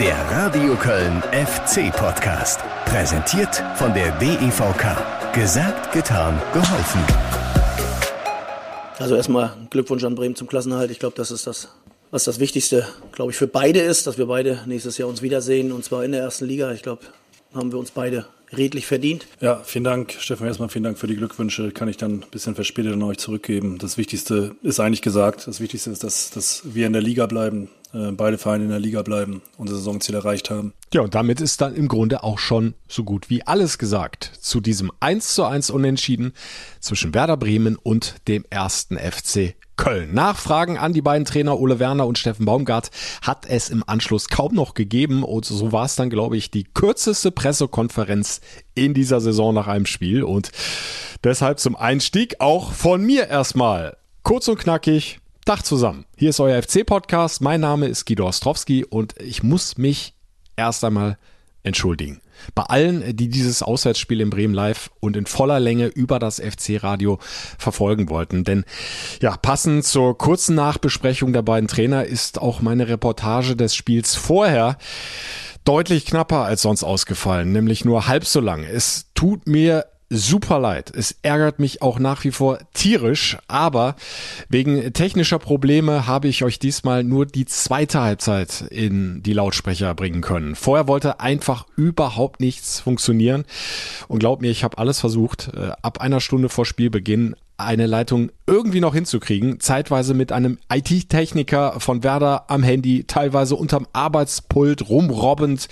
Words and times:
Der 0.00 0.16
Radio 0.30 0.74
Köln 0.74 1.22
FC 1.30 1.92
Podcast. 1.92 2.60
Präsentiert 2.84 3.62
von 3.76 3.94
der 3.94 4.10
DEVK. 4.18 5.32
Gesagt, 5.32 5.92
getan, 5.92 6.40
geholfen. 6.52 7.00
Also 8.98 9.14
erstmal 9.14 9.52
Glückwunsch 9.70 10.02
an 10.02 10.16
Bremen 10.16 10.34
zum 10.34 10.48
Klassenerhalt. 10.48 10.90
Ich 10.90 10.98
glaube, 10.98 11.14
das 11.16 11.30
ist 11.30 11.46
das, 11.46 11.68
was 12.10 12.24
das 12.24 12.40
Wichtigste, 12.40 12.88
glaube 13.12 13.30
ich, 13.30 13.36
für 13.36 13.46
beide 13.46 13.78
ist, 13.78 14.08
dass 14.08 14.18
wir 14.18 14.26
beide 14.26 14.62
nächstes 14.66 14.98
Jahr 14.98 15.08
uns 15.08 15.22
wiedersehen 15.22 15.70
und 15.70 15.84
zwar 15.84 16.04
in 16.04 16.10
der 16.10 16.22
ersten 16.22 16.46
Liga. 16.46 16.72
Ich 16.72 16.82
glaube, 16.82 17.02
haben 17.54 17.70
wir 17.70 17.78
uns 17.78 17.92
beide 17.92 18.26
redlich 18.56 18.86
verdient. 18.86 19.26
Ja, 19.40 19.60
vielen 19.64 19.84
Dank, 19.84 20.16
Stefan. 20.18 20.48
Erstmal 20.48 20.70
vielen 20.70 20.84
Dank 20.84 20.98
für 20.98 21.06
die 21.06 21.16
Glückwünsche. 21.16 21.70
Kann 21.70 21.88
ich 21.88 21.96
dann 21.96 22.14
ein 22.14 22.24
bisschen 22.30 22.54
verspätet 22.54 22.94
an 22.94 23.02
euch 23.02 23.18
zurückgeben. 23.18 23.78
Das 23.78 23.96
Wichtigste 23.96 24.56
ist 24.62 24.80
eigentlich 24.80 25.02
gesagt. 25.02 25.46
Das 25.46 25.60
Wichtigste 25.60 25.90
ist, 25.90 26.02
dass, 26.02 26.30
dass 26.30 26.62
wir 26.64 26.86
in 26.86 26.92
der 26.92 27.02
Liga 27.02 27.26
bleiben, 27.26 27.68
beide 27.92 28.38
Vereine 28.38 28.64
in 28.64 28.70
der 28.70 28.78
Liga 28.78 29.02
bleiben, 29.02 29.42
unser 29.56 29.76
Saisonziel 29.76 30.14
erreicht 30.14 30.50
haben. 30.50 30.74
Ja, 30.92 31.00
und 31.00 31.14
damit 31.14 31.40
ist 31.40 31.60
dann 31.60 31.74
im 31.74 31.88
Grunde 31.88 32.22
auch 32.22 32.38
schon 32.38 32.74
so 32.86 33.04
gut 33.04 33.30
wie 33.30 33.46
alles 33.46 33.78
gesagt 33.78 34.30
zu 34.40 34.60
diesem 34.60 34.92
1 35.00 35.34
zu 35.34 35.44
1 35.44 35.70
Unentschieden 35.70 36.32
zwischen 36.80 37.14
Werder 37.14 37.36
Bremen 37.36 37.76
und 37.76 38.16
dem 38.28 38.44
ersten 38.50 38.98
FC 38.98 39.54
Köln. 39.78 40.12
Nachfragen 40.12 40.76
an 40.76 40.92
die 40.92 41.00
beiden 41.00 41.24
Trainer 41.24 41.58
Ole 41.58 41.78
Werner 41.78 42.06
und 42.06 42.18
Steffen 42.18 42.44
Baumgart 42.44 42.90
hat 43.22 43.46
es 43.46 43.70
im 43.70 43.84
Anschluss 43.86 44.28
kaum 44.28 44.54
noch 44.54 44.74
gegeben 44.74 45.22
und 45.22 45.46
so 45.46 45.72
war 45.72 45.86
es 45.86 45.94
dann, 45.94 46.10
glaube 46.10 46.36
ich, 46.36 46.50
die 46.50 46.64
kürzeste 46.64 47.30
Pressekonferenz 47.30 48.40
in 48.74 48.92
dieser 48.92 49.20
Saison 49.20 49.54
nach 49.54 49.68
einem 49.68 49.86
Spiel 49.86 50.24
und 50.24 50.50
deshalb 51.24 51.60
zum 51.60 51.76
Einstieg 51.76 52.40
auch 52.40 52.72
von 52.72 53.02
mir 53.02 53.28
erstmal 53.28 53.96
kurz 54.24 54.48
und 54.48 54.58
knackig. 54.58 55.20
Tag 55.48 55.64
zusammen. 55.64 56.04
Hier 56.18 56.28
ist 56.28 56.40
euer 56.40 56.62
FC-Podcast. 56.62 57.40
Mein 57.40 57.62
Name 57.62 57.86
ist 57.86 58.04
Guido 58.04 58.28
Ostrowski 58.28 58.84
und 58.84 59.14
ich 59.18 59.42
muss 59.42 59.78
mich 59.78 60.12
erst 60.56 60.84
einmal 60.84 61.16
entschuldigen. 61.62 62.20
Bei 62.54 62.64
allen, 62.64 63.16
die 63.16 63.30
dieses 63.30 63.62
Auswärtsspiel 63.62 64.20
in 64.20 64.28
Bremen 64.28 64.52
live 64.52 64.90
und 65.00 65.16
in 65.16 65.24
voller 65.24 65.58
Länge 65.58 65.86
über 65.86 66.18
das 66.18 66.38
FC-Radio 66.38 67.18
verfolgen 67.58 68.10
wollten. 68.10 68.44
Denn 68.44 68.66
ja, 69.22 69.38
passend 69.38 69.86
zur 69.86 70.18
kurzen 70.18 70.54
Nachbesprechung 70.54 71.32
der 71.32 71.40
beiden 71.40 71.66
Trainer 71.66 72.04
ist 72.04 72.38
auch 72.38 72.60
meine 72.60 72.86
Reportage 72.88 73.56
des 73.56 73.74
Spiels 73.74 74.16
vorher 74.16 74.76
deutlich 75.64 76.04
knapper 76.04 76.44
als 76.44 76.60
sonst 76.60 76.84
ausgefallen, 76.84 77.52
nämlich 77.52 77.86
nur 77.86 78.06
halb 78.06 78.26
so 78.26 78.40
lang. 78.40 78.64
Es 78.64 79.06
tut 79.14 79.46
mir 79.46 79.86
super 80.10 80.58
leid. 80.58 80.90
Es 80.94 81.16
ärgert 81.22 81.58
mich 81.58 81.82
auch 81.82 81.98
nach 81.98 82.24
wie 82.24 82.30
vor 82.30 82.58
tierisch, 82.72 83.36
aber 83.46 83.96
wegen 84.48 84.92
technischer 84.92 85.38
Probleme 85.38 86.06
habe 86.06 86.28
ich 86.28 86.44
euch 86.44 86.58
diesmal 86.58 87.04
nur 87.04 87.26
die 87.26 87.44
zweite 87.44 88.00
Halbzeit 88.00 88.62
in 88.70 89.22
die 89.22 89.34
Lautsprecher 89.34 89.94
bringen 89.94 90.22
können. 90.22 90.54
Vorher 90.54 90.88
wollte 90.88 91.20
einfach 91.20 91.66
überhaupt 91.76 92.40
nichts 92.40 92.80
funktionieren 92.80 93.44
und 94.08 94.18
glaubt 94.18 94.40
mir, 94.42 94.50
ich 94.50 94.64
habe 94.64 94.78
alles 94.78 95.00
versucht. 95.00 95.50
Äh, 95.54 95.72
ab 95.82 96.00
einer 96.00 96.20
Stunde 96.20 96.48
vor 96.48 96.64
Spielbeginn 96.64 97.36
eine 97.58 97.86
Leitung 97.86 98.30
irgendwie 98.46 98.80
noch 98.80 98.94
hinzukriegen, 98.94 99.60
zeitweise 99.60 100.14
mit 100.14 100.32
einem 100.32 100.58
IT-Techniker 100.72 101.80
von 101.80 102.02
Werder 102.02 102.44
am 102.48 102.62
Handy, 102.62 103.04
teilweise 103.04 103.56
unterm 103.56 103.86
Arbeitspult 103.92 104.88
rumrobbend 104.88 105.68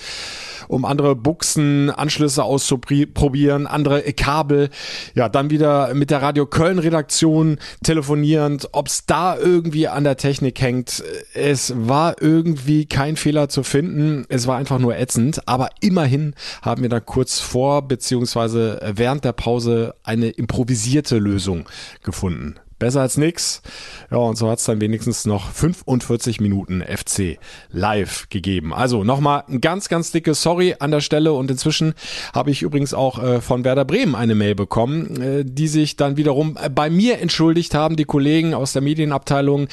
um 0.69 0.85
andere 0.85 1.15
Buchsen, 1.15 1.91
Anschlüsse 1.91 2.45
auszuprobieren, 2.45 3.67
andere 3.67 4.03
Kabel. 4.13 4.71
Ja, 5.15 5.29
dann 5.29 5.51
wieder 5.51 5.95
mit 5.95 6.11
der 6.11 6.23
Radio 6.23 6.47
Köln 6.47 6.79
Redaktion 6.79 7.59
telefonierend, 7.85 8.69
ob 8.73 8.89
es 8.89 9.07
da 9.07 9.37
irgendwie 9.37 9.89
an 9.89 10.05
der 10.05 10.17
Technik 10.17 10.61
hängt. 10.61 11.03
Es 11.35 11.73
war 11.77 12.21
irgendwie 12.21 12.87
kein 12.87 13.17
Fehler 13.17 13.49
zu 13.49 13.63
finden. 13.63 14.25
Es 14.29 14.47
war 14.47 14.57
einfach 14.57 14.79
nur 14.79 14.97
ätzend. 14.97 15.47
Aber 15.47 15.71
immerhin 15.81 16.35
haben 16.63 16.83
wir 16.83 16.89
da 16.89 17.01
kurz 17.01 17.41
vor 17.41 17.87
beziehungsweise 17.87 18.81
während 18.95 19.25
der 19.25 19.33
Pause 19.33 19.95
eine 20.03 20.29
improvisierte 20.31 21.19
Lösung 21.19 21.69
gefunden. 22.03 22.59
Besser 22.79 23.01
als 23.01 23.17
nix. 23.17 23.63
Ja, 24.11 24.19
und 24.19 24.37
so 24.37 24.51
hat 24.51 24.59
es 24.59 24.67
dann 24.67 24.83
wenigstens 24.83 25.25
noch 25.25 25.51
45 25.51 26.41
Minuten 26.41 26.83
FC 26.83 27.39
live 27.71 28.29
gegeben. 28.29 28.75
Also 28.75 29.03
nochmal 29.03 29.45
ein 29.49 29.63
ganz, 29.63 29.89
ganz 29.89 30.13
dickes 30.13 30.43
Sorry 30.43 30.77
an 30.79 30.91
der 30.91 31.01
Stelle. 31.01 31.33
Und 31.33 31.51
inzwischen 31.51 31.95
habe 32.35 32.51
ich 32.51 32.61
übrigens 32.61 32.93
auch 32.93 33.23
äh, 33.23 33.41
von 33.41 33.65
Werder 33.65 33.87
Bremen 33.87 34.15
eine 34.15 34.35
Mail 34.35 34.55
bekommen, 34.55 35.23
äh, 35.23 35.45
die 35.47 35.69
sich 35.69 35.97
dann 35.97 36.19
wiederum 36.19 36.59
äh, 36.63 36.69
bei 36.69 36.91
mir 36.91 37.19
entschuldigt 37.19 37.75
haben. 37.75 37.97
Die 37.97 38.05
Kollegen 38.05 38.53
aus 38.53 38.75
der 38.75 38.83
Medienabteilung. 38.83 39.69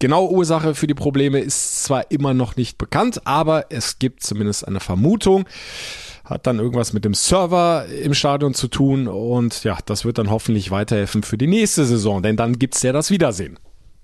Genaue 0.00 0.32
Ursache 0.32 0.74
für 0.74 0.88
die 0.88 0.94
Probleme 0.94 1.38
ist 1.38 1.84
zwar 1.84 2.10
immer 2.10 2.34
noch 2.34 2.56
nicht 2.56 2.76
bekannt, 2.76 3.24
aber 3.24 3.66
es 3.70 4.00
gibt 4.00 4.24
zumindest 4.24 4.66
eine 4.66 4.80
Vermutung 4.80 5.46
hat 6.28 6.46
dann 6.46 6.58
irgendwas 6.58 6.92
mit 6.92 7.04
dem 7.04 7.14
Server 7.14 7.86
im 7.86 8.12
Stadion 8.12 8.52
zu 8.52 8.68
tun 8.68 9.08
und 9.08 9.64
ja, 9.64 9.78
das 9.86 10.04
wird 10.04 10.18
dann 10.18 10.30
hoffentlich 10.30 10.70
weiterhelfen 10.70 11.22
für 11.22 11.38
die 11.38 11.46
nächste 11.46 11.86
Saison, 11.86 12.22
denn 12.22 12.36
dann 12.36 12.58
gibt's 12.58 12.82
ja 12.82 12.92
das 12.92 13.10
Wiedersehen. 13.10 13.58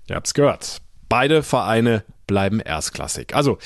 Ihr 0.09 0.15
habt's 0.15 0.33
gehört. 0.33 0.77
Beide 1.07 1.43
Vereine 1.43 2.03
bleiben 2.25 2.59
erstklassig. 2.59 3.35
Also, 3.35 3.59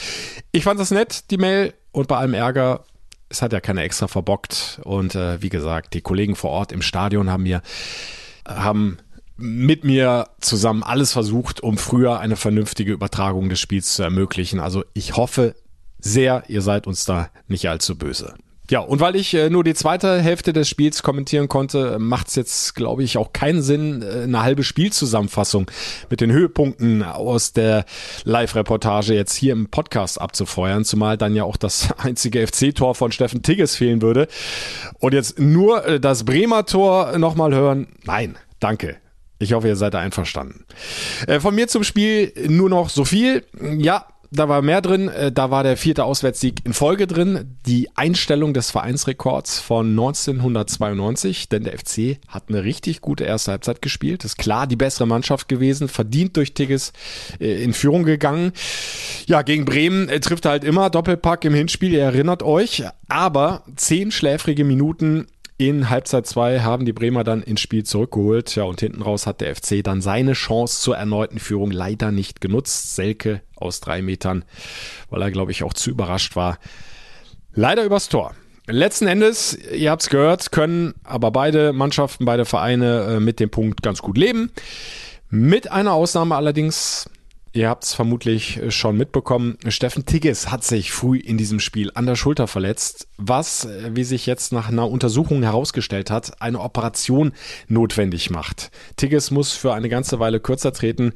ich 0.51 0.63
fand 0.63 0.79
das 0.79 0.91
nett, 0.91 1.31
die 1.31 1.37
Mail, 1.37 1.73
und 1.91 2.07
bei 2.07 2.17
allem 2.17 2.33
Ärger, 2.33 2.83
es 3.29 3.41
hat 3.41 3.53
ja 3.53 3.61
keiner 3.61 3.81
extra 3.81 4.07
verbockt. 4.07 4.81
Und 4.83 5.15
äh, 5.15 5.41
wie 5.41 5.49
gesagt, 5.49 5.93
die 5.93 6.01
Kollegen 6.01 6.35
vor 6.35 6.51
Ort 6.51 6.71
im 6.71 6.81
Stadion 6.81 7.29
haben 7.29 7.43
mir, 7.43 7.61
haben 8.45 8.97
mit 9.37 9.85
mir 9.85 10.27
zusammen 10.41 10.83
alles 10.83 11.13
versucht, 11.13 11.61
um 11.61 11.77
früher 11.77 12.19
eine 12.19 12.35
vernünftige 12.35 12.91
Übertragung 12.91 13.49
des 13.49 13.59
Spiels 13.59 13.93
zu 13.93 14.03
ermöglichen. 14.03 14.59
Also 14.59 14.83
ich 14.93 15.15
hoffe 15.15 15.55
sehr, 15.99 16.43
ihr 16.47 16.61
seid 16.61 16.87
uns 16.87 17.05
da 17.05 17.29
nicht 17.47 17.69
allzu 17.69 17.97
böse. 17.97 18.35
Ja, 18.69 18.81
und 18.81 18.99
weil 18.99 19.15
ich 19.15 19.33
äh, 19.33 19.49
nur 19.49 19.63
die 19.63 19.73
zweite 19.73 20.21
Hälfte 20.21 20.53
des 20.53 20.69
Spiels 20.69 21.01
kommentieren 21.01 21.47
konnte, 21.47 21.97
macht 21.97 22.27
es 22.27 22.35
jetzt, 22.35 22.75
glaube 22.75 23.03
ich, 23.03 23.17
auch 23.17 23.33
keinen 23.33 23.63
Sinn, 23.63 24.03
äh, 24.03 24.23
eine 24.23 24.43
halbe 24.43 24.63
Spielzusammenfassung 24.63 25.71
mit 26.11 26.21
den 26.21 26.31
Höhepunkten 26.31 27.01
aus 27.01 27.51
der 27.51 27.85
Live-Reportage 28.25 29.15
jetzt 29.15 29.33
hier 29.33 29.53
im 29.53 29.69
Podcast 29.69 30.21
abzufeuern, 30.21 30.85
zumal 30.85 31.17
dann 31.17 31.35
ja 31.35 31.45
auch 31.45 31.57
das 31.57 31.91
einzige 31.97 32.45
FC-Tor 32.45 32.93
von 32.93 33.11
Steffen 33.11 33.41
Tigges 33.41 33.75
fehlen 33.75 34.03
würde. 34.03 34.27
Und 34.99 35.15
jetzt 35.15 35.39
nur 35.39 35.83
äh, 35.85 35.99
das 35.99 36.23
Bremer 36.23 36.67
Tor 36.67 37.17
nochmal 37.17 37.55
hören. 37.55 37.87
Nein, 38.05 38.37
danke. 38.59 38.97
Ich 39.39 39.53
hoffe, 39.53 39.67
ihr 39.67 39.77
seid 39.77 39.95
einverstanden. 39.95 40.65
Äh, 41.25 41.39
von 41.39 41.55
mir 41.55 41.67
zum 41.67 41.83
Spiel 41.83 42.33
nur 42.47 42.69
noch 42.69 42.89
so 42.89 43.03
viel. 43.03 43.45
Ja, 43.77 44.05
da 44.31 44.47
war 44.47 44.61
mehr 44.61 44.81
drin. 44.81 45.07
Äh, 45.07 45.31
da 45.31 45.51
war 45.51 45.63
der 45.63 45.77
vierte 45.77 46.03
Auswärtssieg 46.03 46.65
in 46.65 46.73
Folge 46.73 47.07
drin. 47.07 47.57
Die 47.65 47.89
Einstellung 47.95 48.53
des 48.53 48.71
Vereinsrekords 48.71 49.59
von 49.59 49.89
1992, 49.89 51.49
denn 51.49 51.63
der 51.63 51.77
FC 51.77 52.19
hat 52.27 52.45
eine 52.49 52.63
richtig 52.63 53.01
gute 53.01 53.23
erste 53.23 53.51
Halbzeit 53.51 53.81
gespielt. 53.81 54.25
Ist 54.25 54.37
klar 54.37 54.67
die 54.67 54.75
bessere 54.75 55.07
Mannschaft 55.07 55.47
gewesen, 55.47 55.87
verdient 55.87 56.37
durch 56.37 56.53
Tigges 56.53 56.93
äh, 57.39 57.63
in 57.63 57.73
Führung 57.73 58.03
gegangen. 58.03 58.51
Ja, 59.25 59.41
gegen 59.41 59.65
Bremen 59.65 60.09
äh, 60.09 60.19
trifft 60.19 60.45
er 60.45 60.51
halt 60.51 60.63
immer 60.63 60.89
Doppelpack 60.89 61.45
im 61.45 61.53
Hinspiel, 61.53 61.93
ihr 61.93 62.03
erinnert 62.03 62.43
euch. 62.43 62.83
Aber 63.07 63.63
zehn 63.75 64.11
schläfrige 64.11 64.63
Minuten 64.63 65.27
in 65.59 65.89
Halbzeit 65.89 66.25
2 66.25 66.61
haben 66.61 66.85
die 66.85 66.93
Bremer 66.93 67.25
dann 67.25 67.43
ins 67.43 67.59
Spiel 67.59 67.83
zurückgeholt. 67.83 68.55
Ja, 68.55 68.63
und 68.63 68.79
hinten 68.79 69.01
raus 69.01 69.27
hat 69.27 69.41
der 69.41 69.53
FC 69.53 69.83
dann 69.83 70.01
seine 70.01 70.31
Chance 70.31 70.79
zur 70.79 70.95
erneuten 70.95 71.37
Führung 71.37 71.69
leider 71.69 72.11
nicht 72.11 72.39
genutzt. 72.39 72.95
Selke 72.95 73.41
aus 73.57 73.81
drei 73.81 74.01
Metern, 74.01 74.45
weil 75.09 75.21
er, 75.21 75.31
glaube 75.31 75.51
ich, 75.51 75.63
auch 75.63 75.73
zu 75.73 75.89
überrascht 75.89 76.37
war. 76.37 76.59
Leider 77.53 77.83
übers 77.83 78.07
Tor. 78.07 78.33
Letzten 78.67 79.07
Endes, 79.07 79.57
ihr 79.73 79.91
habt 79.91 80.03
es 80.03 80.09
gehört, 80.09 80.53
können 80.53 80.93
aber 81.03 81.29
beide 81.31 81.73
Mannschaften, 81.73 82.23
beide 82.23 82.45
Vereine 82.45 83.15
äh, 83.17 83.19
mit 83.19 83.41
dem 83.41 83.49
Punkt 83.49 83.81
ganz 83.81 84.01
gut 84.01 84.17
leben. 84.17 84.51
Mit 85.29 85.69
einer 85.69 85.91
Ausnahme 85.91 86.37
allerdings, 86.37 87.09
Ihr 87.59 87.67
habt 87.67 87.83
es 87.83 87.93
vermutlich 87.93 88.61
schon 88.69 88.95
mitbekommen. 88.95 89.57
Steffen 89.67 90.05
Tigges 90.05 90.49
hat 90.49 90.63
sich 90.63 90.93
früh 90.93 91.17
in 91.17 91.37
diesem 91.37 91.59
Spiel 91.59 91.91
an 91.93 92.05
der 92.05 92.15
Schulter 92.15 92.47
verletzt, 92.47 93.09
was, 93.17 93.67
wie 93.89 94.05
sich 94.05 94.25
jetzt 94.27 94.53
nach 94.53 94.69
einer 94.69 94.89
Untersuchung 94.89 95.43
herausgestellt 95.43 96.09
hat, 96.09 96.41
eine 96.41 96.61
Operation 96.61 97.33
notwendig 97.67 98.29
macht. 98.29 98.71
Tigges 98.95 99.29
muss 99.29 99.51
für 99.51 99.73
eine 99.73 99.89
ganze 99.89 100.21
Weile 100.21 100.39
kürzer 100.39 100.71
treten, 100.71 101.11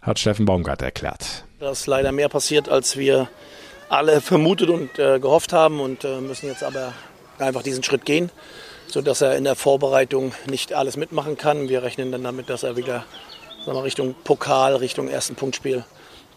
hat 0.00 0.20
Steffen 0.20 0.44
Baumgart 0.44 0.82
erklärt. 0.82 1.44
Das 1.58 1.80
ist 1.80 1.86
leider 1.88 2.12
mehr 2.12 2.28
passiert, 2.28 2.68
als 2.68 2.96
wir 2.96 3.28
alle 3.88 4.20
vermutet 4.20 4.68
und 4.68 5.00
äh, 5.00 5.18
gehofft 5.18 5.52
haben 5.52 5.80
und 5.80 6.04
äh, 6.04 6.20
müssen 6.20 6.46
jetzt 6.46 6.62
aber 6.62 6.92
einfach 7.40 7.64
diesen 7.64 7.82
Schritt 7.82 8.04
gehen, 8.04 8.30
sodass 8.86 9.20
er 9.20 9.36
in 9.36 9.42
der 9.42 9.56
Vorbereitung 9.56 10.30
nicht 10.48 10.74
alles 10.74 10.96
mitmachen 10.96 11.36
kann. 11.36 11.68
Wir 11.68 11.82
rechnen 11.82 12.12
dann 12.12 12.22
damit, 12.22 12.50
dass 12.50 12.62
er 12.62 12.76
wieder 12.76 13.04
wir, 13.76 13.84
Richtung 13.84 14.14
Pokal, 14.24 14.76
Richtung 14.76 15.08
ersten 15.08 15.34
Punktspiel 15.34 15.84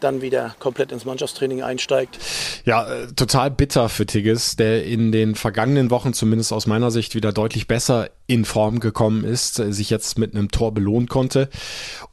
dann 0.03 0.21
wieder 0.21 0.55
komplett 0.59 0.91
ins 0.91 1.05
Mannschaftstraining 1.05 1.61
einsteigt. 1.61 2.17
Ja, 2.65 2.91
äh, 2.91 3.07
total 3.13 3.51
bitter 3.51 3.89
für 3.89 4.05
Tigges, 4.05 4.55
der 4.55 4.83
in 4.83 5.11
den 5.11 5.35
vergangenen 5.35 5.89
Wochen 5.89 6.13
zumindest 6.13 6.51
aus 6.53 6.67
meiner 6.67 6.91
Sicht 6.91 7.15
wieder 7.15 7.31
deutlich 7.31 7.67
besser 7.67 8.09
in 8.27 8.45
Form 8.45 8.79
gekommen 8.79 9.23
ist, 9.23 9.59
äh, 9.59 9.71
sich 9.71 9.89
jetzt 9.89 10.17
mit 10.17 10.35
einem 10.35 10.49
Tor 10.49 10.73
belohnen 10.73 11.07
konnte 11.07 11.49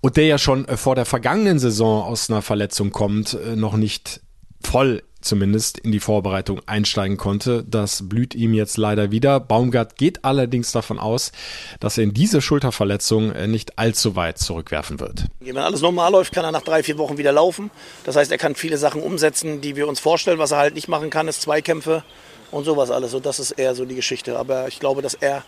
und 0.00 0.16
der 0.16 0.26
ja 0.26 0.38
schon 0.38 0.66
äh, 0.68 0.76
vor 0.76 0.94
der 0.94 1.04
vergangenen 1.04 1.58
Saison 1.58 2.02
aus 2.02 2.30
einer 2.30 2.42
Verletzung 2.42 2.90
kommt, 2.90 3.36
noch 3.56 3.76
nicht 3.76 4.20
voll 4.62 5.02
zumindest 5.28 5.78
in 5.78 5.92
die 5.92 6.00
Vorbereitung 6.00 6.60
einsteigen 6.66 7.16
konnte. 7.16 7.64
Das 7.68 8.08
blüht 8.08 8.34
ihm 8.34 8.54
jetzt 8.54 8.76
leider 8.76 9.10
wieder. 9.10 9.38
Baumgart 9.38 9.96
geht 9.96 10.24
allerdings 10.24 10.72
davon 10.72 10.98
aus, 10.98 11.32
dass 11.80 11.98
er 11.98 12.04
in 12.04 12.14
diese 12.14 12.40
Schulterverletzung 12.40 13.32
äh, 13.32 13.46
nicht 13.46 13.78
allzu 13.78 14.16
weit 14.16 14.38
zurückwerfen 14.38 14.98
wird. 14.98 15.26
Wenn 15.40 15.56
alles 15.58 15.82
normal 15.82 16.12
läuft, 16.12 16.32
kann 16.32 16.44
er 16.44 16.52
nach 16.52 16.62
drei, 16.62 16.82
vier 16.82 16.98
Wochen 16.98 17.18
wieder 17.18 17.32
laufen. 17.32 17.70
Das 18.04 18.16
heißt, 18.16 18.32
er 18.32 18.38
kann 18.38 18.54
viele 18.54 18.78
Sachen 18.78 19.02
umsetzen, 19.02 19.60
die 19.60 19.76
wir 19.76 19.86
uns 19.86 20.00
vorstellen. 20.00 20.38
Was 20.38 20.50
er 20.50 20.58
halt 20.58 20.74
nicht 20.74 20.88
machen 20.88 21.10
kann, 21.10 21.28
ist 21.28 21.42
Zweikämpfe 21.42 22.02
und 22.50 22.64
sowas 22.64 22.90
alles. 22.90 23.14
Und 23.14 23.26
das 23.26 23.38
ist 23.38 23.52
eher 23.52 23.74
so 23.74 23.84
die 23.84 23.94
Geschichte. 23.94 24.38
Aber 24.38 24.68
ich 24.68 24.80
glaube, 24.80 25.02
dass 25.02 25.14
er, 25.14 25.44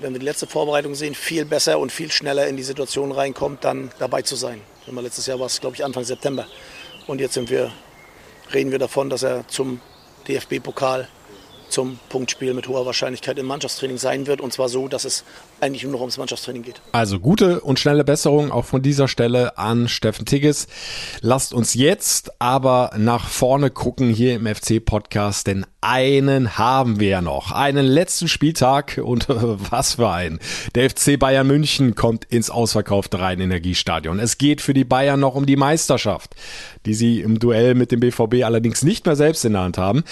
wenn 0.00 0.12
wir 0.12 0.20
die 0.20 0.26
letzte 0.26 0.46
Vorbereitung 0.46 0.94
sehen, 0.94 1.14
viel 1.14 1.44
besser 1.44 1.78
und 1.78 1.92
viel 1.92 2.10
schneller 2.10 2.46
in 2.46 2.56
die 2.56 2.62
Situation 2.62 3.12
reinkommt, 3.12 3.64
dann 3.64 3.90
dabei 3.98 4.22
zu 4.22 4.36
sein. 4.36 4.60
Letztes 4.86 5.26
Jahr 5.26 5.38
war 5.38 5.46
es, 5.46 5.60
glaube 5.60 5.76
ich, 5.76 5.84
Anfang 5.84 6.04
September. 6.04 6.46
Und 7.06 7.20
jetzt 7.20 7.34
sind 7.34 7.50
wir 7.50 7.70
reden 8.52 8.70
wir 8.70 8.78
davon, 8.78 9.10
dass 9.10 9.22
er 9.22 9.46
zum 9.48 9.80
DFB-Pokal 10.28 11.08
zum 11.68 11.98
Punktspiel 12.08 12.54
mit 12.54 12.68
hoher 12.68 12.86
Wahrscheinlichkeit 12.86 13.38
im 13.38 13.46
Mannschaftstraining 13.46 13.98
sein 13.98 14.26
wird. 14.26 14.40
Und 14.40 14.52
zwar 14.52 14.68
so, 14.68 14.88
dass 14.88 15.04
es 15.04 15.24
eigentlich 15.60 15.82
nur 15.82 15.92
noch 15.92 16.00
ums 16.00 16.18
Mannschaftstraining 16.18 16.62
geht. 16.62 16.80
Also 16.92 17.20
gute 17.20 17.60
und 17.60 17.78
schnelle 17.78 18.04
Besserung 18.04 18.50
auch 18.50 18.64
von 18.64 18.82
dieser 18.82 19.08
Stelle 19.08 19.58
an 19.58 19.88
Steffen 19.88 20.26
Tigges. 20.26 20.66
Lasst 21.20 21.52
uns 21.52 21.74
jetzt 21.74 22.40
aber 22.40 22.92
nach 22.96 23.28
vorne 23.28 23.70
gucken 23.70 24.10
hier 24.10 24.34
im 24.34 24.46
FC-Podcast, 24.46 25.46
denn 25.46 25.66
einen 25.80 26.58
haben 26.58 26.98
wir 26.98 27.08
ja 27.08 27.22
noch. 27.22 27.52
Einen 27.52 27.86
letzten 27.86 28.26
Spieltag 28.26 29.00
und 29.02 29.26
was 29.28 29.94
für 29.94 30.10
ein. 30.10 30.40
Der 30.74 30.90
FC 30.90 31.18
Bayern 31.18 31.46
München 31.46 31.94
kommt 31.94 32.24
ins 32.24 32.50
ausverkaufte 32.50 33.20
Rhein-Energiestadion. 33.20 34.18
Es 34.18 34.38
geht 34.38 34.60
für 34.60 34.74
die 34.74 34.84
Bayern 34.84 35.20
noch 35.20 35.36
um 35.36 35.46
die 35.46 35.56
Meisterschaft, 35.56 36.34
die 36.84 36.94
sie 36.94 37.20
im 37.20 37.38
Duell 37.38 37.74
mit 37.74 37.92
dem 37.92 38.00
BVB 38.00 38.44
allerdings 38.44 38.82
nicht 38.82 39.06
mehr 39.06 39.16
selbst 39.16 39.44
in 39.44 39.52
der 39.52 39.62
Hand 39.62 39.78
haben. 39.78 40.02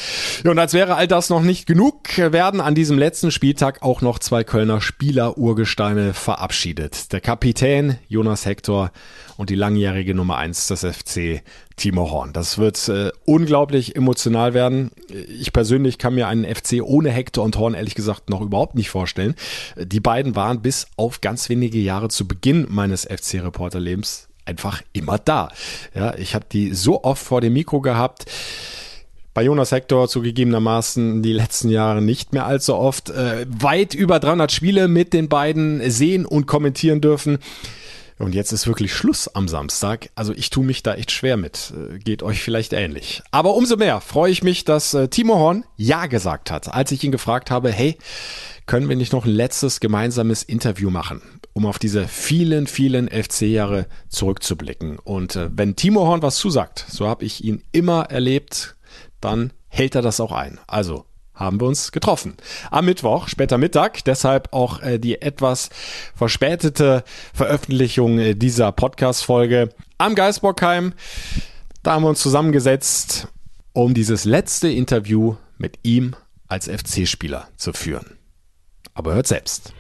Und 0.45 0.59
als 0.59 0.73
wäre 0.73 0.95
all 0.95 1.09
das 1.09 1.31
noch 1.31 1.43
nicht 1.43 1.67
genug, 1.67 2.17
werden 2.17 2.61
an 2.61 2.75
diesem 2.75 2.99
letzten 2.99 3.31
Spieltag 3.31 3.83
auch 3.83 4.03
noch 4.03 4.19
zwei 4.19 4.45
Kölner 4.45 4.81
Spieler 4.81 5.36
Urgesteine 5.37 6.15
verabschiedet. 6.15 7.13
Der 7.13 7.21
Kapitän 7.21 7.99
Jonas 8.09 8.47
Hector 8.47 8.91
und 9.37 9.51
die 9.51 9.55
langjährige 9.55 10.15
Nummer 10.15 10.37
1 10.39 10.69
des 10.69 10.85
FC 10.85 11.43
Timo 11.77 12.11
Horn. 12.11 12.33
Das 12.33 12.59
wird 12.59 12.89
äh, 12.89 13.11
unglaublich 13.25 13.97
emotional 13.97 14.55
werden. 14.55 14.91
Ich 15.09 15.53
persönlich 15.53 15.99
kann 15.99 16.15
mir 16.15 16.29
einen 16.29 16.45
FC 16.45 16.83
ohne 16.83 17.11
Hector 17.11 17.45
und 17.45 17.57
Horn 17.57 17.75
ehrlich 17.75 17.95
gesagt 17.95 18.31
noch 18.31 18.41
überhaupt 18.41 18.75
nicht 18.75 18.91
vorstellen. 18.91 19.35
Die 19.77 20.01
beiden 20.01 20.37
waren 20.37 20.63
bis 20.63 20.87
auf 20.97 21.21
ganz 21.21 21.49
wenige 21.49 21.79
Jahre 21.79 22.09
zu 22.09 22.27
Beginn 22.27 22.67
meines 22.71 23.05
FC-Reporterlebens 23.05 24.29
einfach 24.47 24.83
immer 24.93 25.19
da. 25.19 25.51
Ja, 25.95 26.15
ich 26.17 26.35
habe 26.35 26.47
die 26.51 26.73
so 26.73 27.05
oft 27.05 27.23
vor 27.23 27.41
dem 27.41 27.53
Mikro 27.53 27.81
gehabt 27.81 28.27
bei 29.37 29.43
Jonas 29.43 29.71
Hector 29.71 30.09
zugegebenermaßen 30.09 31.23
die 31.23 31.35
letzten 31.35 31.69
Jahre 31.69 32.01
nicht 32.01 32.33
mehr 32.33 32.47
allzu 32.47 32.75
oft. 32.75 33.11
Äh, 33.11 33.45
weit 33.51 33.93
über 33.93 34.19
300 34.19 34.51
Spiele 34.51 34.89
mit 34.89 35.13
den 35.13 35.29
beiden 35.29 35.91
sehen 35.91 36.25
und 36.25 36.47
kommentieren 36.47 37.03
dürfen. 37.03 37.37
Und 38.19 38.35
jetzt 38.35 38.53
ist 38.53 38.67
wirklich 38.67 38.95
Schluss 38.95 39.29
am 39.29 39.47
Samstag. 39.47 40.09
Also 40.15 40.33
ich 40.33 40.49
tue 40.49 40.65
mich 40.65 40.83
da 40.83 40.95
echt 40.95 41.11
schwer 41.11 41.37
mit. 41.37 41.75
Äh, 41.77 41.99
geht 41.99 42.23
euch 42.23 42.43
vielleicht 42.43 42.73
ähnlich. 42.73 43.23
Aber 43.31 43.57
umso 43.57 43.77
mehr 43.77 44.01
freue 44.01 44.33
ich 44.33 44.43
mich, 44.43 44.65
dass 44.65 44.95
äh, 44.95 45.09
Timo 45.09 45.35
Horn 45.35 45.67
Ja 45.77 46.07
gesagt 46.07 46.51
hat, 46.51 46.73
als 46.73 46.91
ich 46.91 47.05
ihn 47.05 47.13
gefragt 47.13 47.51
habe, 47.51 47.71
hey, 47.71 47.99
können 48.65 48.89
wir 48.89 48.97
nicht 48.97 49.13
noch 49.13 49.27
ein 49.27 49.31
letztes 49.31 49.81
gemeinsames 49.81 50.45
Interview 50.45 50.89
machen, 50.89 51.21
um 51.53 51.67
auf 51.67 51.79
diese 51.79 52.09
vielen, 52.09 52.67
vielen 52.67 53.09
FC-Jahre 53.09 53.85
zurückzublicken. 54.09 54.99
Und 54.99 55.37
äh, 55.37 55.51
wenn 55.53 55.77
Timo 55.77 56.07
Horn 56.07 56.23
was 56.23 56.37
zusagt, 56.37 56.87
so 56.89 57.07
habe 57.07 57.27
ich 57.27 57.45
ihn 57.45 57.63
immer 57.73 58.05
erlebt, 58.05 58.76
dann 59.21 59.53
hält 59.69 59.95
er 59.95 60.03
das 60.03 60.21
auch 60.21 60.33
ein. 60.33 60.59
Also 60.67 61.05
haben 61.37 61.61
wir 61.61 61.67
uns 61.67 61.93
getroffen. 61.93 62.35
Am 62.71 62.87
Mittwoch, 62.87 63.29
später 63.29 63.59
Mittag, 63.59 64.05
deshalb 64.05 64.53
auch 64.53 64.81
äh, 64.83 64.99
die 64.99 65.21
etwas 65.21 65.69
verspätete 66.15 67.05
Veröffentlichung 67.35 68.19
äh, 68.19 68.35
dieser 68.35 68.73
Podcast-Folge 68.73 69.69
am 69.99 70.15
Geisbockheim. 70.15 70.95
Da 71.83 71.93
haben 71.93 72.03
wir 72.03 72.09
uns 72.09 72.21
zusammengesetzt, 72.21 73.29
um 73.73 73.93
dieses 73.93 74.25
letzte 74.25 74.69
Interview 74.69 75.37
mit 75.59 75.79
ihm 75.83 76.17
als 76.49 76.69
FC-Spieler 76.69 77.49
zu 77.57 77.73
führen. 77.73 78.17
Aber 78.95 79.15
hört 79.15 79.27
selbst. 79.27 79.75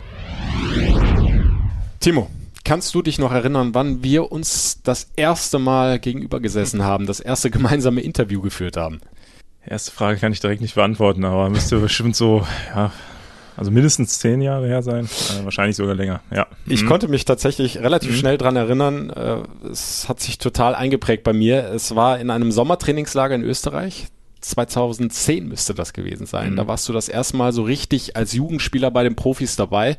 Timo, 2.00 2.29
kannst 2.65 2.94
du 2.94 3.00
dich 3.00 3.19
noch 3.19 3.33
erinnern, 3.33 3.75
wann 3.75 4.03
wir 4.03 4.31
uns 4.31 4.83
das 4.83 5.09
erste 5.17 5.59
Mal 5.59 5.99
gegenüber 5.99 6.41
gesessen 6.41 6.85
haben, 6.85 7.06
das 7.06 7.21
erste 7.21 7.50
gemeinsame 7.50 8.03
Interview 8.03 8.43
geführt 8.43 8.77
haben? 8.77 9.00
Erste 9.68 9.90
Frage 9.90 10.18
kann 10.18 10.32
ich 10.32 10.40
direkt 10.40 10.60
nicht 10.60 10.74
beantworten, 10.74 11.24
aber 11.24 11.50
müsste 11.50 11.78
bestimmt 11.80 12.16
so, 12.16 12.46
ja, 12.74 12.92
also 13.56 13.70
mindestens 13.70 14.18
zehn 14.18 14.42
Jahre 14.42 14.66
her 14.66 14.82
sein, 14.82 15.06
äh, 15.06 15.44
wahrscheinlich 15.44 15.76
sogar 15.76 15.94
länger, 15.94 16.20
ja. 16.30 16.46
Ich 16.66 16.82
mhm. 16.82 16.88
konnte 16.88 17.08
mich 17.08 17.24
tatsächlich 17.24 17.78
relativ 17.78 18.12
mhm. 18.12 18.16
schnell 18.16 18.38
dran 18.38 18.56
erinnern. 18.56 19.10
Äh, 19.10 19.68
es 19.70 20.08
hat 20.08 20.20
sich 20.20 20.38
total 20.38 20.74
eingeprägt 20.74 21.24
bei 21.24 21.32
mir. 21.32 21.64
Es 21.74 21.96
war 21.96 22.18
in 22.20 22.30
einem 22.30 22.52
Sommertrainingslager 22.52 23.34
in 23.34 23.42
Österreich. 23.42 24.08
2010 24.40 25.48
müsste 25.48 25.74
das 25.74 25.92
gewesen 25.92 26.26
sein. 26.26 26.52
Mhm. 26.52 26.56
Da 26.56 26.68
warst 26.68 26.88
du 26.88 26.92
das 26.92 27.08
erste 27.08 27.36
Mal 27.36 27.52
so 27.52 27.62
richtig 27.62 28.16
als 28.16 28.32
Jugendspieler 28.32 28.90
bei 28.90 29.02
den 29.02 29.16
Profis 29.16 29.56
dabei. 29.56 29.96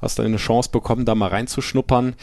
Hast 0.00 0.18
dann 0.18 0.26
eine 0.26 0.36
Chance 0.36 0.70
bekommen, 0.70 1.04
da 1.04 1.14
mal 1.14 1.28
reinzuschnuppern. 1.28 2.14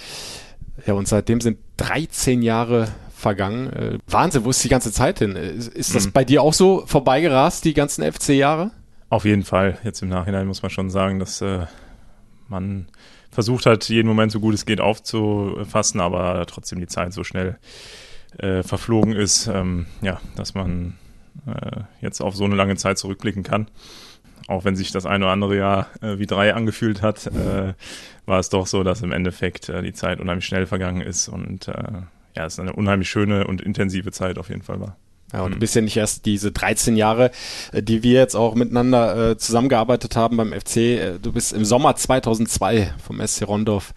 Ja, 0.88 0.94
und 0.94 1.08
seitdem 1.08 1.42
sind 1.42 1.60
13 1.78 2.42
Jahre 2.42 2.88
vergangen. 3.22 3.72
Äh, 3.72 3.98
Wahnsinn, 4.08 4.44
wo 4.44 4.50
ist 4.50 4.64
die 4.64 4.70
ganze 4.70 4.92
Zeit 4.92 5.20
hin? 5.20 5.36
Ist, 5.36 5.70
ist 5.70 5.96
das 5.96 6.08
mhm. 6.08 6.12
bei 6.12 6.26
dir 6.26 6.42
auch 6.42 6.54
so 6.54 6.84
vorbeigerast, 6.86 7.64
die 7.64 7.74
ganzen 7.74 8.04
FC-Jahre? 8.04 8.72
Auf 9.10 9.26
jeden 9.26 9.44
Fall. 9.44 9.78
Jetzt 9.84 10.02
im 10.02 10.10
Nachhinein 10.10 10.48
muss 10.48 10.62
man 10.62 10.70
schon 10.70 10.90
sagen, 10.90 11.20
dass 11.20 11.42
äh, 11.42 11.66
man 12.48 12.88
versucht 13.30 13.66
hat, 13.66 13.88
jeden 13.90 14.08
Moment 14.08 14.32
so 14.32 14.40
gut 14.40 14.54
es 14.54 14.66
geht 14.66 14.82
aufzufassen, 14.82 16.02
aber 16.02 16.46
trotzdem 16.48 16.80
die 16.80 16.88
Zeit 16.88 17.14
so 17.14 17.24
schnell 17.24 17.58
äh, 18.38 18.64
verflogen 18.64 19.14
ist, 19.14 19.48
ähm, 19.48 19.86
ja, 20.02 20.20
dass 20.36 20.54
man 20.54 20.98
äh, 21.46 21.82
jetzt 22.02 22.22
auf 22.22 22.36
so 22.36 22.44
eine 22.46 22.56
lange 22.56 22.76
Zeit 22.76 22.98
zurückblicken 22.98 23.44
kann. 23.44 23.68
Auch 24.48 24.66
wenn 24.66 24.76
sich 24.76 24.92
das 24.92 25.06
eine 25.06 25.26
oder 25.26 25.34
andere 25.34 25.58
Jahr 25.58 25.88
äh, 26.02 26.18
wie 26.18 26.26
drei 26.26 26.54
angefühlt 26.54 27.02
hat, 27.02 27.28
äh, 27.28 27.74
war 28.26 28.40
es 28.40 28.50
doch 28.50 28.68
so, 28.68 28.84
dass 28.84 29.02
im 29.02 29.12
Endeffekt 29.12 29.70
äh, 29.70 29.82
die 29.82 29.94
Zeit 29.94 30.20
unheimlich 30.20 30.46
schnell 30.46 30.66
vergangen 30.66 31.02
ist 31.02 31.28
und 31.30 31.68
äh, 31.68 32.02
ja, 32.36 32.46
es 32.46 32.60
eine 32.60 32.74
unheimlich 32.74 33.10
schöne 33.10 33.48
und 33.48 33.62
intensive 33.62 34.12
Zeit 34.12 34.38
auf 34.38 34.50
jeden 34.50 34.62
Fall 34.62 34.80
war. 34.80 34.98
Ja, 35.34 35.44
und 35.44 35.56
du 35.56 35.60
bist 35.60 35.76
ja 35.76 35.82
nicht 35.82 35.96
erst 35.96 36.26
diese 36.26 36.52
13 36.52 36.98
Jahre, 36.98 37.32
äh, 37.72 37.82
die 37.82 38.04
wir 38.04 38.20
jetzt 38.20 38.36
auch 38.36 38.56
miteinander 38.56 39.32
äh, 39.32 39.38
zusammengearbeitet 39.38 40.16
haben 40.16 40.38
beim 40.38 40.52
FC. 40.52 40.78
Äh, 40.78 41.20
du 41.22 41.32
bist 41.32 41.54
im 41.54 41.64
Sommer 41.64 41.96
2002 41.96 42.94
vom 43.02 43.26
SC 43.26 43.48
Rondorf, 43.48 43.94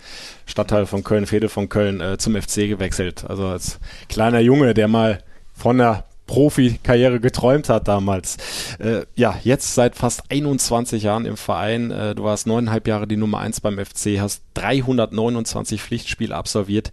Stadtteil 0.46 0.86
von 0.86 1.02
Köln, 1.02 1.26
Fede 1.26 1.48
von 1.48 1.68
Köln, 1.68 2.00
äh, 2.00 2.18
zum 2.18 2.40
FC 2.40 2.68
gewechselt. 2.68 3.24
Also 3.28 3.46
als 3.46 3.80
kleiner 4.08 4.40
Junge, 4.40 4.74
der 4.74 4.86
mal 4.86 5.22
von 5.54 5.78
der 5.78 6.04
Profikarriere 6.26 7.20
geträumt 7.20 7.68
hat 7.68 7.88
damals. 7.88 8.38
Äh, 8.78 9.02
ja, 9.14 9.38
jetzt 9.42 9.74
seit 9.74 9.94
fast 9.94 10.30
21 10.30 11.02
Jahren 11.02 11.26
im 11.26 11.36
Verein. 11.36 11.90
Äh, 11.90 12.14
du 12.14 12.24
warst 12.24 12.46
neuneinhalb 12.46 12.86
Jahre 12.86 13.06
die 13.06 13.16
Nummer 13.16 13.40
eins 13.40 13.60
beim 13.60 13.78
FC, 13.78 14.20
hast 14.20 14.42
329 14.54 15.82
Pflichtspiele 15.82 16.34
absolviert. 16.34 16.92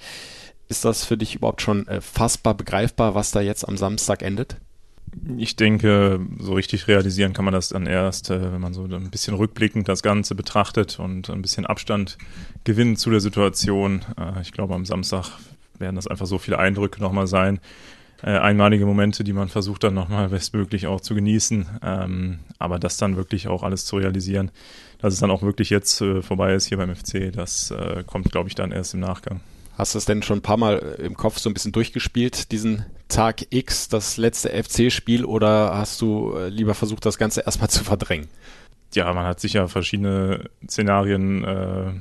Ist 0.71 0.85
das 0.85 1.03
für 1.03 1.17
dich 1.17 1.35
überhaupt 1.35 1.61
schon 1.61 1.85
äh, 1.89 1.99
fassbar 1.99 2.53
begreifbar, 2.53 3.13
was 3.13 3.31
da 3.31 3.41
jetzt 3.41 3.67
am 3.67 3.75
Samstag 3.75 4.21
endet? 4.21 4.55
Ich 5.35 5.57
denke, 5.57 6.21
so 6.39 6.53
richtig 6.53 6.87
realisieren 6.87 7.33
kann 7.33 7.43
man 7.43 7.53
das 7.53 7.67
dann 7.67 7.87
erst, 7.87 8.29
äh, 8.29 8.53
wenn 8.53 8.61
man 8.61 8.73
so 8.73 8.85
ein 8.85 9.09
bisschen 9.09 9.33
rückblickend 9.33 9.89
das 9.89 10.01
Ganze 10.01 10.33
betrachtet 10.33 10.97
und 10.97 11.29
ein 11.29 11.41
bisschen 11.41 11.65
Abstand 11.65 12.17
gewinnt 12.63 12.99
zu 12.99 13.09
der 13.09 13.19
Situation. 13.19 14.05
Äh, 14.17 14.39
ich 14.43 14.53
glaube, 14.53 14.73
am 14.73 14.85
Samstag 14.85 15.31
werden 15.77 15.97
das 15.97 16.07
einfach 16.07 16.25
so 16.25 16.37
viele 16.37 16.57
Eindrücke 16.57 17.01
nochmal 17.01 17.27
sein. 17.27 17.59
Einmalige 18.21 18.85
Momente, 18.85 19.25
die 19.25 19.33
man 19.33 19.49
versucht 19.49 19.83
dann 19.83 19.95
nochmal 19.95 20.29
bestmöglich 20.29 20.87
auch 20.87 21.01
zu 21.01 21.15
genießen. 21.15 21.67
Ähm, 21.83 22.39
aber 22.59 22.79
das 22.79 22.95
dann 22.95 23.17
wirklich 23.17 23.49
auch 23.49 23.63
alles 23.63 23.83
zu 23.83 23.97
realisieren, 23.97 24.51
dass 24.99 25.15
es 25.15 25.19
dann 25.19 25.31
auch 25.31 25.41
wirklich 25.41 25.69
jetzt 25.69 26.01
vorbei 26.21 26.53
ist 26.53 26.67
hier 26.67 26.77
beim 26.77 26.95
FC, 26.95 27.33
das 27.33 27.73
kommt, 28.05 28.31
glaube 28.31 28.47
ich, 28.47 28.55
dann 28.55 28.71
erst 28.71 28.93
im 28.93 29.01
Nachgang. 29.01 29.41
Hast 29.77 29.93
du 29.93 29.97
es 29.97 30.05
denn 30.05 30.21
schon 30.21 30.39
ein 30.39 30.43
paar 30.43 30.57
Mal 30.57 30.77
im 30.99 31.15
Kopf 31.15 31.39
so 31.39 31.49
ein 31.49 31.53
bisschen 31.53 31.71
durchgespielt, 31.71 32.51
diesen 32.51 32.85
Tag 33.07 33.45
X, 33.49 33.89
das 33.89 34.17
letzte 34.17 34.49
FC-Spiel, 34.49 35.25
oder 35.25 35.77
hast 35.77 36.01
du 36.01 36.33
äh, 36.35 36.49
lieber 36.49 36.75
versucht, 36.75 37.05
das 37.05 37.17
Ganze 37.17 37.41
erstmal 37.41 37.69
zu 37.69 37.83
verdrängen? 37.83 38.27
Ja, 38.93 39.13
man 39.13 39.25
hat 39.25 39.39
sicher 39.39 39.69
verschiedene 39.69 40.49
Szenarien 40.67 41.43
äh, 41.45 41.91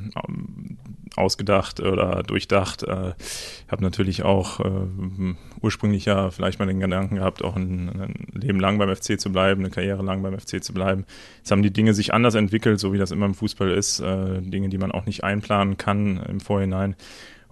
ausgedacht 1.17 1.81
oder 1.81 2.23
durchdacht. 2.23 2.83
Äh, 2.83 3.15
ich 3.19 3.71
habe 3.73 3.83
natürlich 3.83 4.25
auch 4.25 4.61
äh, 4.61 5.35
ursprünglich 5.61 6.05
ja 6.05 6.31
vielleicht 6.31 6.59
mal 6.59 6.67
den 6.67 6.81
Gedanken 6.81 7.17
gehabt, 7.17 7.45
auch 7.45 7.57
ein, 7.57 7.89
ein, 7.89 8.27
Leben 8.33 8.59
lang 8.59 8.79
beim 8.79 8.95
FC 8.95 9.21
zu 9.21 9.31
bleiben, 9.31 9.63
eine 9.63 9.71
Karriere 9.71 10.03
lang 10.03 10.23
beim 10.23 10.39
FC 10.39 10.63
zu 10.63 10.73
bleiben. 10.73 11.07
Jetzt 11.39 11.51
haben 11.51 11.63
die 11.63 11.73
Dinge 11.73 11.95
sich 11.95 12.13
anders 12.13 12.35
entwickelt, 12.35 12.81
so 12.81 12.93
wie 12.93 12.99
das 12.99 13.13
immer 13.13 13.27
im 13.27 13.35
Fußball 13.35 13.71
ist. 13.71 14.01
Äh, 14.01 14.41
Dinge, 14.43 14.69
die 14.69 14.79
man 14.79 14.91
auch 14.91 15.07
nicht 15.07 15.23
einplanen 15.23 15.77
kann 15.77 16.21
im 16.29 16.41
Vorhinein. 16.41 16.97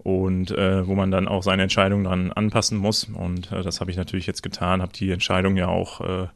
Und 0.08 0.52
äh, 0.52 0.86
wo 0.86 0.94
man 0.94 1.10
dann 1.10 1.28
auch 1.28 1.42
seine 1.42 1.64
Entscheidung 1.64 2.04
dann 2.04 2.32
anpassen 2.32 2.78
muss. 2.78 3.04
Und 3.04 3.52
äh, 3.52 3.62
das 3.62 3.80
habe 3.80 3.90
ich 3.90 3.98
natürlich 3.98 4.26
jetzt 4.26 4.42
getan, 4.42 4.80
habe 4.80 4.92
die 4.94 5.10
Entscheidung 5.10 5.58
ja 5.58 5.68
auch 5.68 6.00
äh, 6.00 6.28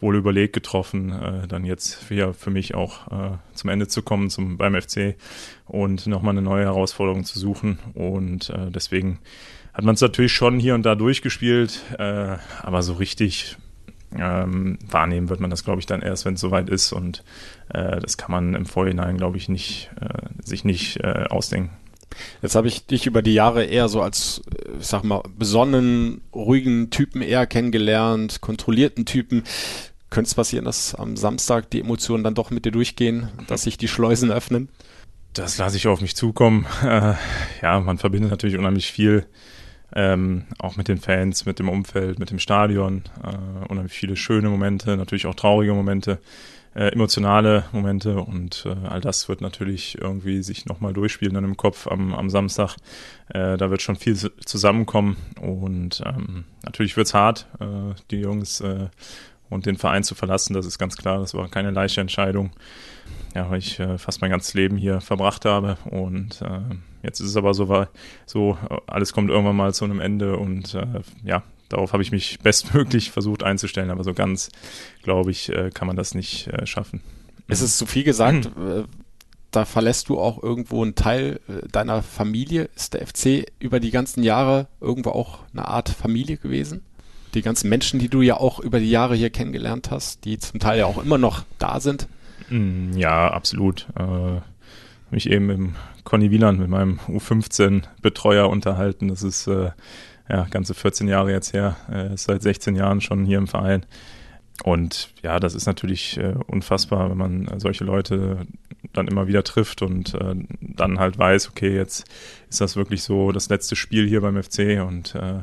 wohl 0.00 0.16
überlegt 0.16 0.52
getroffen, 0.52 1.12
äh, 1.12 1.46
dann 1.46 1.64
jetzt 1.64 1.94
für, 1.94 2.34
für 2.34 2.50
mich 2.50 2.74
auch 2.74 3.06
äh, 3.06 3.36
zum 3.54 3.70
Ende 3.70 3.86
zu 3.86 4.02
kommen 4.02 4.30
zum, 4.30 4.56
beim 4.56 4.74
FC 4.74 5.14
und 5.66 6.08
nochmal 6.08 6.32
eine 6.32 6.42
neue 6.42 6.64
Herausforderung 6.64 7.22
zu 7.22 7.38
suchen. 7.38 7.78
Und 7.94 8.50
äh, 8.50 8.72
deswegen 8.72 9.20
hat 9.74 9.84
man 9.84 9.94
es 9.94 10.00
natürlich 10.00 10.32
schon 10.32 10.58
hier 10.58 10.74
und 10.74 10.84
da 10.84 10.96
durchgespielt, 10.96 11.84
äh, 12.00 12.36
aber 12.62 12.82
so 12.82 12.94
richtig 12.94 13.56
ähm, 14.18 14.76
wahrnehmen 14.88 15.28
wird 15.28 15.38
man 15.38 15.50
das, 15.50 15.62
glaube 15.62 15.78
ich, 15.78 15.86
dann 15.86 16.02
erst, 16.02 16.24
wenn 16.24 16.34
es 16.34 16.40
soweit 16.40 16.68
ist. 16.68 16.92
Und 16.92 17.22
äh, 17.68 18.00
das 18.00 18.18
kann 18.18 18.32
man 18.32 18.54
im 18.54 18.66
Vorhinein, 18.66 19.18
glaube 19.18 19.36
ich, 19.36 19.48
nicht, 19.48 19.88
äh, 20.00 20.44
sich 20.44 20.64
nicht 20.64 20.96
äh, 21.04 21.26
ausdenken. 21.30 21.70
Jetzt 22.42 22.54
habe 22.54 22.68
ich 22.68 22.86
dich 22.86 23.06
über 23.06 23.22
die 23.22 23.34
Jahre 23.34 23.64
eher 23.64 23.88
so 23.88 24.02
als, 24.02 24.42
ich 24.78 24.86
sag 24.86 25.04
mal, 25.04 25.22
besonnen, 25.38 26.20
ruhigen 26.34 26.90
Typen 26.90 27.22
eher 27.22 27.46
kennengelernt, 27.46 28.40
kontrollierten 28.40 29.06
Typen. 29.06 29.44
Könnte 30.10 30.28
es 30.28 30.34
passieren, 30.34 30.64
dass 30.64 30.94
am 30.94 31.16
Samstag 31.16 31.70
die 31.70 31.80
Emotionen 31.80 32.24
dann 32.24 32.34
doch 32.34 32.50
mit 32.50 32.64
dir 32.64 32.72
durchgehen, 32.72 33.28
dass 33.46 33.62
sich 33.62 33.78
die 33.78 33.88
Schleusen 33.88 34.32
öffnen? 34.32 34.68
Das 35.34 35.58
lasse 35.58 35.76
ich 35.76 35.86
auf 35.86 36.00
mich 36.00 36.16
zukommen. 36.16 36.66
Äh, 36.82 37.14
ja, 37.62 37.78
man 37.80 37.98
verbindet 37.98 38.30
natürlich 38.30 38.58
unheimlich 38.58 38.90
viel, 38.90 39.26
ähm, 39.94 40.46
auch 40.58 40.76
mit 40.76 40.88
den 40.88 40.98
Fans, 40.98 41.46
mit 41.46 41.60
dem 41.60 41.68
Umfeld, 41.68 42.18
mit 42.18 42.30
dem 42.30 42.40
Stadion. 42.40 43.04
Äh, 43.22 43.68
unheimlich 43.68 43.92
viele 43.92 44.16
schöne 44.16 44.48
Momente, 44.48 44.96
natürlich 44.96 45.26
auch 45.26 45.36
traurige 45.36 45.72
Momente 45.72 46.18
äh, 46.74 46.92
emotionale 46.92 47.64
Momente 47.72 48.16
und 48.16 48.64
äh, 48.66 48.88
all 48.88 49.00
das 49.00 49.28
wird 49.28 49.40
natürlich 49.40 49.98
irgendwie 50.00 50.42
sich 50.42 50.66
nochmal 50.66 50.92
durchspielen 50.92 51.34
dann 51.34 51.44
im 51.44 51.56
Kopf 51.56 51.86
am, 51.86 52.14
am 52.14 52.30
Samstag. 52.30 52.76
Äh, 53.28 53.56
da 53.56 53.70
wird 53.70 53.82
schon 53.82 53.96
viel 53.96 54.16
zusammenkommen 54.16 55.16
und 55.40 56.02
ähm, 56.06 56.44
natürlich 56.64 56.96
wird's 56.96 57.14
hart, 57.14 57.46
äh, 57.58 57.94
die 58.10 58.20
Jungs 58.20 58.60
äh, 58.60 58.88
und 59.48 59.66
den 59.66 59.76
Verein 59.76 60.04
zu 60.04 60.14
verlassen, 60.14 60.54
das 60.54 60.64
ist 60.64 60.78
ganz 60.78 60.96
klar, 60.96 61.18
das 61.18 61.34
war 61.34 61.48
keine 61.48 61.72
leichte 61.72 62.00
Entscheidung. 62.00 62.50
Ja, 63.34 63.48
weil 63.50 63.58
ich 63.58 63.78
äh, 63.78 63.98
fast 63.98 64.20
mein 64.20 64.30
ganzes 64.30 64.54
Leben 64.54 64.76
hier 64.76 65.00
verbracht 65.00 65.44
habe 65.44 65.76
und 65.84 66.40
jetzt 67.02 67.20
ist 67.20 67.28
es 67.28 67.36
aber 67.36 67.54
so, 67.54 67.86
so 68.26 68.58
alles 68.86 69.12
kommt 69.12 69.30
irgendwann 69.30 69.56
mal 69.56 69.74
zu 69.74 69.84
einem 69.84 70.00
Ende 70.00 70.36
und 70.36 70.76
ja, 71.24 71.42
darauf 71.70 71.94
habe 71.94 72.02
ich 72.02 72.12
mich 72.12 72.38
bestmöglich 72.42 73.10
versucht 73.10 73.42
einzustellen, 73.42 73.90
aber 73.90 74.04
so 74.04 74.12
ganz, 74.12 74.50
glaube 75.02 75.30
ich, 75.30 75.48
äh, 75.48 75.70
kann 75.72 75.86
man 75.86 75.96
das 75.96 76.14
nicht 76.14 76.48
äh, 76.48 76.66
schaffen. 76.66 77.00
Es 77.48 77.62
ist 77.62 77.78
zu 77.78 77.86
viel 77.86 78.04
gesagt. 78.04 78.54
Mhm. 78.56 78.84
Da 79.50 79.64
verlässt 79.64 80.08
du 80.08 80.20
auch 80.20 80.40
irgendwo 80.40 80.82
einen 80.84 80.94
Teil 80.94 81.40
deiner 81.72 82.04
Familie. 82.04 82.68
Ist 82.76 82.94
der 82.94 83.04
FC 83.04 83.50
über 83.58 83.80
die 83.80 83.90
ganzen 83.90 84.22
Jahre 84.22 84.68
irgendwo 84.80 85.10
auch 85.10 85.40
eine 85.52 85.66
Art 85.66 85.88
Familie 85.88 86.36
gewesen? 86.36 86.82
Die 87.34 87.42
ganzen 87.42 87.68
Menschen, 87.68 87.98
die 87.98 88.08
du 88.08 88.22
ja 88.22 88.36
auch 88.36 88.60
über 88.60 88.78
die 88.78 88.90
Jahre 88.90 89.16
hier 89.16 89.30
kennengelernt 89.30 89.90
hast, 89.90 90.24
die 90.24 90.38
zum 90.38 90.60
Teil 90.60 90.78
ja 90.78 90.86
auch 90.86 91.02
immer 91.02 91.18
noch 91.18 91.42
da 91.58 91.80
sind? 91.80 92.06
Hm, 92.46 92.96
ja, 92.96 93.32
absolut. 93.32 93.88
Äh, 93.98 94.40
mich 95.10 95.28
eben 95.28 95.46
mit 95.46 95.60
Conny 96.04 96.30
Wieland, 96.30 96.58
mit 96.58 96.68
meinem 96.68 96.98
U15-Betreuer 97.08 98.48
unterhalten. 98.48 99.08
Das 99.08 99.22
ist 99.22 99.46
äh, 99.46 99.70
ja, 100.30 100.46
ganze 100.50 100.74
14 100.74 101.08
Jahre 101.08 101.32
jetzt 101.32 101.52
her, 101.52 101.76
äh, 101.90 102.16
seit 102.16 102.42
16 102.42 102.76
Jahren 102.76 103.00
schon 103.00 103.24
hier 103.24 103.38
im 103.38 103.48
Verein. 103.48 103.84
Und 104.62 105.10
ja, 105.22 105.40
das 105.40 105.54
ist 105.54 105.66
natürlich 105.66 106.18
äh, 106.18 106.34
unfassbar, 106.46 107.10
wenn 107.10 107.16
man 107.16 107.48
äh, 107.48 107.58
solche 107.58 107.84
Leute 107.84 108.46
dann 108.92 109.08
immer 109.08 109.26
wieder 109.26 109.42
trifft 109.42 109.82
und 109.82 110.14
äh, 110.14 110.34
dann 110.60 110.98
halt 110.98 111.18
weiß, 111.18 111.48
okay, 111.48 111.74
jetzt 111.74 112.04
ist 112.48 112.60
das 112.60 112.76
wirklich 112.76 113.02
so 113.02 113.32
das 113.32 113.48
letzte 113.48 113.74
Spiel 113.74 114.06
hier 114.06 114.20
beim 114.20 114.40
FC 114.40 114.80
und 114.86 115.14
äh, 115.14 115.42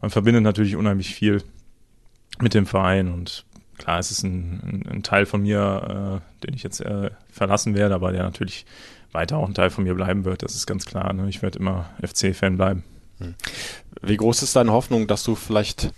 man 0.00 0.10
verbindet 0.10 0.42
natürlich 0.42 0.76
unheimlich 0.76 1.14
viel 1.14 1.42
mit 2.38 2.54
dem 2.54 2.66
Verein 2.66 3.12
und 3.12 3.44
klar, 3.78 3.98
es 3.98 4.10
ist 4.10 4.22
ein, 4.22 4.84
ein, 4.88 5.02
Teil 5.02 5.26
von 5.26 5.42
mir, 5.42 6.20
äh, 6.22 6.46
den 6.46 6.54
ich 6.54 6.62
jetzt 6.62 6.82
verlassen 7.30 7.74
werde, 7.74 7.94
aber 7.94 8.12
der 8.12 8.22
natürlich 8.22 8.66
weiter 9.12 9.38
auch 9.38 9.48
ein 9.48 9.54
Teil 9.54 9.70
von 9.70 9.84
mir 9.84 9.94
bleiben 9.94 10.24
wird, 10.24 10.42
das 10.42 10.54
ist 10.54 10.66
ganz 10.66 10.84
klar. 10.84 11.12
Ne? 11.12 11.28
Ich 11.28 11.42
werde 11.42 11.58
immer 11.58 11.90
FC-Fan 12.02 12.56
bleiben. 12.56 12.84
Hm. 13.20 13.34
Wie 14.02 14.16
groß 14.16 14.42
ist 14.42 14.56
deine 14.56 14.72
Hoffnung, 14.72 15.06
dass 15.06 15.24
du 15.24 15.34
vielleicht 15.34 15.92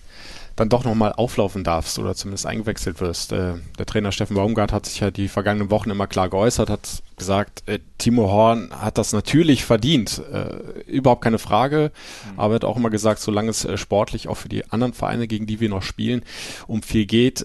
dann 0.57 0.69
doch 0.69 0.85
nochmal 0.85 1.13
auflaufen 1.13 1.65
darfst 1.65 1.99
oder 1.99 2.15
zumindest 2.15 2.47
eingewechselt 2.47 3.01
wirst. 3.01 3.33
Äh, 3.33 3.55
der 3.79 3.87
Trainer 3.87 4.13
Steffen 4.13 4.37
Baumgart 4.37 4.73
hat 4.73 4.87
sich 4.87 5.01
ja 5.01 5.11
die 5.11 5.29
vergangenen 5.29 5.71
Wochen 5.71 5.91
immer 5.91 6.07
klar 6.07 6.29
geäußert, 6.29 6.69
hat 6.69 7.03
gesagt, 7.17 7.63
äh, 7.67 7.79
Timo 7.99 8.31
Horn 8.31 8.71
hat 8.71 8.99
das 8.99 9.13
natürlich 9.13 9.65
verdient. 9.65 10.21
Äh, 10.33 10.91
überhaupt 10.91 11.23
keine 11.23 11.39
Frage. 11.39 11.91
Mhm. 12.33 12.39
Aber 12.39 12.55
er 12.55 12.57
hat 12.57 12.65
auch 12.65 12.77
immer 12.77 12.91
gesagt, 12.91 13.21
solange 13.21 13.51
es 13.51 13.67
sportlich 13.77 14.29
auch 14.29 14.37
für 14.37 14.49
die 14.49 14.71
anderen 14.71 14.93
Vereine, 14.93 15.27
gegen 15.27 15.47
die 15.47 15.61
wir 15.61 15.69
noch 15.69 15.83
spielen, 15.83 16.23
um 16.67 16.83
viel 16.83 17.07
geht, 17.07 17.45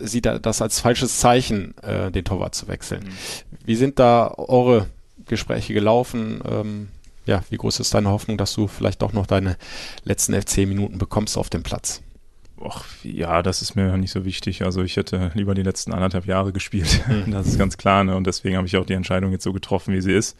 sieht 0.00 0.26
er 0.26 0.38
das 0.38 0.62
als 0.62 0.80
falsches 0.80 1.18
Zeichen, 1.18 1.74
den 2.14 2.24
Torwart 2.24 2.54
zu 2.54 2.68
wechseln. 2.68 3.04
Mhm. 3.04 3.12
Wie 3.64 3.76
sind 3.76 3.98
da 3.98 4.32
eure 4.36 4.86
Gespräche 5.26 5.74
gelaufen? 5.74 6.40
Ähm, 6.48 6.88
ja, 7.28 7.44
wie 7.50 7.58
groß 7.58 7.78
ist 7.80 7.92
deine 7.94 8.08
Hoffnung, 8.08 8.38
dass 8.38 8.54
du 8.54 8.66
vielleicht 8.66 9.02
doch 9.02 9.12
noch 9.12 9.26
deine 9.26 9.56
letzten 10.04 10.34
FC-Minuten 10.34 10.98
bekommst 10.98 11.36
auf 11.36 11.50
dem 11.50 11.62
Platz? 11.62 12.02
Och, 12.58 12.84
ja, 13.04 13.42
das 13.42 13.62
ist 13.62 13.76
mir 13.76 13.96
nicht 13.98 14.10
so 14.10 14.24
wichtig. 14.24 14.62
Also 14.64 14.82
ich 14.82 14.96
hätte 14.96 15.30
lieber 15.34 15.54
die 15.54 15.62
letzten 15.62 15.92
anderthalb 15.92 16.26
Jahre 16.26 16.52
gespielt. 16.52 17.04
Mhm. 17.08 17.30
Das 17.30 17.46
ist 17.46 17.58
ganz 17.58 17.76
klar. 17.76 18.02
Ne? 18.02 18.16
Und 18.16 18.26
deswegen 18.26 18.56
habe 18.56 18.66
ich 18.66 18.76
auch 18.76 18.86
die 18.86 18.94
Entscheidung 18.94 19.30
jetzt 19.32 19.44
so 19.44 19.52
getroffen, 19.52 19.94
wie 19.94 20.00
sie 20.00 20.12
ist. 20.12 20.36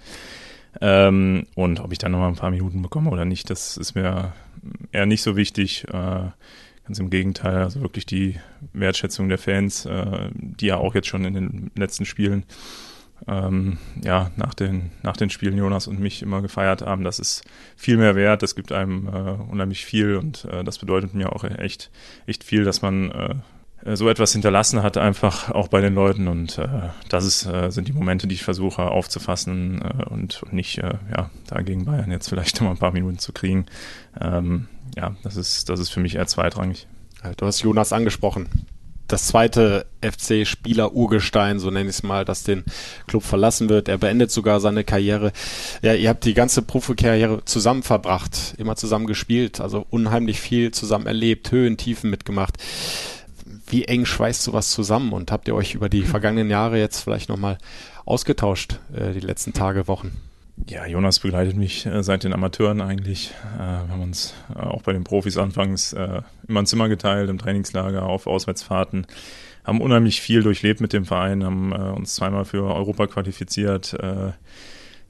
Ähm, 0.81 1.47
und 1.55 1.81
ob 1.81 1.93
ich 1.93 1.99
dann 1.99 2.13
noch 2.13 2.19
mal 2.19 2.29
ein 2.29 2.37
paar 2.37 2.51
Minuten 2.51 2.83
bekomme 2.83 3.11
oder 3.11 3.25
nicht, 3.25 3.51
das 3.51 3.77
ist 3.77 3.95
mir 3.95 4.33
eher 4.91 5.07
nicht 5.07 5.23
so 5.23 5.37
wichtig. 5.37 5.85
Äh, 5.89 6.31
ganz 6.85 6.99
im 6.99 7.11
Gegenteil, 7.11 7.59
also 7.59 7.83
wirklich 7.83 8.07
die 8.07 8.37
Wertschätzung 8.73 9.29
der 9.29 9.39
Fans, 9.39 9.85
äh, 9.85 10.31
die 10.33 10.67
ja 10.67 10.79
auch 10.79 10.95
jetzt 10.95 11.09
schon 11.09 11.25
in 11.25 11.35
den 11.35 11.71
letzten 11.77 12.07
Spielen 12.07 12.45
ähm, 13.27 13.79
ja, 14.03 14.31
nach 14.37 14.55
den, 14.55 14.91
nach 15.03 15.17
den 15.17 15.31
Spielen 15.31 15.57
Jonas 15.57 15.87
und 15.87 15.99
mich 15.99 16.23
immer 16.23 16.43
gefeiert 16.43 16.83
haben. 16.83 17.05
Das 17.05 17.19
ist 17.19 17.43
viel 17.77 17.97
mehr 17.97 18.15
wert, 18.15 18.43
das 18.43 18.55
gibt 18.55 18.73
einem 18.73 19.09
äh, 19.09 19.51
unheimlich 19.51 19.85
viel 19.85 20.17
und 20.17 20.45
äh, 20.45 20.65
das 20.65 20.79
bedeutet 20.79 21.15
mir 21.15 21.33
auch 21.33 21.45
echt, 21.45 21.91
echt 22.27 22.45
viel, 22.45 22.65
dass 22.65 22.83
man 22.83 23.11
äh, 23.11 23.97
so 23.97 24.09
etwas 24.09 24.33
hinterlassen 24.33 24.83
hat, 24.83 24.97
einfach 24.97 25.51
auch 25.51 25.69
bei 25.69 25.81
den 25.81 25.95
Leuten 25.95 26.29
und 26.29 26.59
äh, 26.59 26.69
das 27.09 27.25
ist, 27.25 27.47
äh, 27.47 27.71
sind 27.71 27.89
die 27.89 27.93
Momente, 27.93 28.27
die 28.27 28.35
ich 28.35 28.45
versuche 28.45 28.83
aufzufassen 28.83 29.83
äh, 29.83 30.05
und, 30.05 30.43
und 30.43 30.53
nicht 30.53 30.77
ja, 30.77 31.31
da 31.47 31.63
Bayern 31.63 32.11
jetzt 32.11 32.29
vielleicht 32.29 32.61
immer 32.61 32.71
ein 32.71 32.79
paar 32.79 32.93
Minuten 32.93 33.19
zu 33.19 33.33
kriegen. 33.33 33.67
Ähm, 34.21 34.69
ja, 34.97 35.15
das 35.23 35.37
ist, 35.37 35.69
das 35.69 35.81
ist 35.81 35.91
für 35.91 36.01
mich 36.01 36.17
eher 36.17 36.27
zweitrangig. 36.27 36.87
Du 37.37 37.47
hast 37.47 37.63
Jonas 37.63 37.93
angesprochen 37.93 38.49
das 39.09 39.27
zweite 39.27 39.87
FC-Spieler-Urgestein, 40.03 41.59
so 41.59 41.71
nenne 41.71 41.89
ich 41.89 41.97
es 41.97 42.03
mal, 42.03 42.25
das 42.25 42.45
den 42.45 42.65
Club 43.07 43.23
verlassen 43.23 43.69
wird. 43.69 43.89
Er 43.89 43.99
beendet 43.99 44.31
sogar 44.31 44.61
seine 44.61 44.85
Karriere. 44.85 45.33
Ja, 45.83 45.95
ihr 45.95 46.11
habt 46.11 46.25
die 46.25 46.35
ganze 46.35 46.63
Profikarriere 46.63 47.45
zusammen 47.47 47.83
verbracht, 47.83 48.55
immer 48.59 48.77
zusammen 48.77 49.07
gespielt, 49.07 49.61
also 49.61 49.87
unheimlich 49.91 50.41
viel 50.41 50.71
zusammen 50.73 51.07
erlebt, 51.07 51.51
Höhen, 51.51 51.79
Tiefen 51.79 52.11
mitgemacht. 52.11 52.59
Wie 53.67 53.87
eng 53.87 54.05
schweißt 54.05 54.43
sowas 54.43 54.71
zusammen 54.71 55.13
und 55.13 55.33
habt 55.33 55.49
ihr 55.49 55.55
euch 55.55 55.75
über 55.75 55.89
die 55.89 56.03
vergangenen 56.05 56.51
Jahre 56.51 56.79
jetzt 56.79 57.01
vielleicht 57.01 57.31
nochmal 57.31 57.59
ausgetauscht, 58.05 58.79
äh, 58.95 59.13
die 59.13 59.21
letzten 59.21 59.55
Tage, 59.55 59.89
Wochen? 59.89 60.28
Ja, 60.67 60.87
Jonas 60.87 61.21
begleitet 61.21 61.57
mich 61.57 61.87
äh, 61.87 62.03
seit 62.03 62.25
den 62.25 62.33
Amateuren 62.33 62.81
eigentlich. 62.81 63.33
Äh, 63.57 63.59
wir 63.59 63.89
haben 63.89 64.03
uns 64.03 64.35
äh, 64.55 64.59
auch 64.59 64.83
bei 64.83 64.93
den 64.93 65.05
Profis 65.05 65.37
anfangs 65.37 65.93
immer 65.93 66.61
ein 66.61 66.67
Zimmer 66.67 66.89
geteilt 66.89 67.31
im 67.31 67.39
Trainingslager, 67.39 68.03
auf 68.03 68.27
Auswärtsfahrten, 68.27 69.07
haben 69.65 69.81
unheimlich 69.81 70.21
viel 70.21 70.43
durchlebt 70.43 70.81
mit 70.81 70.93
dem 70.93 71.05
Verein, 71.05 71.45
haben 71.45 71.73
uns 71.73 72.15
zweimal 72.15 72.45
für 72.45 72.65
Europa 72.65 73.07
qualifiziert. 73.07 73.97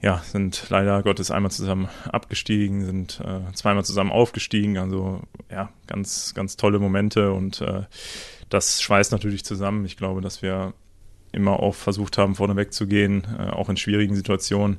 Ja, 0.01 0.19
sind 0.25 0.65
leider 0.69 1.03
Gottes 1.03 1.31
einmal 1.31 1.53
zusammen 1.53 1.89
abgestiegen, 2.11 2.85
sind 2.85 3.23
zweimal 3.55 3.85
zusammen 3.85 4.11
aufgestiegen. 4.11 4.79
Also 4.79 5.23
ja, 5.49 5.71
ganz, 5.87 6.35
ganz 6.35 6.57
tolle 6.57 6.81
Momente 6.81 7.33
und 7.33 7.65
das 8.49 8.83
schweißt 8.83 9.13
natürlich 9.13 9.45
zusammen. 9.45 9.85
Ich 9.85 9.97
glaube, 9.97 10.23
dass 10.23 10.43
wir 10.43 10.73
immer 11.31 11.61
auch 11.61 11.77
versucht 11.77 12.19
haben, 12.19 12.35
vorneweg 12.35 12.73
zu 12.73 12.89
gehen, 12.89 13.27
auch 13.53 13.69
in 13.69 13.77
schwierigen 13.77 14.17
Situationen 14.17 14.79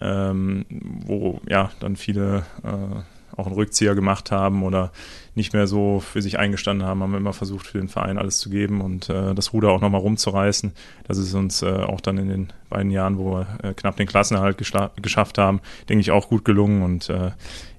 ähm, 0.00 0.64
wo 1.06 1.40
ja 1.48 1.70
dann 1.80 1.96
viele 1.96 2.44
äh, 2.62 3.02
auch 3.36 3.46
einen 3.46 3.54
Rückzieher 3.54 3.94
gemacht 3.94 4.30
haben 4.30 4.62
oder 4.62 4.92
nicht 5.34 5.52
mehr 5.52 5.66
so 5.66 6.00
für 6.00 6.22
sich 6.22 6.38
eingestanden 6.38 6.86
haben, 6.86 7.02
haben 7.02 7.14
immer 7.14 7.32
versucht, 7.32 7.66
für 7.66 7.78
den 7.78 7.88
Verein 7.88 8.18
alles 8.18 8.38
zu 8.38 8.50
geben 8.50 8.80
und 8.80 9.08
äh, 9.08 9.34
das 9.34 9.52
Ruder 9.52 9.70
auch 9.70 9.80
nochmal 9.80 10.00
rumzureißen. 10.00 10.72
Das 11.06 11.18
ist 11.18 11.34
uns 11.34 11.62
äh, 11.62 11.66
auch 11.66 12.00
dann 12.00 12.18
in 12.18 12.28
den 12.28 12.52
beiden 12.70 12.90
Jahren, 12.90 13.18
wo 13.18 13.32
wir 13.32 13.46
äh, 13.62 13.74
knapp 13.74 13.96
den 13.96 14.06
Klassenerhalt 14.06 14.58
geschafft 14.58 15.38
haben, 15.38 15.60
denke 15.88 16.00
ich, 16.00 16.10
auch 16.10 16.28
gut 16.28 16.44
gelungen. 16.44 16.82
Und 16.82 17.08
äh, 17.08 17.32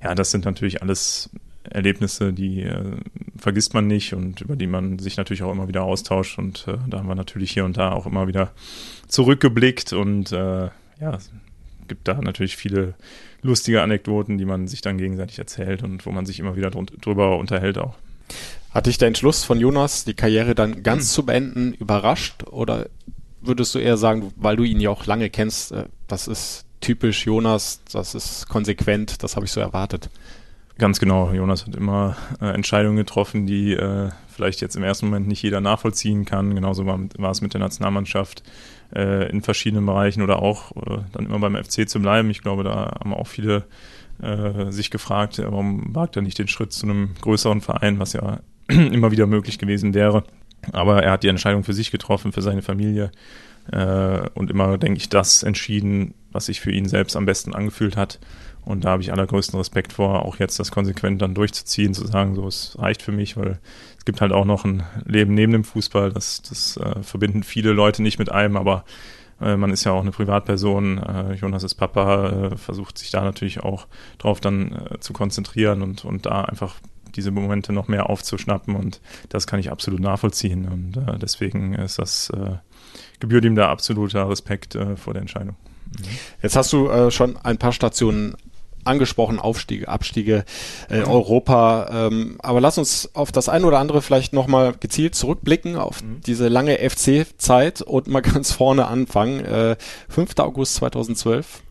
ja, 0.04 0.16
das 0.16 0.32
sind 0.32 0.46
natürlich 0.46 0.82
alles 0.82 1.30
Erlebnisse, 1.64 2.34
die 2.34 2.64
äh, 2.64 2.98
vergisst 3.38 3.74
man 3.74 3.88
nicht 3.88 4.14
und 4.14 4.42
über 4.42 4.56
die 4.56 4.68
man 4.68 5.00
sich 5.00 5.18
natürlich 5.18 5.44
auch 5.44 5.52
immer 5.52 5.68
wieder 5.68 5.84
austauscht. 5.84 6.38
Und 6.38 6.68
äh, 6.68 6.78
da 6.88 7.00
haben 7.00 7.08
wir 7.08 7.16
natürlich 7.16 7.52
hier 7.52 7.66
und 7.66 7.78
da 7.78 7.92
auch 7.92 8.06
immer 8.06 8.28
wieder 8.28 8.52
zurückgeblickt 9.08 9.94
und 9.94 10.32
äh, 10.32 10.70
ja, 11.00 11.18
gibt 11.88 12.08
da 12.08 12.16
natürlich 12.16 12.58
viele 12.58 12.96
lustige 13.42 13.82
Anekdoten, 13.82 14.38
die 14.38 14.46
man 14.46 14.68
sich 14.68 14.82
dann 14.82 14.98
gegenseitig 14.98 15.40
erzählt 15.40 15.84
und 15.84 16.06
wo 16.06 16.12
man 16.12 16.26
sich 16.26 16.40
immer 16.40 16.56
wieder 16.56 16.72
drüber 16.72 17.38
unterhält 17.38 17.78
auch. 17.78 17.96
Hat 18.72 18.88
dich 18.88 18.98
der 18.98 19.08
Entschluss 19.08 19.44
von 19.44 19.60
Jonas, 19.60 20.04
die 20.04 20.16
Karriere 20.16 20.56
dann 20.56 20.84
ganz 20.84 21.14
zu 21.14 21.26
beenden, 21.26 21.74
überrascht? 21.74 22.44
Oder 22.50 22.88
würdest 23.42 23.74
du 23.76 23.80
eher 23.80 23.98
sagen, 23.98 24.34
weil 24.36 24.58
du 24.58 24.64
ihn 24.64 24.80
ja 24.80 24.90
auch 24.90 25.06
lange 25.06 25.30
kennst, 25.30 25.72
äh, 25.72 25.86
das 26.08 26.28
ist 26.28 26.66
typisch 26.82 27.26
Jonas, 27.26 27.82
das 27.92 28.16
ist 28.16 28.50
konsequent, 28.50 29.24
das 29.24 29.36
habe 29.36 29.46
ich 29.46 29.52
so 29.52 29.60
erwartet? 29.62 30.10
Ganz 30.78 31.00
genau. 31.00 31.32
Jonas 31.32 31.66
hat 31.66 31.76
immer 31.76 32.18
äh, 32.42 32.48
Entscheidungen 32.48 32.98
getroffen, 32.98 33.48
die 33.48 33.74
äh, 33.74 34.10
vielleicht 34.28 34.60
jetzt 34.60 34.76
im 34.76 34.84
ersten 34.84 35.06
Moment 35.06 35.28
nicht 35.28 35.42
jeder 35.42 35.62
nachvollziehen 35.62 36.26
kann. 36.26 36.54
Genauso 36.54 36.86
war, 36.86 37.00
war 37.18 37.32
es 37.32 37.42
mit 37.42 37.54
der 37.54 37.62
Nationalmannschaft 37.62 38.44
äh, 38.96 39.30
in 39.30 39.42
verschiedenen 39.42 39.86
Bereichen 39.86 40.22
oder 40.22 40.42
auch 40.42 40.72
äh, 40.76 41.00
dann 41.12 41.26
immer 41.26 41.40
beim 41.40 41.56
FC 41.56 41.88
zu 41.88 42.00
bleiben. 42.00 42.30
Ich 42.30 42.42
glaube, 42.42 42.64
da 42.64 42.98
haben 43.00 43.14
auch 43.14 43.28
viele 43.28 43.66
äh, 44.22 44.72
sich 44.72 44.92
gefragt, 44.92 45.42
warum 45.44 45.94
wagt 45.94 46.16
er 46.16 46.22
nicht 46.22 46.40
den 46.40 46.48
Schritt 46.48 46.72
zu 46.72 46.86
einem 46.86 47.10
größeren 47.22 47.62
Verein, 47.62 48.00
was 48.00 48.14
ja 48.14 48.40
immer 48.68 49.12
wieder 49.12 49.28
möglich 49.28 49.60
gewesen 49.60 49.94
wäre. 49.94 50.24
Aber 50.72 51.04
er 51.04 51.12
hat 51.12 51.24
die 51.24 51.28
Entscheidung 51.28 51.64
für 51.64 51.74
sich 51.74 51.92
getroffen, 51.92 52.32
für 52.32 52.42
seine 52.42 52.62
Familie 52.62 53.12
äh, 53.72 54.30
und 54.34 54.52
immer, 54.52 54.78
denke 54.78 54.98
ich, 54.98 55.10
das 55.10 55.44
entschieden, 55.44 56.14
was 56.32 56.48
sich 56.48 56.62
für 56.62 56.72
ihn 56.72 56.88
selbst 56.88 57.16
am 57.16 57.26
besten 57.26 57.54
angefühlt 57.54 57.98
hat. 57.98 58.20
Und 58.66 58.84
da 58.84 58.90
habe 58.90 59.04
ich 59.04 59.12
allergrößten 59.12 59.58
Respekt 59.60 59.94
vor, 59.94 60.26
auch 60.26 60.38
jetzt 60.38 60.60
das 60.60 60.72
konsequent 60.72 61.22
dann 61.22 61.36
durchzuziehen, 61.36 61.94
zu 61.94 62.06
sagen, 62.08 62.36
so, 62.36 62.48
es 62.48 62.76
reicht 62.80 63.04
für 63.04 63.12
mich, 63.12 63.38
weil 63.38 63.60
es 63.98 64.06
gibt 64.06 64.22
halt 64.22 64.32
auch 64.32 64.46
noch 64.46 64.66
ein 64.66 64.84
Leben 65.06 65.36
neben 65.36 65.52
dem 65.52 65.64
Fußball. 65.64 66.12
Das, 66.12 66.42
das 66.42 66.78
äh, 66.78 67.04
verbinden 67.04 67.44
viele 67.44 67.72
Leute 67.74 68.02
nicht 68.02 68.18
mit 68.18 68.32
einem, 68.32 68.58
aber 68.58 68.84
äh, 69.40 69.56
man 69.56 69.72
ist 69.72 69.84
ja 69.84 69.92
auch 69.92 70.02
eine 70.02 70.12
Privatperson. 70.12 70.98
Äh, 70.98 71.34
Jonas 71.34 71.64
ist 71.64 71.76
Papa, 71.76 72.30
äh, 72.30 72.58
versucht 72.58 72.98
sich 72.98 73.12
da 73.12 73.24
natürlich 73.24 73.60
auch 73.62 73.88
drauf 74.18 74.42
dann 74.42 74.74
äh, 74.74 75.00
zu 75.00 75.14
konzentrieren 75.14 75.84
und, 75.84 76.04
und 76.04 76.26
da 76.26 76.42
einfach 76.42 76.76
diese 77.16 77.32
Momente 77.32 77.72
noch 77.72 77.88
mehr 77.88 78.10
aufzuschnappen 78.10 78.76
und 78.76 79.00
das 79.30 79.48
kann 79.48 79.60
ich 79.60 79.72
absolut 79.72 80.02
nachvollziehen 80.02 80.68
und 80.68 80.98
äh, 80.98 81.18
deswegen 81.18 81.74
ist 81.74 81.98
das 81.98 82.30
gebührt 83.20 83.46
ihm 83.46 83.56
da 83.56 83.70
absoluter 83.70 84.30
Respekt 84.30 84.78
vor 84.96 85.14
der 85.14 85.22
Entscheidung. 85.22 85.56
Mhm. 85.86 86.04
Jetzt 86.42 86.56
hast 86.56 86.74
du 86.74 87.10
schon 87.12 87.38
ein 87.38 87.58
paar 87.58 87.72
Stationen 87.72 88.36
angesprochen, 88.86 89.40
Aufstiege, 89.40 89.90
Abstiege, 89.90 90.46
äh, 90.90 91.00
mhm. 91.00 91.08
Europa. 91.08 92.08
Ähm, 92.08 92.36
aber 92.40 92.62
lass 92.62 92.78
uns 92.78 93.14
auf 93.14 93.32
das 93.32 93.50
eine 93.50 93.66
oder 93.66 93.80
andere 93.80 94.02
vielleicht 94.02 94.34
nochmal 94.34 94.74
gezielt 94.80 95.16
zurückblicken, 95.16 95.76
auf 95.76 96.04
mhm. 96.04 96.22
diese 96.26 96.48
lange 96.48 96.78
FC-Zeit 96.78 97.82
und 97.82 98.08
mal 98.08 98.22
ganz 98.22 98.52
vorne 98.52 98.88
anfangen. 98.88 99.44
Äh, 99.44 99.76
5. 100.10 100.38
August 100.38 100.76
2012, 100.76 101.62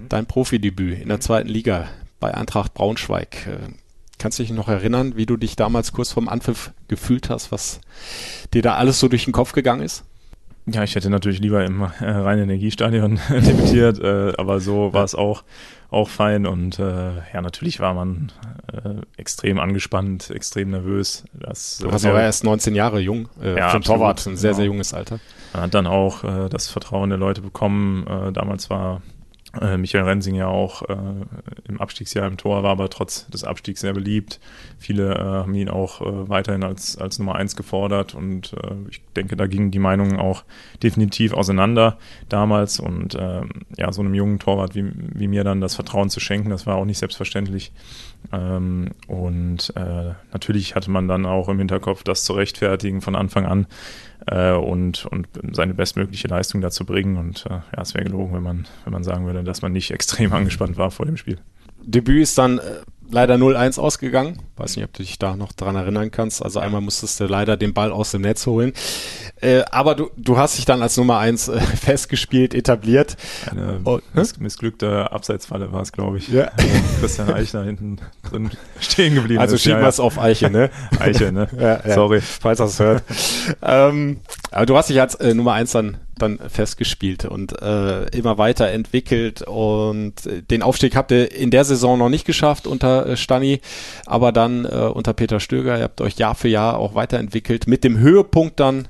mhm. 0.00 0.08
dein 0.08 0.26
Profidebüt 0.26 1.00
in 1.00 1.08
der 1.08 1.20
zweiten 1.20 1.48
Liga 1.48 1.88
bei 2.20 2.32
Eintracht 2.32 2.72
Braunschweig. 2.74 3.46
Äh, 3.46 3.72
kannst 4.18 4.38
du 4.38 4.44
dich 4.44 4.52
noch 4.52 4.68
erinnern, 4.68 5.16
wie 5.16 5.26
du 5.26 5.36
dich 5.36 5.56
damals 5.56 5.92
kurz 5.92 6.12
vorm 6.12 6.28
Anpfiff 6.28 6.70
gefühlt 6.88 7.28
hast, 7.28 7.52
was 7.52 7.80
dir 8.54 8.62
da 8.62 8.76
alles 8.76 8.98
so 8.98 9.08
durch 9.08 9.24
den 9.24 9.32
Kopf 9.32 9.52
gegangen 9.52 9.82
ist? 9.82 10.04
Ja, 10.66 10.82
ich 10.82 10.96
hätte 10.96 11.10
natürlich 11.10 11.40
lieber 11.40 11.64
im 11.64 11.80
äh, 11.82 11.86
Rhein-Energiestadion 12.00 13.20
debütiert, 13.30 14.00
äh, 14.00 14.32
aber 14.36 14.60
so 14.60 14.92
war 14.92 15.04
es 15.04 15.14
auch 15.14 15.44
auch 15.90 16.08
fein 16.08 16.46
und 16.46 16.78
äh, 16.78 17.14
ja, 17.32 17.40
natürlich 17.40 17.78
war 17.80 17.94
man 17.94 18.32
äh, 18.72 19.00
extrem 19.16 19.60
angespannt, 19.60 20.30
extrem 20.30 20.70
nervös. 20.70 21.24
Das, 21.32 21.78
du 21.78 21.90
warst 21.90 22.04
aber 22.06 22.22
erst 22.22 22.44
19 22.44 22.74
Jahre 22.74 23.00
jung, 23.00 23.28
äh, 23.40 23.56
ja, 23.56 23.70
für 23.70 23.80
Torwart, 23.80 24.26
ein 24.26 24.36
sehr, 24.36 24.50
genau. 24.50 24.56
sehr 24.56 24.66
junges 24.66 24.94
Alter. 24.94 25.20
Man 25.52 25.62
hat 25.62 25.74
dann 25.74 25.86
auch 25.86 26.24
äh, 26.24 26.48
das 26.48 26.68
Vertrauen 26.68 27.10
der 27.10 27.18
Leute 27.18 27.40
bekommen. 27.40 28.06
Äh, 28.06 28.32
damals 28.32 28.68
war 28.68 28.96
äh, 28.96 29.15
Michael 29.76 30.04
Rensing 30.04 30.34
ja 30.34 30.46
auch 30.46 30.82
äh, 30.82 30.96
im 31.68 31.80
Abstiegsjahr 31.80 32.26
im 32.26 32.36
Tor, 32.36 32.62
war 32.62 32.72
aber 32.72 32.88
trotz 32.90 33.26
des 33.28 33.44
Abstiegs 33.44 33.80
sehr 33.80 33.92
beliebt. 33.92 34.40
Viele 34.78 35.14
äh, 35.14 35.18
haben 35.18 35.54
ihn 35.54 35.68
auch 35.68 36.00
äh, 36.00 36.28
weiterhin 36.28 36.62
als, 36.64 36.98
als 36.98 37.18
Nummer 37.18 37.36
eins 37.36 37.56
gefordert 37.56 38.14
und 38.14 38.52
äh, 38.54 38.74
ich 38.90 39.02
denke, 39.14 39.36
da 39.36 39.46
gingen 39.46 39.70
die 39.70 39.78
Meinungen 39.78 40.18
auch 40.18 40.44
definitiv 40.82 41.32
auseinander 41.32 41.98
damals 42.28 42.80
und 42.80 43.16
ähm, 43.18 43.50
ja, 43.76 43.92
so 43.92 44.02
einem 44.02 44.14
jungen 44.14 44.38
Torwart 44.38 44.74
wie, 44.74 44.90
wie 44.94 45.28
mir 45.28 45.44
dann 45.44 45.60
das 45.60 45.74
Vertrauen 45.74 46.10
zu 46.10 46.20
schenken, 46.20 46.50
das 46.50 46.66
war 46.66 46.76
auch 46.76 46.84
nicht 46.84 46.98
selbstverständlich. 46.98 47.72
Ähm, 48.32 48.90
und 49.06 49.72
äh, 49.76 50.14
natürlich 50.32 50.74
hatte 50.74 50.90
man 50.90 51.08
dann 51.08 51.26
auch 51.26 51.48
im 51.48 51.58
Hinterkopf, 51.58 52.02
das 52.02 52.24
zu 52.24 52.32
rechtfertigen 52.32 53.00
von 53.00 53.14
Anfang 53.14 53.46
an 53.46 53.66
äh, 54.26 54.52
und, 54.52 55.06
und 55.06 55.28
seine 55.52 55.74
bestmögliche 55.74 56.28
Leistung 56.28 56.60
dazu 56.60 56.84
bringen. 56.84 57.16
Und 57.16 57.46
äh, 57.46 57.54
ja, 57.54 57.82
es 57.82 57.94
wäre 57.94 58.04
gelogen, 58.04 58.34
wenn 58.34 58.42
man, 58.42 58.66
wenn 58.84 58.92
man 58.92 59.04
sagen 59.04 59.26
würde, 59.26 59.44
dass 59.44 59.62
man 59.62 59.72
nicht 59.72 59.90
extrem 59.92 60.32
angespannt 60.32 60.76
war 60.76 60.90
vor 60.90 61.06
dem 61.06 61.16
Spiel. 61.16 61.38
Debüt 61.82 62.22
ist 62.22 62.38
dann 62.38 62.58
äh, 62.58 62.62
leider 63.10 63.36
0-1 63.36 63.78
ausgegangen. 63.78 64.38
Weiß 64.56 64.76
nicht, 64.76 64.84
ob 64.84 64.92
du 64.92 65.02
dich 65.02 65.18
da 65.18 65.36
noch 65.36 65.52
dran 65.52 65.76
erinnern 65.76 66.10
kannst. 66.10 66.42
Also 66.42 66.60
einmal 66.60 66.80
musstest 66.80 67.20
du 67.20 67.26
leider 67.26 67.56
den 67.56 67.74
Ball 67.74 67.92
aus 67.92 68.12
dem 68.12 68.22
Netz 68.22 68.46
holen. 68.46 68.72
Äh, 69.40 69.62
aber 69.70 69.94
du, 69.94 70.10
du 70.16 70.38
hast 70.38 70.58
dich 70.58 70.64
dann 70.64 70.82
als 70.82 70.96
Nummer 70.96 71.18
1 71.18 71.48
äh, 71.48 71.60
festgespielt, 71.60 72.54
etabliert. 72.54 73.16
Eine 73.50 73.80
oh, 73.84 74.00
miss 74.14 74.38
missglückte 74.38 75.12
Abseitsfalle 75.12 75.72
war 75.72 75.82
es, 75.82 75.92
glaube 75.92 76.18
ich. 76.18 76.28
Ja. 76.28 76.50
Christian 77.00 77.32
Eichner 77.32 77.64
hinten 77.64 77.98
drin 78.28 78.50
stehen 78.80 79.14
geblieben 79.14 79.40
Also 79.40 79.58
schieben 79.58 79.80
wir 79.80 79.88
es 79.88 80.00
auf 80.00 80.18
Eiche, 80.18 80.50
ne? 80.50 80.70
Eiche, 80.98 81.32
ne? 81.32 81.48
ja, 81.58 81.80
ja. 81.86 81.94
Sorry. 81.94 82.20
Falls 82.20 82.58
das 82.58 82.78
hört. 82.78 83.02
ähm, 83.62 84.20
aber 84.50 84.66
du 84.66 84.76
hast 84.76 84.88
dich 84.88 85.00
als 85.00 85.14
äh, 85.16 85.34
Nummer 85.34 85.52
1 85.52 85.72
dann 85.72 85.98
dann 86.18 86.38
festgespielt 86.38 87.24
und 87.24 87.60
äh, 87.60 88.06
immer 88.16 88.38
weiter 88.38 88.68
entwickelt 88.68 89.42
und 89.42 90.26
äh, 90.26 90.42
den 90.42 90.62
Aufstieg 90.62 90.96
habt 90.96 91.10
ihr 91.10 91.32
in 91.32 91.50
der 91.50 91.64
Saison 91.64 91.98
noch 91.98 92.08
nicht 92.08 92.24
geschafft 92.24 92.66
unter 92.66 93.06
äh, 93.06 93.16
Stani, 93.16 93.60
aber 94.06 94.32
dann 94.32 94.64
äh, 94.64 94.68
unter 94.68 95.12
Peter 95.12 95.40
Stöger, 95.40 95.78
ihr 95.78 95.84
habt 95.84 96.00
euch 96.00 96.16
Jahr 96.16 96.34
für 96.34 96.48
Jahr 96.48 96.78
auch 96.78 96.94
weiterentwickelt 96.94 97.66
mit 97.66 97.84
dem 97.84 97.98
Höhepunkt 97.98 98.60
dann 98.60 98.88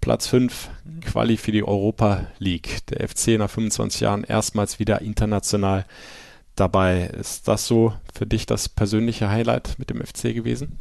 Platz 0.00 0.26
5 0.26 0.68
Quali 1.00 1.36
für 1.36 1.52
die 1.52 1.64
Europa 1.64 2.26
League. 2.38 2.86
Der 2.88 3.08
FC 3.08 3.38
nach 3.38 3.48
25 3.48 4.02
Jahren 4.02 4.24
erstmals 4.24 4.78
wieder 4.78 5.00
international 5.00 5.86
dabei. 6.56 7.06
Ist 7.06 7.48
das 7.48 7.66
so 7.66 7.94
für 8.14 8.26
dich 8.26 8.46
das 8.46 8.68
persönliche 8.68 9.30
Highlight 9.30 9.78
mit 9.78 9.90
dem 9.90 10.04
FC 10.04 10.34
gewesen? 10.34 10.78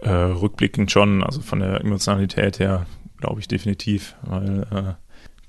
Äh, 0.00 0.10
rückblickend 0.10 0.90
schon, 0.90 1.22
also 1.22 1.40
von 1.40 1.60
der 1.60 1.80
Emotionalität 1.80 2.58
her 2.58 2.86
glaube 3.18 3.40
ich 3.40 3.48
definitiv, 3.48 4.16
weil 4.22 4.66
äh, 4.70 5.03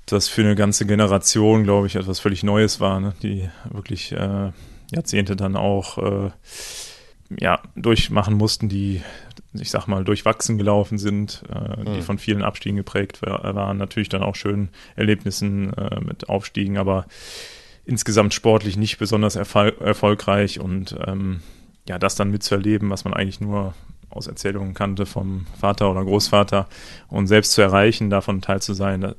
das 0.06 0.28
für 0.28 0.42
eine 0.42 0.54
ganze 0.54 0.86
Generation, 0.86 1.64
glaube 1.64 1.88
ich, 1.88 1.96
etwas 1.96 2.20
völlig 2.20 2.42
Neues 2.42 2.80
war, 2.80 3.00
ne? 3.00 3.14
die 3.22 3.48
wirklich 3.70 4.12
äh, 4.12 4.52
Jahrzehnte 4.92 5.36
dann 5.36 5.56
auch 5.56 5.98
äh, 5.98 6.30
ja, 7.38 7.60
durchmachen 7.74 8.34
mussten, 8.34 8.68
die, 8.68 9.02
ich 9.52 9.70
sag 9.70 9.88
mal, 9.88 10.04
durchwachsen 10.04 10.58
gelaufen 10.58 10.98
sind, 10.98 11.42
äh, 11.48 11.84
die 11.84 11.90
mhm. 11.98 12.02
von 12.02 12.18
vielen 12.18 12.42
Abstiegen 12.42 12.76
geprägt 12.76 13.20
waren. 13.22 13.78
Natürlich 13.78 14.08
dann 14.08 14.22
auch 14.22 14.36
schön 14.36 14.68
Erlebnissen 14.94 15.72
äh, 15.72 16.00
mit 16.00 16.28
Aufstiegen, 16.28 16.78
aber 16.78 17.06
insgesamt 17.84 18.32
sportlich 18.32 18.76
nicht 18.76 18.98
besonders 18.98 19.36
erfol 19.36 19.74
erfolgreich 19.80 20.60
und 20.60 20.96
ähm, 21.06 21.40
ja, 21.88 21.98
das 21.98 22.16
dann 22.16 22.30
mitzuerleben, 22.30 22.90
was 22.90 23.04
man 23.04 23.14
eigentlich 23.14 23.40
nur 23.40 23.74
aus 24.10 24.26
Erzählungen 24.26 24.74
kannte 24.74 25.06
vom 25.06 25.46
Vater 25.58 25.90
oder 25.90 26.04
Großvater 26.04 26.66
und 27.08 27.26
selbst 27.26 27.52
zu 27.52 27.62
erreichen, 27.62 28.10
davon 28.10 28.40
teil 28.40 28.62
zu 28.62 28.74
sein, 28.74 29.02
äh, 29.02 29.14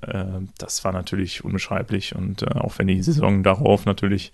das 0.57 0.83
war 0.83 0.91
natürlich 0.91 1.43
unbeschreiblich 1.43 2.15
und 2.15 2.43
äh, 2.43 2.47
auch 2.55 2.77
wenn 2.77 2.87
die 2.87 3.01
Saison 3.01 3.43
darauf 3.43 3.85
natürlich 3.85 4.31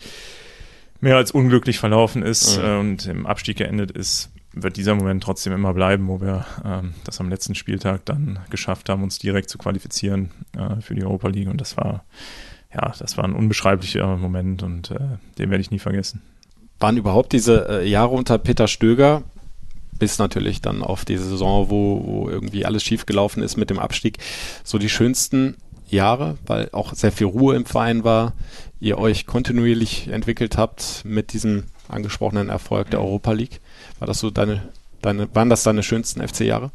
mehr 1.02 1.18
als 1.18 1.32
unglücklich 1.32 1.80
verlaufen 1.80 2.24
ist 2.24 2.58
mhm. 2.58 2.66
äh, 2.66 2.80
und 2.80 3.06
im 3.08 3.26
Abstieg 3.26 3.58
geendet 3.58 3.92
ist, 3.92 4.32
wird 4.54 4.78
dieser 4.78 4.96
Moment 4.96 5.24
trotzdem 5.24 5.54
immer 5.54 5.74
bleiben, 5.74 6.08
wo 6.08 6.22
wir 6.22 6.46
ähm, 6.64 6.94
das 7.04 7.20
am 7.20 7.30
letzten 7.30 7.56
Spieltag 7.56 8.06
dann 8.06 8.40
geschafft 8.50 8.88
haben, 8.90 9.04
uns 9.04 9.18
direkt 9.20 9.50
zu 9.50 9.58
qualifizieren 9.58 10.32
für 10.82 10.94
die 10.94 11.04
Europa 11.04 11.28
League 11.30 11.50
und 11.50 11.60
das 11.60 11.76
war 11.76 12.06
ja, 12.72 12.94
das 12.98 13.18
war 13.18 13.24
ein 13.24 13.34
unbeschreiblicher 13.34 14.18
Moment 14.18 14.64
und 14.64 14.94
den 15.38 15.50
werde 15.50 15.62
ich 15.62 15.70
nie 15.70 15.80
vergessen. 15.80 16.24
Waren 16.80 16.98
überhaupt 16.98 17.34
diese 17.34 17.84
Jahre 17.84 18.16
unter 18.16 18.40
Peter 18.40 18.68
Stöger 18.68 19.24
bis 20.00 20.20
natürlich 20.20 20.62
dann 20.62 20.82
auf 20.82 21.06
die 21.06 21.18
Saison, 21.18 21.70
wo, 21.70 22.02
wo 22.06 22.30
irgendwie 22.30 22.66
alles 22.66 22.84
schiefgelaufen 22.84 23.44
ist 23.44 23.58
mit 23.58 23.70
dem 23.70 23.80
Abstieg, 23.80 24.18
so 24.64 24.78
die 24.78 24.90
schönsten 24.90 25.56
Jahre, 25.88 26.38
weil 26.46 26.70
auch 26.72 26.94
sehr 26.94 27.12
viel 27.12 27.28
Ruhe 27.28 27.56
im 27.56 27.66
Verein 27.66 28.04
war, 28.04 28.34
ihr 28.80 28.98
euch 28.98 29.26
kontinuierlich 29.26 30.10
entwickelt 30.10 30.58
habt 30.58 31.04
mit 31.06 31.34
diesem 31.34 31.66
angesprochenen 31.88 32.50
Erfolg 32.50 32.90
der 32.90 33.00
Europa 33.00 33.32
League. 33.32 33.62
War 34.00 34.08
das 34.08 34.20
so 34.20 34.30
deine, 34.30 34.64
deine, 35.02 35.34
waren 35.36 35.50
das 35.50 35.64
deine 35.64 35.84
schönsten 35.84 36.26
FC-Jahre? 36.28 36.72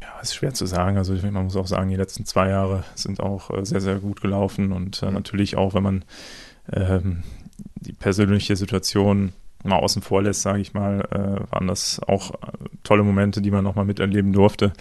Ja, 0.00 0.20
ist 0.20 0.34
schwer 0.34 0.54
zu 0.54 0.66
sagen. 0.66 0.98
Also 0.98 1.14
man 1.14 1.44
muss 1.44 1.56
auch 1.56 1.66
sagen, 1.66 1.90
die 1.90 1.96
letzten 1.96 2.26
zwei 2.26 2.48
Jahre 2.48 2.84
sind 2.94 3.20
auch 3.20 3.50
äh, 3.50 3.64
sehr, 3.64 3.80
sehr 3.80 3.96
gut 3.96 4.20
gelaufen 4.20 4.72
und 4.72 5.02
äh, 5.02 5.06
mhm. 5.06 5.14
natürlich 5.14 5.56
auch, 5.56 5.74
wenn 5.74 5.82
man 5.82 6.04
ähm, 6.72 7.22
die 7.76 7.92
persönliche 7.92 8.56
Situation 8.56 9.32
mal 9.62 9.76
außen 9.76 10.02
vor 10.02 10.22
lässt, 10.22 10.42
sage 10.42 10.60
ich 10.60 10.74
mal, 10.74 11.00
äh, 11.10 11.52
waren 11.52 11.66
das 11.66 12.00
auch 12.06 12.32
tolle 12.82 13.02
Momente, 13.02 13.40
die 13.42 13.50
man 13.50 13.64
nochmal 13.64 13.84
miterleben 13.84 14.32
durfte. 14.32 14.72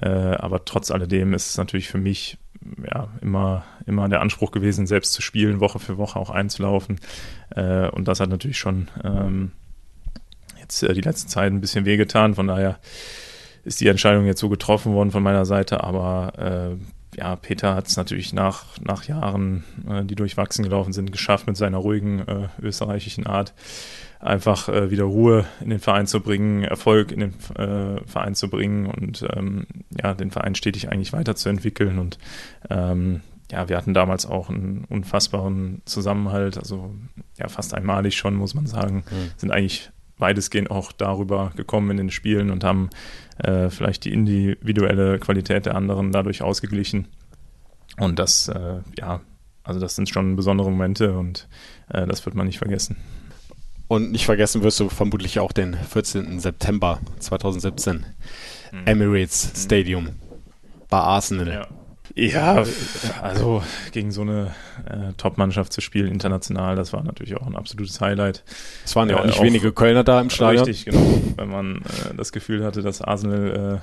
Äh, 0.00 0.08
aber 0.08 0.64
trotz 0.64 0.90
alledem 0.90 1.32
ist 1.32 1.50
es 1.50 1.58
natürlich 1.58 1.88
für 1.88 1.98
mich 1.98 2.38
ja 2.90 3.08
immer, 3.20 3.64
immer 3.86 4.08
der 4.08 4.20
Anspruch 4.20 4.50
gewesen, 4.50 4.86
selbst 4.86 5.12
zu 5.12 5.22
spielen, 5.22 5.60
Woche 5.60 5.78
für 5.78 5.98
Woche 5.98 6.18
auch 6.18 6.30
einzulaufen. 6.30 6.98
Äh, 7.50 7.88
und 7.88 8.08
das 8.08 8.20
hat 8.20 8.28
natürlich 8.28 8.58
schon 8.58 8.88
ähm, 9.04 9.52
jetzt 10.60 10.82
äh, 10.82 10.92
die 10.92 11.00
letzte 11.00 11.28
Zeit 11.28 11.52
ein 11.52 11.60
bisschen 11.60 11.84
wehgetan. 11.84 12.34
Von 12.34 12.48
daher 12.48 12.78
ist 13.64 13.80
die 13.80 13.88
Entscheidung 13.88 14.26
jetzt 14.26 14.40
so 14.40 14.48
getroffen 14.48 14.92
worden 14.92 15.10
von 15.10 15.22
meiner 15.22 15.44
Seite. 15.44 15.82
Aber 15.82 16.32
äh, 16.38 17.18
ja, 17.18 17.36
Peter 17.36 17.74
hat 17.74 17.86
es 17.88 17.96
natürlich 17.96 18.32
nach, 18.32 18.64
nach 18.80 19.04
Jahren, 19.04 19.64
äh, 19.88 20.04
die 20.04 20.14
durchwachsen 20.14 20.62
gelaufen 20.62 20.92
sind, 20.92 21.12
geschafft 21.12 21.46
mit 21.46 21.56
seiner 21.56 21.78
ruhigen 21.78 22.26
äh, 22.26 22.48
österreichischen 22.60 23.26
Art 23.26 23.54
einfach 24.20 24.68
äh, 24.68 24.90
wieder 24.90 25.04
Ruhe 25.04 25.44
in 25.60 25.70
den 25.70 25.78
Verein 25.78 26.06
zu 26.06 26.20
bringen, 26.20 26.64
Erfolg 26.64 27.12
in 27.12 27.20
den 27.20 27.34
äh, 27.56 28.00
Verein 28.06 28.34
zu 28.34 28.48
bringen 28.48 28.86
und 28.86 29.24
ähm, 29.34 29.66
ja, 30.02 30.14
den 30.14 30.30
Verein 30.30 30.54
stetig 30.54 30.90
eigentlich 30.90 31.12
weiterzuentwickeln. 31.12 31.98
Und 31.98 32.18
ähm, 32.70 33.20
ja, 33.50 33.68
wir 33.68 33.76
hatten 33.76 33.94
damals 33.94 34.26
auch 34.26 34.48
einen 34.48 34.84
unfassbaren 34.88 35.82
Zusammenhalt, 35.84 36.58
also 36.58 36.94
ja, 37.38 37.48
fast 37.48 37.74
einmalig 37.74 38.16
schon, 38.16 38.34
muss 38.34 38.54
man 38.54 38.66
sagen. 38.66 39.04
Mhm. 39.10 39.30
Sind 39.36 39.50
eigentlich 39.50 39.90
weitestgehend 40.18 40.70
auch 40.70 40.92
darüber 40.92 41.52
gekommen 41.56 41.90
in 41.90 41.96
den 41.98 42.10
Spielen 42.10 42.50
und 42.50 42.64
haben 42.64 42.90
äh, 43.38 43.68
vielleicht 43.68 44.04
die 44.04 44.12
individuelle 44.12 45.18
Qualität 45.18 45.66
der 45.66 45.74
anderen 45.74 46.10
dadurch 46.10 46.42
ausgeglichen. 46.42 47.06
Und 47.98 48.18
das, 48.18 48.48
äh, 48.48 48.80
ja, 48.98 49.20
also 49.62 49.80
das 49.80 49.94
sind 49.94 50.08
schon 50.08 50.36
besondere 50.36 50.70
Momente 50.70 51.16
und 51.16 51.48
äh, 51.88 52.06
das 52.06 52.24
wird 52.24 52.34
man 52.34 52.46
nicht 52.46 52.58
vergessen. 52.58 52.96
Und 53.88 54.10
nicht 54.10 54.24
vergessen 54.24 54.62
wirst 54.62 54.80
du 54.80 54.88
vermutlich 54.88 55.38
auch 55.38 55.52
den 55.52 55.74
14. 55.74 56.40
September 56.40 57.00
2017 57.20 58.04
mhm. 58.72 58.86
Emirates 58.86 59.52
mhm. 59.52 59.58
Stadium 59.58 60.08
bei 60.88 60.98
Arsenal. 60.98 61.48
Ja. 61.48 61.68
Ja, 62.18 62.64
also 63.20 63.62
gegen 63.92 64.10
so 64.10 64.22
eine 64.22 64.54
äh, 64.86 65.12
Top-Mannschaft 65.18 65.70
zu 65.70 65.82
spielen, 65.82 66.10
international, 66.10 66.74
das 66.74 66.94
war 66.94 67.02
natürlich 67.02 67.36
auch 67.36 67.46
ein 67.46 67.54
absolutes 67.54 68.00
Highlight. 68.00 68.42
Es 68.86 68.96
waren 68.96 69.10
ja 69.10 69.16
auch 69.18 69.24
äh, 69.24 69.26
nicht 69.26 69.40
äh, 69.40 69.42
wenige 69.42 69.70
Kölner 69.72 70.02
da 70.02 70.22
im 70.22 70.30
Stadion. 70.30 70.64
Richtig, 70.64 70.86
genau. 70.86 71.22
Wenn 71.36 71.50
man 71.50 71.76
äh, 71.76 72.14
das 72.16 72.32
Gefühl 72.32 72.64
hatte, 72.64 72.80
dass 72.80 73.02
Arsenal 73.02 73.82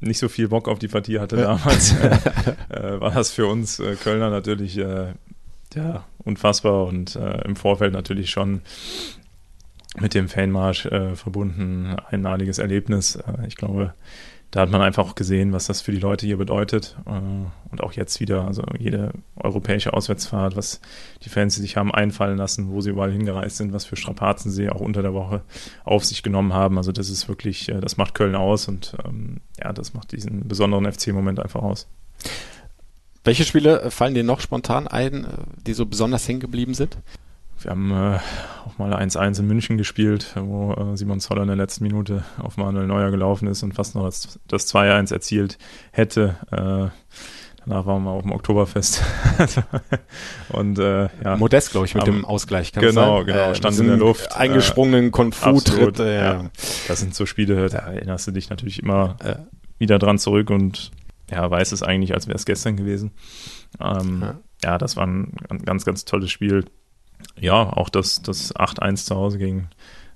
äh, 0.00 0.04
nicht 0.04 0.18
so 0.18 0.28
viel 0.28 0.48
Bock 0.48 0.66
auf 0.66 0.80
die 0.80 0.88
Partie 0.88 1.20
hatte 1.20 1.36
ja. 1.36 1.42
damals, 1.56 1.92
äh, 2.68 3.00
war 3.00 3.12
das 3.12 3.30
für 3.30 3.46
uns 3.46 3.80
Kölner 4.02 4.30
natürlich 4.30 4.74
ja, 4.74 6.04
unfassbar 6.24 6.84
und 6.86 7.14
im 7.44 7.54
Vorfeld 7.54 7.92
natürlich 7.92 8.30
schon 8.30 8.62
mit 10.00 10.14
dem 10.14 10.28
Fanmarsch 10.28 10.86
äh, 10.86 11.14
verbunden, 11.16 11.96
einmaliges 12.10 12.58
Erlebnis. 12.58 13.16
Äh, 13.16 13.46
ich 13.46 13.56
glaube, 13.56 13.94
da 14.50 14.60
hat 14.60 14.70
man 14.70 14.80
einfach 14.80 15.14
gesehen, 15.14 15.52
was 15.52 15.66
das 15.66 15.82
für 15.82 15.92
die 15.92 15.98
Leute 15.98 16.26
hier 16.26 16.38
bedeutet. 16.38 16.96
Äh, 17.06 17.10
und 17.70 17.82
auch 17.82 17.92
jetzt 17.92 18.18
wieder, 18.20 18.46
also 18.46 18.62
jede 18.78 19.12
europäische 19.36 19.92
Auswärtsfahrt, 19.92 20.56
was 20.56 20.80
die 21.22 21.28
Fans 21.28 21.56
sich 21.56 21.76
haben 21.76 21.92
einfallen 21.92 22.38
lassen, 22.38 22.70
wo 22.70 22.80
sie 22.80 22.90
überall 22.90 23.12
hingereist 23.12 23.58
sind, 23.58 23.72
was 23.72 23.84
für 23.84 23.96
Strapazen 23.96 24.50
sie 24.50 24.70
auch 24.70 24.80
unter 24.80 25.02
der 25.02 25.12
Woche 25.12 25.42
auf 25.84 26.04
sich 26.04 26.22
genommen 26.22 26.54
haben. 26.54 26.78
Also 26.78 26.92
das 26.92 27.10
ist 27.10 27.28
wirklich, 27.28 27.68
äh, 27.68 27.80
das 27.80 27.98
macht 27.98 28.14
Köln 28.14 28.34
aus 28.34 28.68
und 28.68 28.96
ähm, 29.04 29.40
ja, 29.62 29.72
das 29.72 29.92
macht 29.92 30.12
diesen 30.12 30.48
besonderen 30.48 30.90
FC-Moment 30.90 31.40
einfach 31.40 31.62
aus. 31.62 31.86
Welche 33.24 33.44
Spiele 33.44 33.90
fallen 33.90 34.14
dir 34.14 34.24
noch 34.24 34.40
spontan 34.40 34.88
ein, 34.88 35.26
die 35.66 35.74
so 35.74 35.84
besonders 35.84 36.26
hängen 36.26 36.40
geblieben 36.40 36.72
sind? 36.72 36.96
Wir 37.60 37.72
haben 37.72 37.90
äh, 37.90 38.18
auch 38.66 38.78
mal 38.78 38.94
1-1 38.94 39.40
in 39.40 39.46
München 39.46 39.78
gespielt, 39.78 40.34
wo 40.36 40.72
äh, 40.72 40.96
Simon 40.96 41.20
Zoller 41.20 41.42
in 41.42 41.48
der 41.48 41.56
letzten 41.56 41.84
Minute 41.84 42.24
auf 42.40 42.56
Manuel 42.56 42.86
Neuer 42.86 43.10
gelaufen 43.10 43.48
ist 43.48 43.62
und 43.62 43.74
fast 43.74 43.94
noch 43.94 44.04
das, 44.04 44.38
das 44.46 44.72
2-1 44.72 45.12
erzielt 45.12 45.58
hätte. 45.90 46.36
Äh, 46.52 46.90
danach 47.64 47.86
waren 47.86 48.04
wir 48.04 48.10
auf 48.10 48.22
dem 48.22 48.30
Oktoberfest. 48.30 49.02
und 50.50 50.78
äh, 50.78 51.08
ja. 51.24 51.36
Modest, 51.36 51.72
glaube 51.72 51.86
ich, 51.86 51.94
mit 51.94 52.02
aber, 52.02 52.12
dem 52.12 52.24
Ausgleich. 52.24 52.72
Kann 52.72 52.84
genau, 52.84 53.24
genau. 53.24 53.50
Äh, 53.50 53.54
stand 53.56 53.78
in 53.78 53.88
der 53.88 53.96
Luft. 53.96 54.36
Eingesprungenen 54.36 55.10
Kung 55.10 55.32
Fu-Tritt. 55.32 55.98
Ja. 55.98 56.06
ja. 56.06 56.50
Das 56.86 57.00
sind 57.00 57.14
so 57.14 57.26
Spiele, 57.26 57.68
da 57.68 57.78
erinnerst 57.78 58.28
du 58.28 58.30
dich 58.30 58.50
natürlich 58.50 58.80
immer 58.82 59.16
äh, 59.24 59.34
wieder 59.78 59.98
dran 59.98 60.18
zurück 60.18 60.50
und 60.50 60.92
ja, 61.30 61.50
weiß 61.50 61.72
es 61.72 61.82
eigentlich, 61.82 62.14
als 62.14 62.28
wäre 62.28 62.36
es 62.36 62.46
gestern 62.46 62.76
gewesen. 62.76 63.10
Ähm, 63.80 64.20
ja. 64.22 64.38
ja, 64.64 64.78
das 64.78 64.96
war 64.96 65.06
ein 65.06 65.32
ganz, 65.64 65.84
ganz 65.84 66.04
tolles 66.04 66.30
Spiel 66.30 66.64
ja, 67.40 67.72
auch 67.72 67.88
das, 67.88 68.22
das 68.22 68.54
8-1 68.54 69.06
zu 69.06 69.16
Hause 69.16 69.38
gegen, 69.38 69.68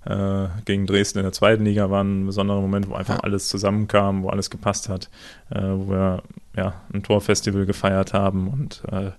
äh, 0.05 0.49
gegen 0.65 0.87
Dresden 0.87 1.19
in 1.19 1.25
der 1.25 1.33
zweiten 1.33 1.65
Liga 1.65 1.91
war 1.91 2.03
ein 2.03 2.27
besonderer 2.27 2.61
Moment, 2.61 2.89
wo 2.89 2.95
einfach 2.95 3.21
alles 3.23 3.49
zusammenkam, 3.49 4.23
wo 4.23 4.29
alles 4.29 4.51
gepasst 4.51 4.89
hat, 4.89 5.11
äh, 5.51 5.61
wo 5.61 5.91
wir 5.91 6.23
ja, 6.57 6.75
ein 6.93 7.03
Torfestival 7.03 7.67
gefeiert 7.67 8.13
haben 8.13 8.49
und 8.49 8.83
äh, 8.91 9.13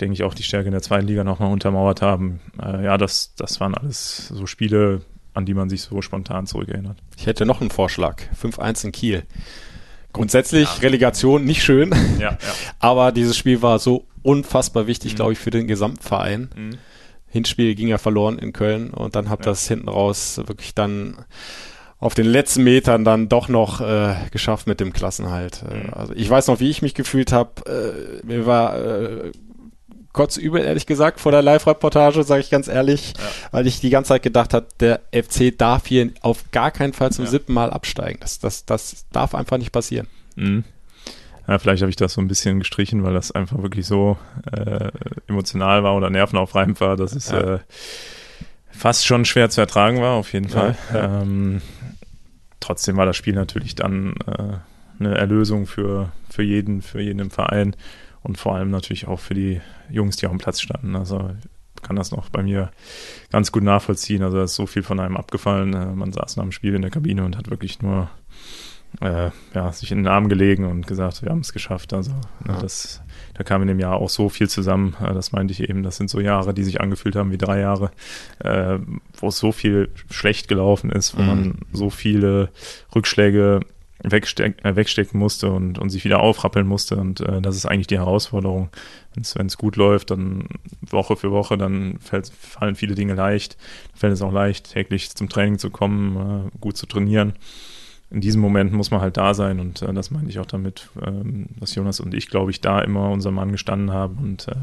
denke 0.00 0.14
ich 0.14 0.24
auch 0.24 0.34
die 0.34 0.42
Stärke 0.42 0.66
in 0.66 0.72
der 0.72 0.82
zweiten 0.82 1.06
Liga 1.06 1.24
nochmal 1.24 1.52
untermauert 1.52 2.02
haben. 2.02 2.40
Äh, 2.60 2.84
ja, 2.84 2.98
das, 2.98 3.34
das 3.36 3.60
waren 3.60 3.74
alles 3.74 4.28
so 4.28 4.46
Spiele, 4.46 5.02
an 5.34 5.46
die 5.46 5.54
man 5.54 5.68
sich 5.68 5.82
so 5.82 6.02
spontan 6.02 6.46
zurückerinnert. 6.46 6.98
Ich 7.16 7.26
hätte 7.26 7.46
noch 7.46 7.60
einen 7.60 7.70
Vorschlag. 7.70 8.22
5-1 8.40 8.86
in 8.86 8.92
Kiel. 8.92 9.22
Grundsätzlich 10.14 10.68
ja. 10.76 10.80
Relegation 10.80 11.44
nicht 11.44 11.62
schön, 11.62 11.92
ja, 12.18 12.30
ja. 12.30 12.38
aber 12.78 13.12
dieses 13.12 13.36
Spiel 13.36 13.60
war 13.60 13.78
so 13.78 14.06
unfassbar 14.22 14.86
wichtig, 14.86 15.12
mhm. 15.12 15.16
glaube 15.16 15.32
ich, 15.32 15.38
für 15.38 15.50
den 15.50 15.66
Gesamtverein. 15.66 16.48
Mhm. 16.56 16.78
Hinspiel 17.28 17.74
ging 17.74 17.88
ja 17.88 17.98
verloren 17.98 18.38
in 18.38 18.52
Köln 18.52 18.90
und 18.90 19.16
dann 19.16 19.28
hat 19.28 19.44
das 19.44 19.66
hinten 19.66 19.88
raus 19.88 20.40
wirklich 20.46 20.72
dann 20.72 21.16
auf 21.98 22.14
den 22.14 22.26
letzten 22.26 22.62
Metern 22.62 23.04
dann 23.04 23.28
doch 23.28 23.48
noch 23.48 23.80
äh, 23.80 24.14
geschafft 24.30 24.66
mit 24.66 24.78
dem 24.78 24.92
Klassenhalt. 24.92 25.64
Äh, 25.68 25.74
mhm. 25.74 25.94
Also 25.94 26.14
ich 26.14 26.30
weiß 26.30 26.46
noch, 26.46 26.60
wie 26.60 26.70
ich 26.70 26.80
mich 26.80 26.94
gefühlt 26.94 27.32
habe. 27.32 28.20
Äh, 28.22 28.26
mir 28.26 28.46
war 28.46 28.78
äh, 28.78 29.32
kotzübel, 30.14 30.62
ehrlich 30.62 30.86
gesagt, 30.86 31.20
vor 31.20 31.32
der 31.32 31.42
Live-Reportage, 31.42 32.22
sage 32.22 32.40
ich 32.40 32.48
ganz 32.48 32.68
ehrlich, 32.68 33.12
ja. 33.18 33.24
weil 33.50 33.66
ich 33.66 33.80
die 33.80 33.90
ganze 33.90 34.08
Zeit 34.08 34.22
gedacht 34.22 34.54
habe, 34.54 34.66
der 34.80 35.00
FC 35.12 35.56
darf 35.56 35.86
hier 35.86 36.10
auf 36.22 36.50
gar 36.52 36.70
keinen 36.70 36.94
Fall 36.94 37.12
zum 37.12 37.26
ja. 37.26 37.32
siebten 37.32 37.52
Mal 37.52 37.70
absteigen. 37.70 38.20
Das, 38.20 38.38
das, 38.38 38.64
das 38.64 39.04
darf 39.12 39.34
einfach 39.34 39.58
nicht 39.58 39.72
passieren. 39.72 40.06
Mhm. 40.36 40.64
Ja, 41.46 41.58
vielleicht 41.58 41.82
habe 41.82 41.90
ich 41.90 41.96
das 41.96 42.14
so 42.14 42.22
ein 42.22 42.28
bisschen 42.28 42.60
gestrichen, 42.60 43.04
weil 43.04 43.12
das 43.12 43.32
einfach 43.32 43.60
wirklich 43.60 43.86
so 43.86 44.16
äh, 44.50 44.90
emotional 45.26 45.82
war 45.82 45.94
oder 45.94 46.08
nervenaufreibend 46.08 46.80
war, 46.80 46.96
dass 46.96 47.14
es 47.14 47.30
ja. 47.30 47.56
äh, 47.56 47.58
fast 48.70 49.04
schon 49.04 49.26
schwer 49.26 49.50
zu 49.50 49.60
ertragen 49.60 50.00
war, 50.00 50.12
auf 50.12 50.32
jeden 50.32 50.48
Fall. 50.48 50.76
Ähm, 50.94 51.60
trotzdem 52.60 52.96
war 52.96 53.04
das 53.04 53.16
Spiel 53.16 53.34
natürlich 53.34 53.74
dann 53.74 54.14
äh, 54.26 54.54
eine 54.98 55.18
Erlösung 55.18 55.66
für, 55.66 56.12
für 56.30 56.42
jeden, 56.42 56.80
für 56.80 57.00
jeden 57.00 57.18
im 57.18 57.30
Verein 57.30 57.76
und 58.24 58.38
vor 58.38 58.56
allem 58.56 58.70
natürlich 58.70 59.06
auch 59.06 59.20
für 59.20 59.34
die 59.34 59.60
Jungs, 59.88 60.16
die 60.16 60.26
auf 60.26 60.32
dem 60.32 60.38
Platz 60.38 60.60
standen. 60.60 60.96
Also 60.96 61.30
kann 61.82 61.96
das 61.96 62.10
noch 62.10 62.30
bei 62.30 62.42
mir 62.42 62.70
ganz 63.30 63.52
gut 63.52 63.62
nachvollziehen. 63.62 64.22
Also 64.22 64.38
da 64.38 64.44
ist 64.44 64.56
so 64.56 64.66
viel 64.66 64.82
von 64.82 64.98
einem 64.98 65.16
abgefallen. 65.16 65.74
Äh, 65.74 65.94
man 65.94 66.12
saß 66.12 66.36
nach 66.36 66.42
dem 66.42 66.52
Spiel 66.52 66.74
in 66.74 66.82
der 66.82 66.90
Kabine 66.90 67.24
und 67.24 67.36
hat 67.36 67.50
wirklich 67.50 67.82
nur 67.82 68.10
äh, 69.00 69.30
ja, 69.54 69.72
sich 69.72 69.90
in 69.92 69.98
den 69.98 70.06
Arm 70.06 70.28
gelegen 70.28 70.64
und 70.64 70.86
gesagt, 70.86 71.22
wir 71.22 71.30
haben 71.30 71.40
es 71.40 71.52
geschafft. 71.52 71.92
Also 71.92 72.12
ne, 72.46 72.56
das, 72.60 73.02
da 73.34 73.44
kam 73.44 73.62
in 73.62 73.68
dem 73.68 73.80
Jahr 73.80 73.96
auch 73.96 74.08
so 74.08 74.28
viel 74.28 74.48
zusammen. 74.48 74.96
Äh, 75.00 75.12
das 75.12 75.32
meinte 75.32 75.52
ich 75.52 75.68
eben. 75.68 75.82
Das 75.82 75.96
sind 75.96 76.08
so 76.08 76.20
Jahre, 76.20 76.54
die 76.54 76.64
sich 76.64 76.80
angefühlt 76.80 77.16
haben 77.16 77.30
wie 77.30 77.38
drei 77.38 77.60
Jahre, 77.60 77.90
äh, 78.38 78.78
wo 79.18 79.28
es 79.28 79.38
so 79.38 79.52
viel 79.52 79.90
schlecht 80.10 80.48
gelaufen 80.48 80.90
ist, 80.90 81.16
wo 81.16 81.22
mhm. 81.22 81.28
man 81.28 81.58
so 81.72 81.90
viele 81.90 82.50
Rückschläge 82.94 83.60
wegsteck, 84.02 84.64
äh, 84.64 84.76
wegstecken 84.76 85.18
musste 85.18 85.50
und, 85.50 85.78
und 85.78 85.90
sich 85.90 86.04
wieder 86.04 86.20
aufrappeln 86.20 86.66
musste. 86.66 86.96
Und 86.96 87.20
äh, 87.20 87.40
das 87.40 87.56
ist 87.56 87.66
eigentlich 87.66 87.86
die 87.86 87.98
Herausforderung. 87.98 88.70
Wenn 89.14 89.46
es 89.46 89.58
gut 89.58 89.76
läuft, 89.76 90.10
dann 90.10 90.48
Woche 90.80 91.16
für 91.16 91.30
Woche, 91.30 91.56
dann 91.56 91.98
fällt, 92.00 92.28
fallen 92.28 92.74
viele 92.74 92.94
Dinge 92.94 93.14
leicht. 93.14 93.56
Dann 93.92 93.98
fällt 93.98 94.12
es 94.14 94.22
auch 94.22 94.32
leicht, 94.32 94.72
täglich 94.72 95.14
zum 95.14 95.28
Training 95.28 95.58
zu 95.58 95.70
kommen, 95.70 96.48
äh, 96.48 96.58
gut 96.60 96.76
zu 96.76 96.86
trainieren. 96.86 97.34
In 98.10 98.20
diesem 98.20 98.40
Moment 98.40 98.72
muss 98.72 98.92
man 98.92 99.00
halt 99.00 99.16
da 99.16 99.34
sein 99.34 99.58
und 99.58 99.82
äh, 99.82 99.92
das 99.92 100.10
meine 100.12 100.28
ich 100.28 100.38
auch 100.38 100.46
damit, 100.46 100.88
ähm, 101.04 101.46
dass 101.58 101.74
Jonas 101.74 101.98
und 101.98 102.14
ich, 102.14 102.28
glaube 102.28 102.52
ich, 102.52 102.60
da 102.60 102.80
immer 102.80 103.10
unser 103.10 103.32
Mann 103.32 103.50
gestanden 103.50 103.92
haben 103.92 104.18
und 104.18 104.46
äh, 104.46 104.54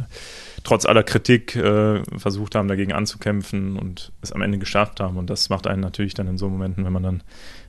trotz 0.64 0.86
aller 0.86 1.04
Kritik 1.04 1.56
äh, 1.58 2.02
versucht 2.18 2.56
haben, 2.56 2.70
dagegen 2.70 2.94
anzukämpfen 2.94 3.78
und 3.78 4.14
es 4.22 4.32
am 4.32 4.42
Ende 4.42 4.58
geschafft 4.58 5.02
haben. 5.02 5.18
Und 5.18 5.30
das 5.30 5.50
macht 5.50 5.68
einen 5.68 5.82
natürlich 5.82 6.14
dann 6.14 6.28
in 6.28 6.38
so 6.38 6.50
Momenten, 6.50 6.86
wenn 6.86 6.94
man 6.94 7.04
dann 7.04 7.24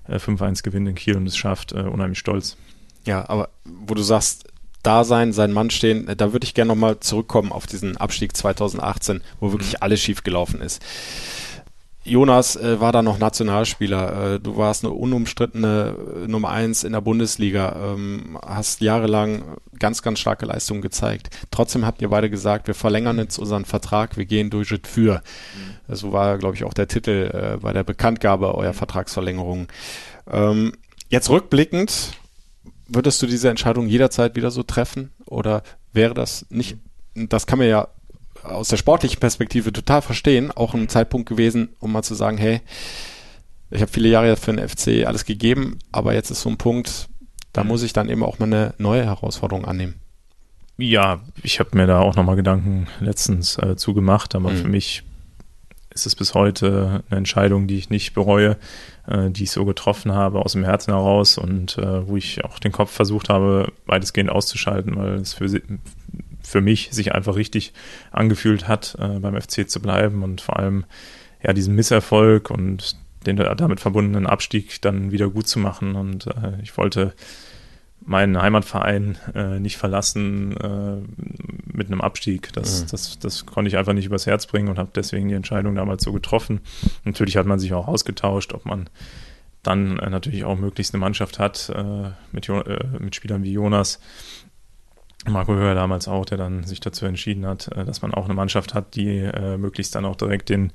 äh, 0.08 0.16
5-1 0.16 0.62
gewinnt 0.62 0.88
in 0.88 0.94
Kiel 0.94 1.16
und 1.16 1.26
es 1.26 1.36
schafft, 1.36 1.72
äh, 1.72 1.80
unheimlich 1.80 2.18
stolz. 2.18 2.56
Ja, 3.04 3.28
aber 3.28 3.48
wo 3.64 3.94
du 3.94 4.02
sagst, 4.02 4.44
da 4.82 5.04
sein, 5.04 5.32
sein 5.32 5.52
Mann 5.52 5.70
stehen, 5.70 6.08
äh, 6.08 6.16
da 6.16 6.32
würde 6.32 6.44
ich 6.44 6.54
gerne 6.54 6.68
nochmal 6.68 7.00
zurückkommen 7.00 7.52
auf 7.52 7.66
diesen 7.66 7.96
Abstieg 7.96 8.36
2018, 8.36 9.20
wo 9.40 9.52
wirklich 9.52 9.74
mhm. 9.74 9.78
alles 9.80 10.00
schief 10.00 10.24
gelaufen 10.24 10.60
ist. 10.60 10.82
Jonas 12.04 12.56
äh, 12.56 12.80
war 12.80 12.90
da 12.90 13.02
noch 13.02 13.18
Nationalspieler. 13.18 14.34
Äh, 14.34 14.40
du 14.40 14.56
warst 14.56 14.84
eine 14.84 14.92
unumstrittene 14.92 15.96
äh, 16.24 16.28
Nummer 16.28 16.50
eins 16.50 16.82
in 16.82 16.92
der 16.92 17.00
Bundesliga, 17.00 17.94
ähm, 17.94 18.38
hast 18.44 18.80
jahrelang 18.80 19.56
ganz, 19.78 20.02
ganz 20.02 20.18
starke 20.18 20.46
Leistungen 20.46 20.82
gezeigt. 20.82 21.30
Trotzdem 21.50 21.86
habt 21.86 22.02
ihr 22.02 22.08
beide 22.08 22.28
gesagt, 22.28 22.66
wir 22.66 22.74
verlängern 22.74 23.18
jetzt 23.18 23.38
unseren 23.38 23.64
Vertrag, 23.64 24.16
wir 24.16 24.24
gehen 24.24 24.50
durch 24.50 24.72
für. 24.84 25.22
Mhm. 25.88 25.94
So 25.94 26.12
war, 26.12 26.38
glaube 26.38 26.56
ich, 26.56 26.64
auch 26.64 26.74
der 26.74 26.88
Titel 26.88 27.30
äh, 27.32 27.58
bei 27.58 27.72
der 27.72 27.84
Bekanntgabe 27.84 28.54
eurer 28.54 28.72
Vertragsverlängerung. 28.72 29.68
Ähm, 30.30 30.72
jetzt 31.08 31.30
rückblickend, 31.30 32.12
würdest 32.88 33.22
du 33.22 33.26
diese 33.26 33.48
Entscheidung 33.48 33.86
jederzeit 33.86 34.34
wieder 34.34 34.50
so 34.50 34.64
treffen? 34.64 35.12
Oder 35.26 35.62
wäre 35.92 36.14
das 36.14 36.46
nicht, 36.50 36.78
das 37.14 37.46
kann 37.46 37.58
man 37.58 37.68
ja 37.68 37.88
aus 38.42 38.68
der 38.68 38.76
sportlichen 38.76 39.20
Perspektive 39.20 39.72
total 39.72 40.02
verstehen, 40.02 40.50
auch 40.50 40.74
ein 40.74 40.88
Zeitpunkt 40.88 41.28
gewesen, 41.28 41.70
um 41.80 41.92
mal 41.92 42.02
zu 42.02 42.14
sagen, 42.14 42.38
hey, 42.38 42.60
ich 43.70 43.80
habe 43.80 43.90
viele 43.90 44.08
Jahre 44.08 44.36
für 44.36 44.52
den 44.52 44.68
FC 44.68 45.06
alles 45.06 45.24
gegeben, 45.24 45.78
aber 45.92 46.14
jetzt 46.14 46.30
ist 46.30 46.42
so 46.42 46.50
ein 46.50 46.58
Punkt, 46.58 47.08
da 47.52 47.64
muss 47.64 47.82
ich 47.82 47.92
dann 47.92 48.08
eben 48.08 48.22
auch 48.22 48.38
mal 48.38 48.46
eine 48.46 48.74
neue 48.78 49.04
Herausforderung 49.04 49.64
annehmen. 49.64 49.94
Ja, 50.78 51.20
ich 51.42 51.60
habe 51.60 51.76
mir 51.76 51.86
da 51.86 52.00
auch 52.00 52.16
nochmal 52.16 52.36
Gedanken 52.36 52.86
letztens 53.00 53.58
äh, 53.58 53.76
zugemacht, 53.76 54.34
aber 54.34 54.50
mhm. 54.50 54.56
für 54.56 54.68
mich 54.68 55.04
ist 55.90 56.06
es 56.06 56.16
bis 56.16 56.34
heute 56.34 57.04
eine 57.10 57.18
Entscheidung, 57.18 57.66
die 57.66 57.76
ich 57.76 57.90
nicht 57.90 58.14
bereue, 58.14 58.56
äh, 59.06 59.30
die 59.30 59.44
ich 59.44 59.50
so 59.50 59.64
getroffen 59.64 60.12
habe 60.12 60.40
aus 60.40 60.52
dem 60.52 60.64
Herzen 60.64 60.92
heraus 60.92 61.38
und 61.38 61.78
äh, 61.78 62.06
wo 62.06 62.16
ich 62.16 62.44
auch 62.44 62.58
den 62.58 62.72
Kopf 62.72 62.90
versucht 62.90 63.28
habe, 63.28 63.72
weitestgehend 63.86 64.30
auszuschalten, 64.30 64.96
weil 64.96 65.14
es 65.16 65.34
für, 65.34 65.48
für 66.52 66.60
mich 66.60 66.90
sich 66.92 67.14
einfach 67.14 67.34
richtig 67.34 67.72
angefühlt 68.10 68.68
hat, 68.68 68.94
äh, 69.00 69.18
beim 69.18 69.40
FC 69.40 69.68
zu 69.68 69.80
bleiben 69.80 70.22
und 70.22 70.42
vor 70.42 70.58
allem 70.58 70.84
ja 71.42 71.54
diesen 71.54 71.74
Misserfolg 71.74 72.50
und 72.50 72.96
den 73.26 73.36
damit 73.36 73.80
verbundenen 73.80 74.26
Abstieg 74.26 74.82
dann 74.82 75.12
wieder 75.12 75.30
gut 75.30 75.48
zu 75.48 75.58
machen. 75.58 75.94
Und 75.94 76.26
äh, 76.26 76.60
ich 76.62 76.76
wollte 76.76 77.14
meinen 78.04 78.40
Heimatverein 78.40 79.16
äh, 79.34 79.60
nicht 79.60 79.78
verlassen 79.78 80.56
äh, 80.58 81.72
mit 81.72 81.86
einem 81.86 82.02
Abstieg. 82.02 82.52
Das, 82.52 82.82
mhm. 82.82 82.86
das, 82.90 83.18
das 83.18 83.46
konnte 83.46 83.68
ich 83.68 83.78
einfach 83.78 83.94
nicht 83.94 84.06
übers 84.06 84.26
Herz 84.26 84.46
bringen 84.46 84.68
und 84.68 84.78
habe 84.78 84.90
deswegen 84.94 85.28
die 85.28 85.34
Entscheidung 85.34 85.74
damals 85.74 86.04
so 86.04 86.12
getroffen. 86.12 86.60
Natürlich 87.04 87.38
hat 87.38 87.46
man 87.46 87.58
sich 87.58 87.72
auch 87.72 87.88
ausgetauscht, 87.88 88.52
ob 88.52 88.66
man 88.66 88.90
dann 89.62 89.98
äh, 90.00 90.10
natürlich 90.10 90.44
auch 90.44 90.58
möglichst 90.58 90.92
eine 90.92 91.00
Mannschaft 91.00 91.38
hat 91.38 91.70
äh, 91.74 92.10
mit, 92.32 92.48
äh, 92.48 92.78
mit 92.98 93.14
Spielern 93.14 93.42
wie 93.42 93.52
Jonas. 93.52 94.00
Marco 95.26 95.54
Höher 95.54 95.74
damals 95.74 96.08
auch, 96.08 96.24
der 96.24 96.38
dann 96.38 96.64
sich 96.64 96.80
dazu 96.80 97.06
entschieden 97.06 97.46
hat, 97.46 97.68
äh, 97.68 97.84
dass 97.84 98.02
man 98.02 98.12
auch 98.12 98.24
eine 98.24 98.34
Mannschaft 98.34 98.74
hat, 98.74 98.94
die 98.96 99.30
möglichst 99.58 99.94
dann 99.94 100.04
auch 100.04 100.16
direkt 100.16 100.48
den 100.48 100.72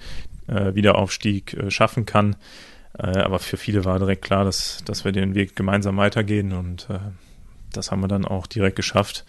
Wiederaufstieg 0.48 1.58
schaffen 1.68 2.06
kann. 2.06 2.38
Äh, 2.98 3.20
aber 3.20 3.40
für 3.40 3.58
viele 3.58 3.86
war 3.86 4.00
direkt 4.00 4.24
klar, 4.24 4.44
dass, 4.44 4.84
dass 4.86 5.06
wir 5.06 5.12
den 5.12 5.36
Weg 5.36 5.56
gemeinsam 5.56 5.98
weitergehen 5.98 6.52
und 6.54 6.88
äh, 6.90 7.00
das 7.74 7.92
haben 7.92 8.02
wir 8.02 8.08
dann 8.08 8.26
auch 8.26 8.48
direkt 8.48 8.76
geschafft. 8.76 9.26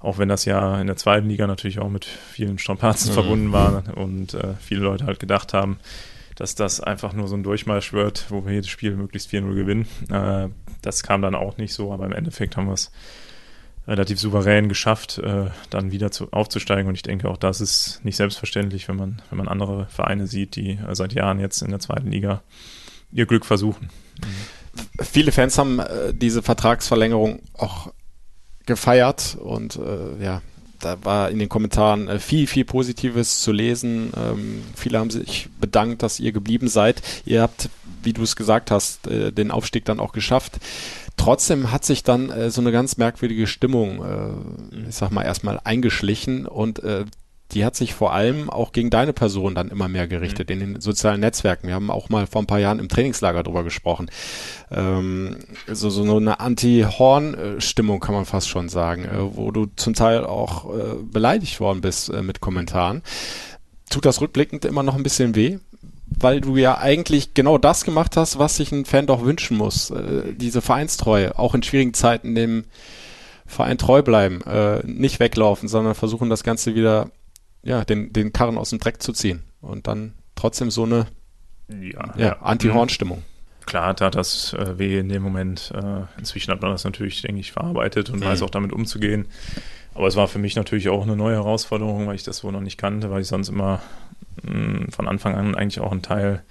Auch 0.00 0.18
wenn 0.18 0.28
das 0.28 0.44
ja 0.44 0.80
in 0.80 0.86
der 0.86 0.96
zweiten 0.96 1.28
Liga 1.28 1.46
natürlich 1.46 1.78
auch 1.78 1.88
mit 1.88 2.04
vielen 2.04 2.58
Strapazen 2.58 3.10
mhm. 3.10 3.14
verbunden 3.14 3.52
war 3.52 3.84
und 3.96 4.34
äh, 4.34 4.54
viele 4.60 4.80
Leute 4.80 5.06
halt 5.06 5.18
gedacht 5.18 5.54
haben, 5.54 5.78
dass 6.36 6.54
das 6.54 6.80
einfach 6.80 7.12
nur 7.12 7.28
so 7.28 7.36
ein 7.36 7.44
Durchmarsch 7.44 7.92
wird, 7.92 8.26
wo 8.28 8.44
wir 8.44 8.52
jedes 8.52 8.68
Spiel 8.68 8.96
möglichst 8.96 9.30
4-0 9.30 9.54
gewinnen. 9.54 9.86
Äh, 10.10 10.48
das 10.82 11.02
kam 11.02 11.22
dann 11.22 11.34
auch 11.34 11.56
nicht 11.56 11.72
so, 11.72 11.92
aber 11.92 12.04
im 12.06 12.12
Endeffekt 12.12 12.56
haben 12.56 12.66
wir 12.66 12.74
es 12.74 12.90
relativ 13.86 14.18
souverän 14.18 14.68
geschafft, 14.68 15.18
äh, 15.18 15.50
dann 15.70 15.92
wieder 15.92 16.10
zu, 16.10 16.32
aufzusteigen. 16.32 16.88
Und 16.88 16.94
ich 16.94 17.02
denke, 17.02 17.28
auch 17.28 17.36
das 17.36 17.60
ist 17.60 18.00
nicht 18.04 18.16
selbstverständlich, 18.16 18.88
wenn 18.88 18.96
man, 18.96 19.22
wenn 19.30 19.38
man 19.38 19.48
andere 19.48 19.86
Vereine 19.86 20.26
sieht, 20.26 20.56
die 20.56 20.72
äh, 20.72 20.94
seit 20.94 21.12
Jahren 21.12 21.40
jetzt 21.40 21.62
in 21.62 21.70
der 21.70 21.80
zweiten 21.80 22.10
Liga 22.10 22.42
ihr 23.12 23.26
Glück 23.26 23.44
versuchen. 23.44 23.90
Viele 25.00 25.32
Fans 25.32 25.58
haben 25.58 25.78
äh, 25.78 26.14
diese 26.14 26.42
Vertragsverlängerung 26.42 27.40
auch 27.54 27.92
gefeiert 28.66 29.36
und 29.40 29.76
äh, 29.76 30.22
ja, 30.22 30.42
da 30.80 31.02
war 31.02 31.30
in 31.30 31.38
den 31.38 31.48
Kommentaren 31.48 32.08
äh, 32.08 32.18
viel, 32.18 32.46
viel 32.46 32.64
Positives 32.64 33.40
zu 33.40 33.52
lesen. 33.52 34.12
Ähm, 34.16 34.62
viele 34.74 34.98
haben 34.98 35.10
sich 35.10 35.48
bedankt, 35.60 36.02
dass 36.02 36.20
ihr 36.20 36.32
geblieben 36.32 36.68
seid. 36.68 37.02
Ihr 37.24 37.42
habt, 37.42 37.68
wie 38.02 38.12
du 38.12 38.22
es 38.22 38.36
gesagt 38.36 38.70
hast, 38.70 39.06
äh, 39.06 39.32
den 39.32 39.50
Aufstieg 39.50 39.84
dann 39.84 40.00
auch 40.00 40.12
geschafft. 40.12 40.58
Trotzdem 41.16 41.70
hat 41.70 41.84
sich 41.84 42.02
dann 42.02 42.30
äh, 42.30 42.50
so 42.50 42.60
eine 42.60 42.72
ganz 42.72 42.96
merkwürdige 42.96 43.46
Stimmung, 43.46 44.04
äh, 44.04 44.88
ich 44.88 44.94
sag 44.96 45.10
mal, 45.10 45.22
erstmal 45.22 45.60
eingeschlichen 45.62 46.46
und 46.46 46.82
äh, 46.82 47.04
die 47.52 47.64
hat 47.64 47.76
sich 47.76 47.94
vor 47.94 48.12
allem 48.12 48.50
auch 48.50 48.72
gegen 48.72 48.90
deine 48.90 49.12
Person 49.12 49.54
dann 49.54 49.68
immer 49.68 49.88
mehr 49.88 50.08
gerichtet 50.08 50.48
mhm. 50.48 50.54
in 50.54 50.60
den 50.60 50.80
sozialen 50.80 51.20
Netzwerken. 51.20 51.68
Wir 51.68 51.74
haben 51.74 51.90
auch 51.90 52.08
mal 52.08 52.26
vor 52.26 52.42
ein 52.42 52.46
paar 52.46 52.58
Jahren 52.58 52.78
im 52.78 52.88
Trainingslager 52.88 53.42
drüber 53.42 53.64
gesprochen. 53.64 54.10
Ähm, 54.70 55.36
so, 55.70 55.90
so 55.90 56.16
eine 56.16 56.40
Anti-Horn-Stimmung 56.40 58.00
kann 58.00 58.14
man 58.14 58.24
fast 58.24 58.48
schon 58.48 58.68
sagen, 58.68 59.04
äh, 59.04 59.36
wo 59.36 59.50
du 59.50 59.66
zum 59.76 59.94
Teil 59.94 60.24
auch 60.24 60.74
äh, 60.74 60.94
beleidigt 61.02 61.60
worden 61.60 61.80
bist 61.80 62.08
äh, 62.10 62.22
mit 62.22 62.40
Kommentaren. 62.40 63.02
Tut 63.90 64.04
das 64.04 64.20
rückblickend 64.20 64.64
immer 64.64 64.82
noch 64.82 64.96
ein 64.96 65.02
bisschen 65.02 65.34
weh? 65.34 65.58
Weil 66.18 66.40
du 66.40 66.56
ja 66.56 66.78
eigentlich 66.78 67.34
genau 67.34 67.58
das 67.58 67.84
gemacht 67.84 68.16
hast, 68.16 68.38
was 68.38 68.56
sich 68.56 68.72
ein 68.72 68.84
Fan 68.84 69.06
doch 69.06 69.24
wünschen 69.24 69.56
muss. 69.56 69.90
Äh, 69.90 70.34
diese 70.34 70.62
Vereinstreue, 70.62 71.38
auch 71.38 71.54
in 71.54 71.62
schwierigen 71.62 71.94
Zeiten 71.94 72.34
dem 72.34 72.64
Verein 73.46 73.78
treu 73.78 74.02
bleiben, 74.02 74.40
äh, 74.42 74.80
nicht 74.86 75.20
weglaufen, 75.20 75.68
sondern 75.68 75.94
versuchen 75.94 76.30
das 76.30 76.44
Ganze 76.44 76.74
wieder 76.74 77.10
ja, 77.62 77.84
den, 77.84 78.12
den 78.12 78.32
Karren 78.32 78.58
aus 78.58 78.70
dem 78.70 78.78
Dreck 78.78 79.02
zu 79.02 79.12
ziehen. 79.12 79.42
Und 79.60 79.86
dann 79.86 80.14
trotzdem 80.34 80.70
so 80.70 80.84
eine 80.84 81.06
ja, 81.68 82.14
ja, 82.16 82.32
Anti-Horn-Stimmung. 82.40 83.22
Klar 83.66 83.96
tat 83.96 84.14
das 84.14 84.52
äh, 84.52 84.78
weh 84.78 84.98
in 84.98 85.08
dem 85.08 85.22
Moment. 85.22 85.72
Äh, 85.74 86.02
inzwischen 86.18 86.52
hat 86.52 86.60
man 86.60 86.70
das 86.72 86.84
natürlich, 86.84 87.22
denke 87.22 87.40
ich, 87.40 87.52
verarbeitet 87.52 88.10
und 88.10 88.20
mhm. 88.20 88.24
weiß 88.24 88.42
auch 88.42 88.50
damit 88.50 88.72
umzugehen. 88.72 89.26
Aber 89.94 90.06
es 90.08 90.16
war 90.16 90.28
für 90.28 90.38
mich 90.38 90.56
natürlich 90.56 90.88
auch 90.88 91.02
eine 91.02 91.16
neue 91.16 91.36
Herausforderung, 91.36 92.06
weil 92.06 92.16
ich 92.16 92.24
das 92.24 92.42
wohl 92.44 92.52
noch 92.52 92.60
nicht 92.60 92.78
kannte, 92.78 93.10
weil 93.10 93.22
ich 93.22 93.28
sonst 93.28 93.48
immer 93.48 93.80
mh, 94.42 94.52
mm, 94.52 94.88
von 94.90 95.08
Anfang 95.08 95.34
an 95.34 95.54
eigentlich 95.54 95.80
auch 95.80 95.92
ein 95.92 96.02
Teil 96.02 96.42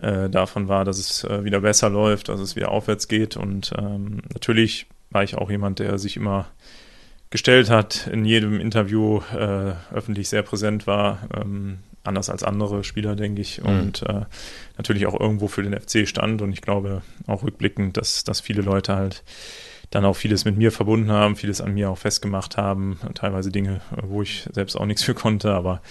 äh, 0.00 0.28
davon 0.28 0.68
war, 0.68 0.84
dass 0.84 0.98
es 0.98 1.24
äh, 1.24 1.44
wieder 1.44 1.60
besser 1.60 1.90
läuft, 1.90 2.28
dass 2.28 2.40
es 2.40 2.56
wieder 2.56 2.70
aufwärts 2.70 3.08
geht. 3.08 3.36
Und 3.36 3.72
ähm, 3.78 4.22
natürlich 4.32 4.86
war 5.10 5.22
ich 5.22 5.36
auch 5.36 5.50
jemand, 5.50 5.78
der 5.78 5.98
sich 5.98 6.16
immer 6.16 6.46
gestellt 7.30 7.70
hat, 7.70 8.08
in 8.08 8.24
jedem 8.24 8.60
Interview 8.60 9.20
äh, 9.32 9.72
öffentlich 9.94 10.28
sehr 10.28 10.42
präsent 10.42 10.86
war, 10.86 11.28
ähm, 11.34 11.78
anders 12.02 12.28
als 12.28 12.42
andere 12.42 12.82
Spieler, 12.82 13.14
denke 13.14 13.40
ich, 13.40 13.62
mhm. 13.62 13.68
und 13.68 14.02
äh, 14.02 14.22
natürlich 14.76 15.06
auch 15.06 15.18
irgendwo 15.18 15.46
für 15.46 15.62
den 15.62 15.78
FC 15.78 16.08
stand. 16.08 16.42
Und 16.42 16.52
ich 16.52 16.62
glaube 16.62 17.02
auch 17.26 17.44
rückblickend, 17.44 17.96
dass, 17.96 18.24
dass 18.24 18.40
viele 18.40 18.62
Leute 18.62 18.96
halt 18.96 19.22
dann 19.90 20.04
auch 20.04 20.14
vieles 20.14 20.44
mit 20.44 20.56
mir 20.56 20.72
verbunden 20.72 21.10
haben, 21.10 21.36
vieles 21.36 21.60
an 21.60 21.74
mir 21.74 21.90
auch 21.90 21.98
festgemacht 21.98 22.56
haben, 22.56 22.98
teilweise 23.14 23.50
Dinge, 23.50 23.80
wo 24.02 24.22
ich 24.22 24.48
selbst 24.52 24.76
auch 24.76 24.86
nichts 24.86 25.02
für 25.02 25.14
konnte, 25.14 25.52
aber 25.52 25.82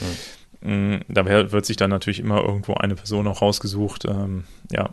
mhm. 0.62 0.92
mh, 0.92 1.00
da 1.10 1.26
wird 1.26 1.66
sich 1.66 1.78
dann 1.78 1.90
natürlich 1.90 2.20
immer 2.20 2.42
irgendwo 2.42 2.76
eine 2.76 2.96
Person 2.96 3.28
auch 3.28 3.42
rausgesucht, 3.42 4.06
ähm, 4.06 4.46
ja, 4.72 4.90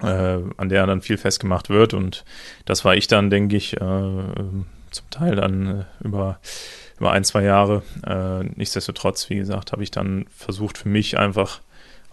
äh, 0.00 0.42
an 0.56 0.68
der 0.68 0.86
dann 0.86 1.02
viel 1.02 1.18
festgemacht 1.18 1.70
wird. 1.70 1.94
Und 1.94 2.24
das 2.64 2.84
war 2.84 2.96
ich 2.96 3.06
dann, 3.06 3.30
denke 3.30 3.56
ich, 3.56 3.74
äh, 3.74 3.78
zum 4.90 5.10
Teil 5.10 5.36
dann 5.36 5.80
äh, 5.80 5.84
über, 6.04 6.38
über 6.98 7.12
ein, 7.12 7.24
zwei 7.24 7.42
Jahre. 7.42 7.82
Äh, 8.06 8.44
nichtsdestotrotz, 8.56 9.28
wie 9.30 9.36
gesagt, 9.36 9.72
habe 9.72 9.82
ich 9.82 9.90
dann 9.90 10.26
versucht, 10.34 10.78
für 10.78 10.88
mich 10.88 11.18
einfach 11.18 11.60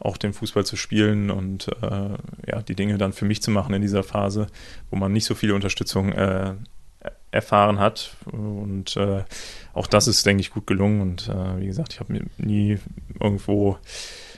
auch 0.02 0.18
den 0.18 0.34
Fußball 0.34 0.66
zu 0.66 0.76
spielen 0.76 1.30
und 1.32 1.68
äh, 1.82 2.10
ja, 2.48 2.62
die 2.68 2.76
Dinge 2.76 2.98
dann 2.98 3.14
für 3.14 3.26
mich 3.26 3.42
zu 3.42 3.52
machen 3.52 3.74
in 3.74 3.82
dieser 3.82 4.04
Phase, 4.04 4.48
wo 4.90 4.98
man 4.98 5.12
nicht 5.14 5.26
so 5.26 5.36
viel 5.36 5.52
Unterstützung 5.52 6.12
äh, 6.12 6.54
erfahren 7.32 7.80
hat. 7.80 8.16
Und 8.32 8.98
äh, 8.98 9.24
auch 9.74 9.88
das 9.88 10.08
ist, 10.08 10.26
denke 10.26 10.42
ich, 10.42 10.52
gut 10.52 10.68
gelungen. 10.68 11.02
Und 11.02 11.30
äh, 11.30 11.60
wie 11.60 11.68
gesagt, 11.68 11.94
ich 11.94 12.00
habe 12.00 12.20
nie 12.38 12.78
irgendwo 13.20 13.78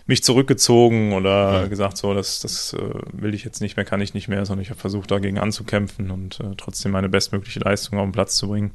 mich 0.06 0.24
zurückgezogen 0.24 1.14
oder 1.14 1.62
ja. 1.62 1.68
gesagt, 1.68 1.98
so, 1.98 2.14
das, 2.14 2.42
das 2.42 2.74
äh, 2.74 2.94
will 3.14 3.34
ich 3.34 3.44
jetzt 3.44 3.62
nicht 3.62 3.78
mehr, 3.78 3.86
kann 3.86 4.02
ich 4.02 4.14
nicht 4.14 4.28
mehr, 4.28 4.46
sondern 4.46 4.62
ich 4.62 4.70
habe 4.70 4.80
versucht, 4.80 5.12
dagegen 5.12 5.40
anzukämpfen 5.40 6.12
und 6.12 6.40
äh, 6.40 6.56
trotzdem 6.58 6.92
meine 6.92 7.10
bestmögliche 7.10 7.60
Leistung 7.60 7.98
auf 7.98 8.06
den 8.06 8.12
Platz 8.12 8.36
zu 8.36 8.50
bringen. 8.50 8.72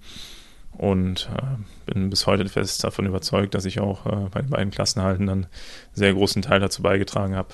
Und 0.72 1.28
äh, 1.37 1.92
bin 1.92 2.11
bis 2.11 2.26
heute 2.26 2.48
fest 2.48 2.85
davon 2.85 3.07
überzeugt, 3.07 3.54
dass 3.54 3.64
ich 3.64 3.81
auch 3.81 4.07
äh, 4.07 4.28
bei 4.31 4.40
den 4.42 4.50
beiden 4.50 4.70
Klassenhalten 4.70 5.26
dann 5.26 5.44
einen 5.44 5.48
sehr 5.92 6.14
großen 6.14 6.42
Teil 6.42 6.61
dazu 6.61 6.83
beigetragen 6.83 7.35
habe. 7.35 7.48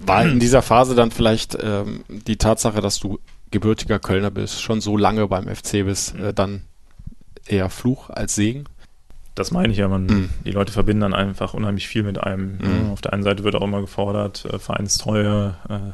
War 0.00 0.24
in 0.24 0.38
dieser 0.38 0.62
Phase 0.62 0.94
dann 0.94 1.10
vielleicht 1.10 1.58
ähm, 1.60 2.04
die 2.08 2.36
Tatsache, 2.36 2.80
dass 2.80 2.98
du 2.98 3.18
gebürtiger 3.50 3.98
Kölner 3.98 4.30
bist, 4.30 4.62
schon 4.62 4.80
so 4.80 4.96
lange 4.96 5.28
beim 5.28 5.46
FC 5.46 5.84
bist, 5.84 6.14
äh, 6.14 6.32
dann 6.32 6.62
eher 7.46 7.68
Fluch 7.68 8.08
als 8.08 8.34
Segen? 8.34 8.64
das 9.38 9.50
meine 9.50 9.72
ich 9.72 9.78
ja, 9.78 9.88
man, 9.88 10.06
mhm. 10.06 10.30
die 10.44 10.50
Leute 10.50 10.72
verbinden 10.72 11.02
dann 11.02 11.14
einfach 11.14 11.54
unheimlich 11.54 11.88
viel 11.88 12.02
mit 12.02 12.18
einem. 12.18 12.58
Mhm. 12.58 12.90
Auf 12.90 13.00
der 13.00 13.12
einen 13.12 13.22
Seite 13.22 13.44
wird 13.44 13.54
auch 13.54 13.62
immer 13.62 13.80
gefordert, 13.80 14.44
äh, 14.44 14.58
Vereinstreue, 14.58 15.54
äh, 15.68 15.92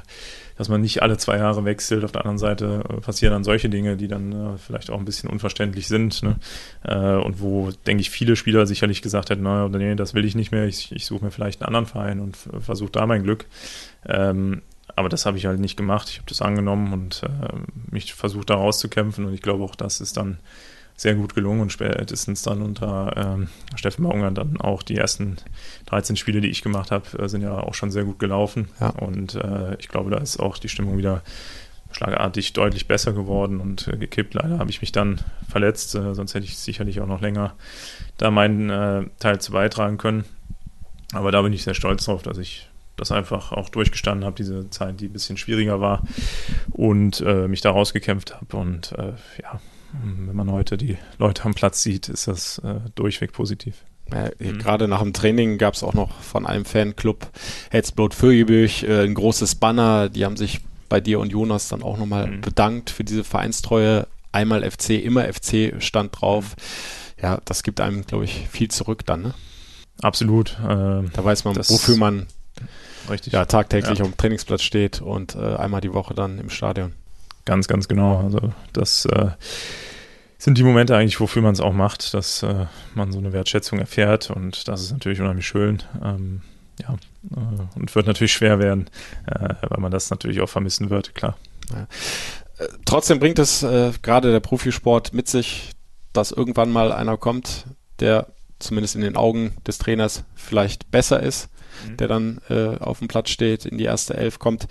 dass 0.57 0.69
man 0.69 0.81
nicht 0.81 1.03
alle 1.03 1.17
zwei 1.17 1.39
Jahre 1.39 1.65
wechselt. 1.65 2.05
Auf 2.05 2.13
der 2.13 2.23
anderen 2.23 2.39
Seite 2.39 2.83
äh, 2.89 3.01
passieren 3.01 3.33
dann 3.33 3.45
solche 3.45 3.69
Dinge, 3.69 3.97
die 3.97 4.09
dann 4.09 4.33
äh, 4.33 4.59
vielleicht 4.59 4.91
auch 4.91 4.99
ein 4.99 5.05
bisschen 5.05 5.31
unverständlich 5.31 5.89
sind. 5.89 6.23
Ne? 6.23 6.37
Äh, 6.85 7.17
und 7.17 7.41
wo, 7.41 7.71
denke 7.87 8.01
ich, 8.01 8.11
viele 8.11 8.37
Spieler 8.37 8.67
sicherlich 8.67 9.03
gesagt 9.03 9.31
hätten, 9.31 9.43
naja, 9.43 9.69
nee, 9.69 9.95
das 9.95 10.15
will 10.15 10.25
ich 10.25 10.35
nicht 10.35 10.53
mehr, 10.53 10.67
ich, 10.67 10.93
ich 10.93 11.07
suche 11.07 11.25
mir 11.25 11.31
vielleicht 11.31 11.61
einen 11.61 11.69
anderen 11.69 11.87
Verein 11.87 12.21
und 12.21 12.37
versuche 12.37 12.93
da 12.93 13.07
mein 13.07 13.23
Glück. 13.23 13.47
Ähm, 14.07 14.63
aber 14.97 15.09
das 15.09 15.27
habe 15.27 15.37
ich 15.37 15.47
halt 15.47 15.59
nicht 15.59 15.77
gemacht. 15.77 16.09
Ich 16.09 16.19
habe 16.19 16.29
das 16.29 16.43
angenommen 16.43 16.93
und 16.93 17.23
äh, 17.25 17.57
mich 17.91 18.15
versucht, 18.15 18.51
da 18.51 18.55
rauszukämpfen. 18.55 19.25
Und 19.25 19.35
ich 19.35 19.43
glaube, 19.43 19.65
auch 19.65 19.75
das 19.75 20.01
ist 20.01 20.17
dann 20.17 20.39
sehr 20.97 21.15
gut 21.15 21.35
gelungen 21.35 21.61
und 21.61 21.73
spätestens 21.73 22.43
dann 22.43 22.63
unter 22.63 23.13
ähm, 23.17 23.49
Steffen 23.75 24.05
Maunger 24.05 24.31
dann 24.31 24.61
auch 24.61 24.83
die 24.83 24.97
ersten 24.97 25.37
13 25.87 26.17
Spiele, 26.17 26.41
die 26.41 26.51
ich 26.51 26.63
gemacht 26.63 26.91
habe, 26.91 27.19
äh, 27.19 27.29
sind 27.29 27.43
ja 27.43 27.59
auch 27.59 27.75
schon 27.75 27.91
sehr 27.91 28.05
gut 28.05 28.19
gelaufen. 28.19 28.69
Ja. 28.81 28.91
Und 28.91 29.35
äh, 29.35 29.75
ich 29.79 29.89
glaube, 29.89 30.11
da 30.11 30.19
ist 30.19 30.39
auch 30.39 30.57
die 30.59 30.69
Stimmung 30.69 30.97
wieder 30.97 31.23
schlagartig 31.91 32.53
deutlich 32.53 32.87
besser 32.87 33.13
geworden 33.13 33.61
und 33.61 33.89
äh, 33.89 33.97
gekippt. 33.97 34.35
Leider 34.35 34.59
habe 34.59 34.71
ich 34.71 34.81
mich 34.81 34.93
dann 34.93 35.21
verletzt, 35.49 35.95
äh, 35.95 36.15
sonst 36.15 36.35
hätte 36.35 36.47
ich 36.47 36.59
sicherlich 36.59 37.01
auch 37.01 37.07
noch 37.07 37.21
länger 37.21 37.55
da 38.19 38.31
meinen 38.31 38.71
äh, 38.71 39.05
Teil 39.19 39.41
zu 39.41 39.53
beitragen 39.53 39.99
können. 39.99 40.25
Aber 41.13 41.33
da 41.33 41.43
bin 41.43 41.53
ich 41.53 41.65
sehr 41.65 41.75
stolz 41.75 42.05
drauf, 42.05 42.23
dass 42.23 42.39
ich 42.39 42.69
das 42.97 43.11
einfach 43.11 43.51
auch 43.51 43.69
durchgestanden 43.69 44.25
habe, 44.25 44.37
diese 44.37 44.71
Zeit, 44.71 45.01
die 45.01 45.07
ein 45.07 45.13
bisschen 45.13 45.37
schwieriger 45.37 45.81
war 45.81 46.03
und 46.71 47.21
äh, 47.21 47.49
mich 47.49 47.61
da 47.61 47.71
rausgekämpft 47.71 48.35
habe. 48.37 48.57
Und 48.57 48.95
ja, 49.43 49.61
wenn 50.03 50.37
man 50.37 50.51
heute 50.51 50.77
die 50.77 50.99
Leute 51.19 51.45
am 51.45 51.55
Platz 51.55 51.83
sieht, 51.83 52.09
ist 52.09 52.29
das 52.29 52.59
äh, 52.59 52.81
durchweg 52.95 53.33
positiv. 53.33 53.85
Ja, 54.13 54.31
mhm. 54.39 54.59
Gerade 54.59 54.89
nach 54.89 55.01
dem 55.01 55.13
Training 55.13 55.59
gab 55.59 55.75
es 55.75 55.83
auch 55.83 55.95
noch 55.95 56.21
von 56.21 56.47
einem 56.47 56.65
Fanclub 56.65 57.27
Hetzblot 57.71 58.15
Fürgebüch 58.15 58.85
äh, 58.85 59.05
ein 59.05 59.15
großes 59.15 59.57
Banner. 59.57 60.09
Die 60.09 60.25
haben 60.25 60.37
sich 60.37 60.61
bei 60.89 61.01
dir 61.01 61.21
und 61.21 61.31
Jonas 61.31 61.69
dann 61.69 61.83
auch 61.83 61.99
nochmal 61.99 62.27
mhm. 62.27 62.41
bedankt 62.41 62.91
für 62.91 63.05
diese 63.05 63.25
Vereinstreue. 63.25 64.07
Einmal 64.33 64.69
FC, 64.69 64.91
immer 64.91 65.33
FC 65.33 65.75
stand 65.79 66.21
drauf. 66.21 66.57
Mhm. 66.57 67.23
Ja, 67.23 67.41
das 67.45 67.63
gibt 67.63 67.81
einem, 67.81 68.05
glaube 68.05 68.25
ich, 68.25 68.49
viel 68.51 68.71
zurück 68.71 69.07
dann. 69.07 69.23
Ne? 69.23 69.35
Absolut. 70.03 70.59
Äh, 70.61 70.67
da 70.67 71.25
weiß 71.25 71.45
man, 71.45 71.57
wofür 71.57 71.97
man 71.97 72.27
richtig. 73.09 73.33
Ja, 73.33 73.45
tagtäglich 73.47 74.01
ja. 74.01 74.05
am 74.05 74.17
Trainingsplatz 74.17 74.63
steht 74.63 75.01
und 75.01 75.35
äh, 75.35 75.57
einmal 75.57 75.81
die 75.81 75.93
Woche 75.93 76.15
dann 76.15 76.39
im 76.39 76.51
Stadion. 76.51 76.93
Ganz, 77.45 77.69
ganz 77.69 77.89
genau. 77.89 78.19
Also 78.19 78.53
das 78.73 79.05
äh, 79.07 79.31
sind 80.39 80.59
die 80.59 80.63
Momente 80.63 80.97
eigentlich, 80.97 81.21
wofür 81.21 81.43
man 81.43 81.53
es 81.53 81.61
auch 81.61 81.73
macht, 81.73 82.15
dass 82.15 82.43
äh, 82.43 82.67
man 82.95 83.13
so 83.13 83.19
eine 83.19 83.33
Wertschätzung 83.33 83.79
erfährt 83.79 84.31
und 84.31 84.69
das 84.69 84.83
ist 84.83 84.93
natürlich 84.93 85.21
unheimlich 85.21 85.47
schön. 85.47 85.83
Ähm, 86.03 86.43
ja, 86.81 86.95
äh, 87.37 87.79
und 87.79 87.95
wird 87.95 88.07
natürlich 88.07 88.33
schwer 88.33 88.59
werden, 88.59 88.91
äh, 89.27 89.55
weil 89.69 89.81
man 89.81 89.93
das 89.93 90.11
natürlich 90.11 90.41
auch 90.41 90.49
vermissen 90.49 90.91
wird, 90.91 91.15
klar. 91.15 91.37
Ja. 91.71 91.87
Äh, 92.59 92.69
trotzdem 92.85 93.21
bringt 93.21 93.39
es 93.39 93.63
äh, 93.63 93.93
gerade 94.03 94.33
der 94.33 94.41
Profisport 94.41 95.13
mit 95.13 95.29
sich, 95.29 95.71
dass 96.13 96.31
irgendwann 96.31 96.71
mal 96.71 96.93
einer 96.93 97.17
kommt, 97.17 97.65
der 98.01 98.29
zumindest 98.65 98.97
in 98.97 99.03
den 99.03 99.17
Augen 99.17 99.55
des 99.67 99.79
Trainers 99.79 100.25
vielleicht 100.35 100.91
besser 100.91 101.23
ist 101.23 101.49
mhm. 101.89 101.97
der 101.97 102.09
dann 102.09 102.41
äh, 102.49 102.77
auf 102.79 102.99
dem 102.99 103.09
Platz 103.09 103.31
steht, 103.31 103.65
in 103.67 103.79
die 103.79 103.85
erste 103.85 104.15
Elf 104.15 104.39
kommt. 104.39 104.67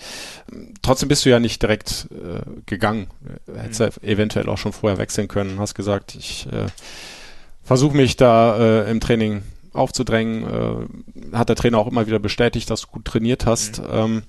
Trotzdem 0.82 1.10
bist 1.10 1.26
du 1.26 1.30
ja 1.30 1.40
nicht 1.40 1.62
direkt 1.62 2.08
äh, 2.12 2.42
gegangen. 2.66 3.08
Hättest 3.56 3.80
mhm. 3.80 3.88
ja 4.02 4.10
eventuell 4.10 4.50
auch 4.50 4.58
schon 4.58 4.74
vorher 4.74 4.98
wechseln 4.98 5.28
können. 5.28 5.60
Hast 5.60 5.76
gesagt, 5.76 6.16
ich 6.16 6.48
äh, 6.48 6.68
versuche 7.64 7.96
mich 7.96 8.18
da 8.18 8.58
äh, 8.58 8.92
im 8.92 9.00
Training 9.00 9.44
aufzudrängen. 9.74 10.90
Äh, 11.32 11.36
hat 11.38 11.50
der 11.50 11.56
Trainer 11.56 11.80
auch 11.80 11.88
immer 11.88 12.08
wieder 12.08 12.20
bestätigt, 12.20 12.70
dass 12.70 12.82
du 12.82 12.88
gut 12.88 13.06
trainiert 13.06 13.46
hast. 13.46 13.82
Mhm. 13.82 13.88
Ähm, 13.92 14.24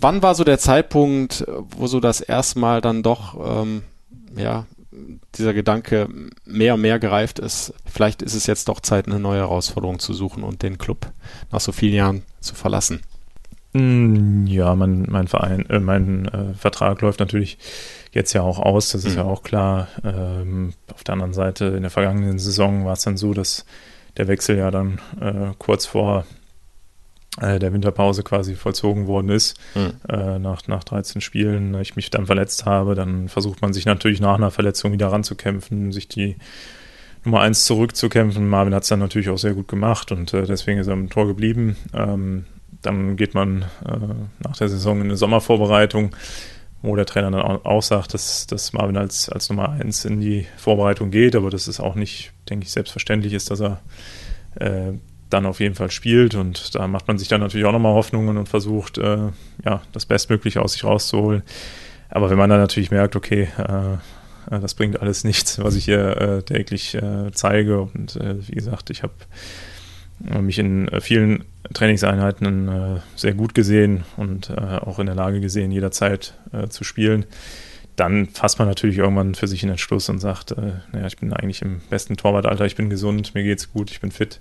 wann 0.00 0.22
war 0.22 0.34
so 0.34 0.44
der 0.44 0.58
Zeitpunkt, 0.58 1.44
wo 1.76 1.86
so 1.86 2.00
das 2.00 2.20
erstmal 2.20 2.80
dann 2.80 3.02
doch 3.02 3.62
ähm, 3.62 3.82
ja 4.36 4.66
dieser 5.34 5.54
Gedanke 5.54 6.08
mehr 6.44 6.74
und 6.74 6.82
mehr 6.82 6.98
gereift 6.98 7.38
ist, 7.38 7.74
vielleicht 7.86 8.22
ist 8.22 8.34
es 8.34 8.46
jetzt 8.46 8.68
doch 8.68 8.80
Zeit, 8.80 9.06
eine 9.06 9.18
neue 9.18 9.40
Herausforderung 9.40 9.98
zu 9.98 10.12
suchen 10.12 10.42
und 10.42 10.62
den 10.62 10.78
Club 10.78 11.10
nach 11.50 11.60
so 11.60 11.72
vielen 11.72 11.94
Jahren 11.94 12.22
zu 12.40 12.54
verlassen. 12.54 13.00
Mm, 13.72 14.46
ja, 14.46 14.74
mein, 14.74 15.06
mein 15.08 15.28
Verein, 15.28 15.68
äh, 15.70 15.80
mein 15.80 16.28
äh, 16.28 16.54
Vertrag 16.54 17.00
läuft 17.00 17.20
natürlich 17.20 17.56
jetzt 18.12 18.34
ja 18.34 18.42
auch 18.42 18.58
aus, 18.58 18.90
das 18.90 19.04
ist 19.04 19.12
mhm. 19.12 19.18
ja 19.18 19.24
auch 19.24 19.42
klar. 19.42 19.88
Ähm, 20.04 20.74
auf 20.92 21.04
der 21.04 21.14
anderen 21.14 21.32
Seite, 21.32 21.66
in 21.66 21.82
der 21.82 21.90
vergangenen 21.90 22.38
Saison 22.38 22.84
war 22.84 22.92
es 22.92 23.02
dann 23.02 23.16
so, 23.16 23.32
dass 23.32 23.64
der 24.18 24.28
Wechsel 24.28 24.58
ja 24.58 24.70
dann 24.70 25.00
äh, 25.20 25.54
kurz 25.58 25.86
vor 25.86 26.26
der 27.40 27.72
Winterpause 27.72 28.22
quasi 28.22 28.54
vollzogen 28.54 29.06
worden 29.06 29.30
ist, 29.30 29.58
mhm. 29.74 29.92
äh, 30.08 30.38
nach, 30.38 30.66
nach 30.68 30.84
13 30.84 31.22
Spielen, 31.22 31.74
ich 31.80 31.96
mich 31.96 32.10
dann 32.10 32.26
verletzt 32.26 32.66
habe, 32.66 32.94
dann 32.94 33.28
versucht 33.30 33.62
man 33.62 33.72
sich 33.72 33.86
natürlich 33.86 34.20
nach 34.20 34.34
einer 34.34 34.50
Verletzung 34.50 34.92
wieder 34.92 35.08
ranzukämpfen, 35.08 35.92
sich 35.92 36.08
die 36.08 36.36
Nummer 37.24 37.40
1 37.40 37.64
zurückzukämpfen. 37.64 38.48
Marvin 38.48 38.74
hat 38.74 38.82
es 38.82 38.90
dann 38.90 38.98
natürlich 38.98 39.30
auch 39.30 39.38
sehr 39.38 39.54
gut 39.54 39.68
gemacht 39.68 40.12
und 40.12 40.34
äh, 40.34 40.44
deswegen 40.44 40.78
ist 40.78 40.88
er 40.88 40.92
im 40.92 41.08
Tor 41.08 41.26
geblieben. 41.26 41.76
Ähm, 41.94 42.44
dann 42.82 43.16
geht 43.16 43.34
man 43.34 43.62
äh, 43.86 43.96
nach 44.44 44.56
der 44.56 44.68
Saison 44.68 45.00
in 45.00 45.06
eine 45.06 45.16
Sommervorbereitung, 45.16 46.14
wo 46.82 46.96
der 46.96 47.06
Trainer 47.06 47.30
dann 47.30 47.42
auch, 47.42 47.64
auch 47.64 47.82
sagt, 47.82 48.12
dass, 48.12 48.46
dass 48.46 48.72
Marvin 48.72 48.96
als, 48.96 49.28
als 49.28 49.48
Nummer 49.48 49.70
1 49.70 50.04
in 50.04 50.20
die 50.20 50.46
Vorbereitung 50.56 51.10
geht, 51.10 51.36
aber 51.36 51.48
das 51.48 51.68
ist 51.68 51.80
auch 51.80 51.94
nicht, 51.94 52.32
denke 52.50 52.66
ich, 52.66 52.72
selbstverständlich 52.72 53.32
ist, 53.32 53.50
dass 53.50 53.60
er 53.60 53.80
äh, 54.56 54.92
dann 55.32 55.46
auf 55.46 55.60
jeden 55.60 55.74
Fall 55.74 55.90
spielt. 55.90 56.34
Und 56.34 56.74
da 56.74 56.86
macht 56.86 57.08
man 57.08 57.18
sich 57.18 57.28
dann 57.28 57.40
natürlich 57.40 57.66
auch 57.66 57.72
nochmal 57.72 57.94
Hoffnungen 57.94 58.36
und 58.36 58.48
versucht, 58.48 58.98
äh, 58.98 59.28
ja, 59.64 59.82
das 59.92 60.06
Bestmögliche 60.06 60.62
aus 60.62 60.72
sich 60.74 60.84
rauszuholen. 60.84 61.42
Aber 62.08 62.30
wenn 62.30 62.38
man 62.38 62.50
dann 62.50 62.60
natürlich 62.60 62.90
merkt, 62.90 63.16
okay, 63.16 63.48
äh, 63.58 63.94
äh 64.54 64.60
das 64.60 64.74
bringt 64.74 65.00
alles 65.00 65.24
nichts, 65.24 65.62
was 65.62 65.76
ich 65.76 65.84
hier 65.84 66.16
äh, 66.16 66.42
täglich 66.42 66.94
äh, 66.94 67.30
zeige. 67.32 67.80
Und 67.80 68.16
äh, 68.16 68.46
wie 68.46 68.54
gesagt, 68.54 68.90
ich 68.90 69.02
habe 69.02 69.14
mich 70.40 70.58
in 70.58 70.88
vielen 71.00 71.44
Trainingseinheiten 71.74 73.00
sehr 73.16 73.34
gut 73.34 73.56
gesehen 73.56 74.04
und 74.16 74.56
auch 74.56 75.00
in 75.00 75.06
der 75.06 75.16
Lage 75.16 75.40
gesehen, 75.40 75.72
jederzeit 75.72 76.34
zu 76.68 76.84
spielen 76.84 77.26
dann 77.96 78.26
fasst 78.28 78.58
man 78.58 78.68
natürlich 78.68 78.98
irgendwann 78.98 79.34
für 79.34 79.46
sich 79.46 79.62
einen 79.62 79.72
Entschluss 79.72 80.08
und 80.08 80.18
sagt, 80.18 80.52
äh, 80.52 80.72
naja, 80.92 81.06
ich 81.06 81.18
bin 81.18 81.32
eigentlich 81.32 81.62
im 81.62 81.80
besten 81.90 82.16
Torwartalter, 82.16 82.64
ich 82.64 82.76
bin 82.76 82.90
gesund, 82.90 83.34
mir 83.34 83.42
geht's 83.42 83.72
gut, 83.72 83.90
ich 83.90 84.00
bin 84.00 84.10
fit 84.10 84.40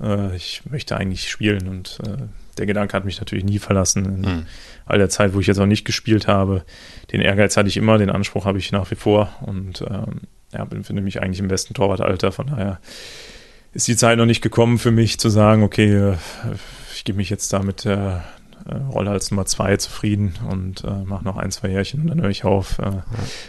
äh, 0.00 0.34
ich 0.36 0.62
möchte 0.70 0.96
eigentlich 0.96 1.30
spielen 1.30 1.68
und 1.68 1.98
äh, 2.06 2.16
der 2.58 2.66
Gedanke 2.66 2.94
hat 2.94 3.04
mich 3.04 3.18
natürlich 3.18 3.44
nie 3.44 3.58
verlassen. 3.58 4.04
In 4.04 4.20
mhm. 4.20 4.46
all 4.84 4.98
der 4.98 5.08
Zeit, 5.08 5.34
wo 5.34 5.40
ich 5.40 5.46
jetzt 5.46 5.58
auch 5.58 5.66
nicht 5.66 5.84
gespielt 5.84 6.26
habe, 6.26 6.64
den 7.12 7.20
Ehrgeiz 7.20 7.56
hatte 7.56 7.68
ich 7.68 7.76
immer, 7.76 7.98
den 7.98 8.10
Anspruch 8.10 8.44
habe 8.44 8.58
ich 8.58 8.72
nach 8.72 8.90
wie 8.90 8.96
vor 8.96 9.32
und 9.40 9.82
ähm, 9.82 10.22
ja, 10.52 10.64
befinde 10.64 11.02
mich 11.02 11.22
eigentlich 11.22 11.40
im 11.40 11.48
besten 11.48 11.74
Torwartalter. 11.74 12.30
Von 12.32 12.48
daher 12.48 12.80
ist 13.72 13.88
die 13.88 13.96
Zeit 13.96 14.18
noch 14.18 14.26
nicht 14.26 14.42
gekommen 14.42 14.78
für 14.78 14.90
mich 14.90 15.18
zu 15.18 15.30
sagen, 15.30 15.62
okay, 15.62 15.94
äh, 15.94 16.16
ich 16.94 17.04
gebe 17.04 17.16
mich 17.16 17.30
jetzt 17.30 17.52
da 17.52 17.60
mit 17.60 17.84
der 17.84 18.24
äh, 18.68 18.74
Rolle 18.74 19.10
als 19.10 19.30
Nummer 19.30 19.46
zwei 19.46 19.76
zufrieden 19.76 20.34
und 20.48 20.84
äh, 20.84 21.04
mache 21.04 21.24
noch 21.24 21.36
ein, 21.36 21.50
zwei 21.50 21.68
Jährchen 21.68 22.02
und 22.02 22.08
dann 22.08 22.20
höre 22.20 22.30
ich 22.30 22.44
auf. 22.44 22.78
Äh, 22.78 22.82
ja. 22.82 23.04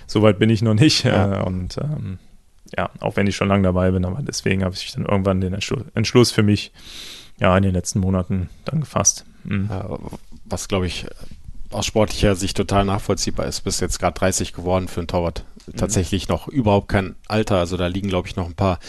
Soweit 0.08 0.40
bin 0.40 0.50
ich 0.50 0.62
noch 0.62 0.74
nicht. 0.74 1.04
Ja. 1.04 1.42
Äh, 1.42 1.44
und 1.44 1.78
ähm, 1.78 2.20
ja, 2.78 2.90
auch 3.00 3.16
wenn 3.16 3.28
ich 3.28 3.36
schon 3.36 3.48
lange 3.48 3.64
dabei 3.64 3.92
bin, 3.92 4.06
aber 4.06 4.22
deswegen 4.22 4.64
habe 4.64 4.76
ich 4.76 4.92
dann 4.92 5.06
irgendwann 5.06 5.42
den 5.42 5.54
Entschluss 5.54 6.32
für 6.32 6.44
mich 6.44 6.72
ja 7.40 7.56
in 7.58 7.64
den 7.64 7.74
letzten 7.74 8.00
Monaten 8.00 8.50
dann 8.66 8.82
gefasst. 8.82 9.26
Mhm. 9.44 9.70
Was 10.46 10.68
glaube 10.68 10.88
ich 10.88 11.06
aus 11.72 11.86
sportlicher 11.86 12.36
Sicht 12.36 12.56
total 12.56 12.86
nachvollziehbar 12.86 13.48
ist, 13.48 13.62
bist 13.62 13.82
jetzt 13.82 14.00
gerade 14.00 14.18
30 14.20 14.54
geworden 14.54 14.88
für 14.88 15.02
einen 15.02 15.08
Torwart. 15.08 15.44
Mhm. 15.68 15.78
Tatsächlich 15.78 16.28
noch 16.28 16.48
überhaupt 16.48 16.90
kein 16.90 17.16
Alter, 17.28 17.58
also 17.58 17.78
da 17.78 17.88
liegen 17.88 18.10
glaube 18.10 18.28
ich 18.28 18.36
noch 18.36 18.48
ein 18.48 18.56
paar 18.56 18.80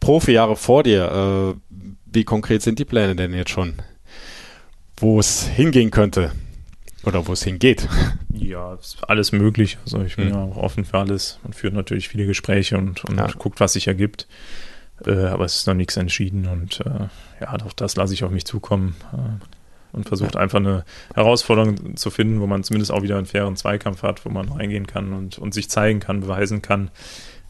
Profi-Jahre 0.00 0.56
vor 0.56 0.82
dir. 0.82 1.56
Äh, 1.56 1.76
wie 2.06 2.24
konkret 2.24 2.62
sind 2.62 2.78
die 2.78 2.84
Pläne 2.84 3.16
denn 3.16 3.34
jetzt 3.34 3.50
schon? 3.50 3.74
Wo 4.96 5.18
es 5.18 5.46
hingehen 5.46 5.90
könnte? 5.90 6.32
Oder 7.04 7.26
wo 7.26 7.32
es 7.32 7.42
hingeht. 7.42 7.88
Ja, 8.34 8.76
alles 9.06 9.30
möglich. 9.30 9.78
Also 9.84 10.02
ich 10.02 10.16
bin 10.16 10.26
mhm. 10.26 10.32
ja 10.32 10.42
auch 10.42 10.56
offen 10.56 10.84
für 10.84 10.98
alles. 10.98 11.38
Man 11.42 11.52
führt 11.52 11.74
natürlich 11.74 12.08
viele 12.08 12.26
Gespräche 12.26 12.76
und, 12.76 13.04
und 13.04 13.16
ja. 13.16 13.28
guckt, 13.38 13.60
was 13.60 13.74
sich 13.74 13.86
ergibt. 13.86 14.26
Äh, 15.06 15.26
aber 15.26 15.44
es 15.44 15.56
ist 15.56 15.66
noch 15.66 15.74
nichts 15.74 15.96
entschieden 15.96 16.46
und 16.46 16.80
äh, 16.80 17.08
ja, 17.40 17.52
auch 17.64 17.72
das 17.72 17.96
lasse 17.96 18.14
ich 18.14 18.24
auf 18.24 18.30
mich 18.30 18.44
zukommen 18.44 18.96
äh, 19.12 19.96
und 19.96 20.08
versucht 20.08 20.34
ja. 20.34 20.40
einfach 20.40 20.58
eine 20.58 20.84
Herausforderung 21.14 21.96
zu 21.96 22.10
finden, 22.10 22.40
wo 22.40 22.46
man 22.46 22.64
zumindest 22.64 22.92
auch 22.92 23.02
wieder 23.02 23.16
einen 23.16 23.26
fairen 23.26 23.56
Zweikampf 23.56 24.02
hat, 24.02 24.24
wo 24.24 24.30
man 24.30 24.48
reingehen 24.48 24.86
kann 24.86 25.12
und, 25.12 25.38
und 25.38 25.54
sich 25.54 25.70
zeigen 25.70 26.00
kann, 26.00 26.20
beweisen 26.20 26.62
kann. 26.62 26.90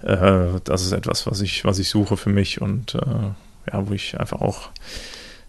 Äh, 0.03 0.61
das 0.65 0.83
ist 0.83 0.93
etwas, 0.93 1.27
was 1.27 1.41
ich, 1.41 1.65
was 1.65 1.79
ich 1.79 1.89
suche 1.89 2.17
für 2.17 2.31
mich 2.31 2.61
und 2.61 2.95
äh, 2.95 3.71
ja, 3.73 3.89
wo 3.89 3.93
ich 3.93 4.19
einfach 4.19 4.41
auch 4.41 4.71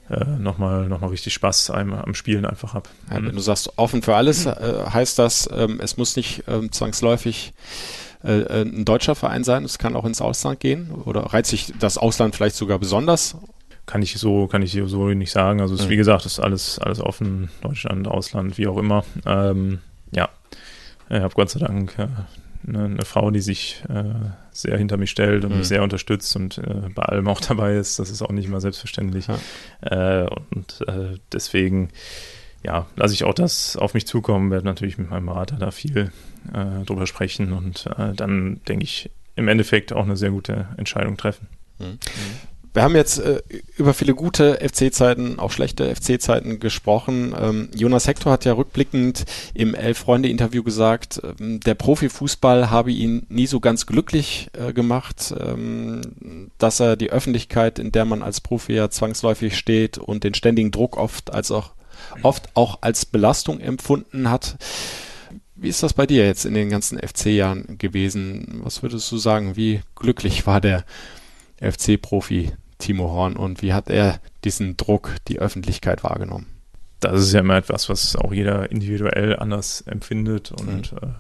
äh, 0.10 0.26
nochmal 0.26 0.88
noch 0.88 1.02
mal 1.02 1.08
richtig 1.08 1.34
Spaß 1.34 1.70
am, 1.72 1.94
am 1.94 2.14
Spielen 2.14 2.46
einfach 2.46 2.74
habe. 2.74 2.90
Ja, 3.10 3.16
wenn 3.16 3.36
du 3.36 3.40
sagst 3.40 3.78
offen 3.78 4.02
für 4.02 4.16
alles, 4.16 4.46
äh, 4.46 4.86
heißt 4.92 5.18
das, 5.20 5.50
ähm, 5.54 5.80
es 5.82 5.98
muss 5.98 6.16
nicht 6.16 6.44
ähm, 6.48 6.72
zwangsläufig 6.72 7.54
äh, 8.24 8.40
äh, 8.42 8.62
ein 8.64 8.86
deutscher 8.86 9.16
Verein 9.16 9.44
sein, 9.44 9.64
es 9.64 9.78
kann 9.78 9.96
auch 9.96 10.06
ins 10.06 10.22
Ausland 10.22 10.60
gehen 10.60 10.92
oder 10.92 11.22
reizt 11.34 11.50
sich 11.50 11.74
das 11.80 11.98
Ausland 11.98 12.36
vielleicht 12.36 12.56
sogar 12.56 12.80
besonders? 12.80 13.38
Kann 13.86 14.02
ich 14.02 14.18
so, 14.18 14.48
kann 14.48 14.62
ich 14.62 14.72
so 14.86 15.10
nicht 15.10 15.32
sagen. 15.32 15.60
Also 15.60 15.76
es, 15.76 15.86
mhm. 15.86 15.90
wie 15.90 15.98
gesagt, 15.98 16.26
ist 16.26 16.40
alles, 16.40 16.80
alles 16.80 17.02
offen, 17.02 17.50
Deutschland, 17.62 18.08
Ausland, 18.08 18.58
wie 18.58 18.68
auch 18.68 18.78
immer. 18.78 19.04
Ähm, 19.26 19.80
ja, 20.12 20.30
ich 21.10 21.20
habe 21.20 21.34
Gott 21.34 21.50
sei 21.50 21.60
Dank 21.60 22.00
äh, 22.00 22.08
eine, 22.68 22.86
eine 22.86 23.06
Frau, 23.06 23.32
die 23.32 23.42
sich 23.42 23.84
äh, 23.90 24.04
sehr 24.52 24.78
hinter 24.78 24.98
mich 24.98 25.12
stellt 25.12 25.44
und 25.44 25.52
mhm. 25.52 25.60
mich 25.60 25.68
sehr 25.68 25.84
unterstützt 25.84 26.36
und 26.36 26.58
äh, 26.58 26.90
bei 26.94 27.04
allem 27.04 27.28
auch 27.28 27.42
dabei 27.48 27.76
ist. 27.76 28.00
Das 28.00 28.10
ist 28.10 28.22
auch 28.22 28.32
nicht 28.32 28.46
immer 28.46 28.62
selbstverständlich. 28.62 29.28
Ja. 29.28 30.24
Äh, 30.24 30.30
und 30.52 30.82
äh, 30.88 31.18
deswegen, 31.32 31.90
ja, 32.64 32.88
lasse 32.96 33.14
ich 33.14 33.24
auch 33.24 33.34
das 33.34 33.78
auf 33.78 33.94
mich 33.94 34.08
zukommen, 34.08 34.52
werde 34.52 34.66
natürlich 34.66 34.98
mit 34.98 35.10
meinem 35.10 35.26
Berater 35.26 35.58
da 35.58 35.72
viel 35.72 36.12
äh, 36.54 36.86
drüber 36.86 37.08
sprechen 37.08 37.54
und 37.54 37.88
äh, 37.98 38.14
dann 38.14 38.62
denke 38.68 38.84
ich 38.84 39.10
im 39.36 39.48
Endeffekt 39.48 39.94
auch 39.94 40.04
eine 40.04 40.16
sehr 40.16 40.32
gute 40.32 40.68
Entscheidung 40.78 41.18
treffen. 41.18 41.48
Mhm. 41.80 42.00
Wir 42.74 42.82
haben 42.82 42.96
jetzt 42.96 43.20
äh, 43.20 43.44
über 43.78 43.94
viele 43.94 44.16
gute 44.16 44.60
FC-Zeiten, 44.68 45.38
auch 45.38 45.52
schlechte 45.52 45.96
FC-Zeiten 45.96 46.60
gesprochen. 46.60 47.36
Ähm, 47.40 47.70
Jonas 47.76 48.08
Hector 48.08 48.32
hat 48.32 48.46
ja 48.46 48.54
rückblickend 48.54 49.26
im 49.54 49.76
Elf-Freunde-Interview 49.76 50.64
gesagt, 50.64 51.22
ähm, 51.40 51.60
der 51.60 51.76
Profifußball 51.76 52.72
habe 52.72 52.92
ihn 52.92 53.28
nie 53.30 53.46
so 53.46 53.60
ganz 53.60 53.86
glücklich 53.86 54.50
äh, 54.54 54.74
gemacht, 54.74 55.36
ähm, 55.40 56.50
dass 56.58 56.80
er 56.80 56.96
die 56.96 57.12
Öffentlichkeit, 57.12 57.78
in 57.78 57.92
der 57.92 58.06
man 58.06 58.24
als 58.24 58.42
Profi 58.42 58.74
ja 58.74 58.90
zwangsläufig 58.90 59.56
steht 59.56 60.00
und 60.00 60.24
den 60.24 60.34
ständigen 60.34 60.72
Druck 60.72 60.98
oft 60.98 61.32
als 61.32 61.52
auch 61.52 61.74
oft 62.24 62.50
auch 62.56 62.80
als 62.82 63.06
Belastung 63.06 63.60
empfunden 63.60 64.32
hat. 64.32 64.58
Wie 65.56 65.70
ist 65.70 65.84
das 65.84 65.94
bei 65.94 66.08
dir 66.08 66.26
jetzt 66.26 66.44
in 66.44 66.56
den 66.56 66.70
ganzen 66.70 66.98
FC-Jahren 66.98 67.78
gewesen? 67.78 68.62
Was 68.64 68.82
würdest 68.82 69.12
du 69.12 69.18
sagen? 69.18 69.56
Wie 69.56 69.82
glücklich 69.96 70.48
war 70.48 70.60
der 70.60 70.84
FC-Profi 71.62 72.52
Timo 72.84 73.10
Horn 73.12 73.36
und 73.38 73.62
wie 73.62 73.74
hat 73.74 73.90
er 73.90 74.20
diesen 74.44 74.76
Druck, 74.76 75.16
die 75.30 75.40
Öffentlichkeit 75.40 76.04
wahrgenommen? 76.04 76.48
Das 77.00 77.22
ist 77.22 77.34
ja 77.34 77.40
immer 77.40 77.56
etwas, 77.56 77.88
was 77.90 78.16
auch 78.16 78.34
jeder 78.34 78.72
individuell 78.72 79.38
anders 79.38 79.82
empfindet 79.82 80.52
und 80.52 80.92
mhm. 80.92 80.98
äh, 81.02 81.12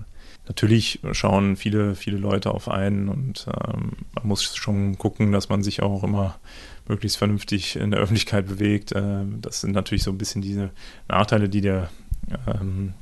natürlich 0.48 1.00
schauen 1.14 1.56
viele, 1.56 1.96
viele 1.96 2.18
Leute 2.18 2.52
auf 2.52 2.68
einen 2.68 3.08
und 3.08 3.48
ähm, 3.48 3.94
man 4.14 4.28
muss 4.28 4.56
schon 4.56 4.98
gucken, 4.98 5.32
dass 5.32 5.48
man 5.48 5.64
sich 5.64 5.82
auch 5.82 6.04
immer 6.04 6.36
möglichst 6.88 7.18
vernünftig 7.18 7.78
in 7.78 7.92
der 7.92 8.02
Öffentlichkeit 8.02 8.48
bewegt. 8.48 8.92
Äh, 8.92 9.24
das 9.42 9.62
sind 9.62 9.72
natürlich 9.72 10.04
so 10.04 10.12
ein 10.12 10.18
bisschen 10.18 10.42
diese 10.42 10.70
Nachteile, 11.08 11.48
die 11.48 11.62
der 11.62 11.90
ähm, 12.48 12.94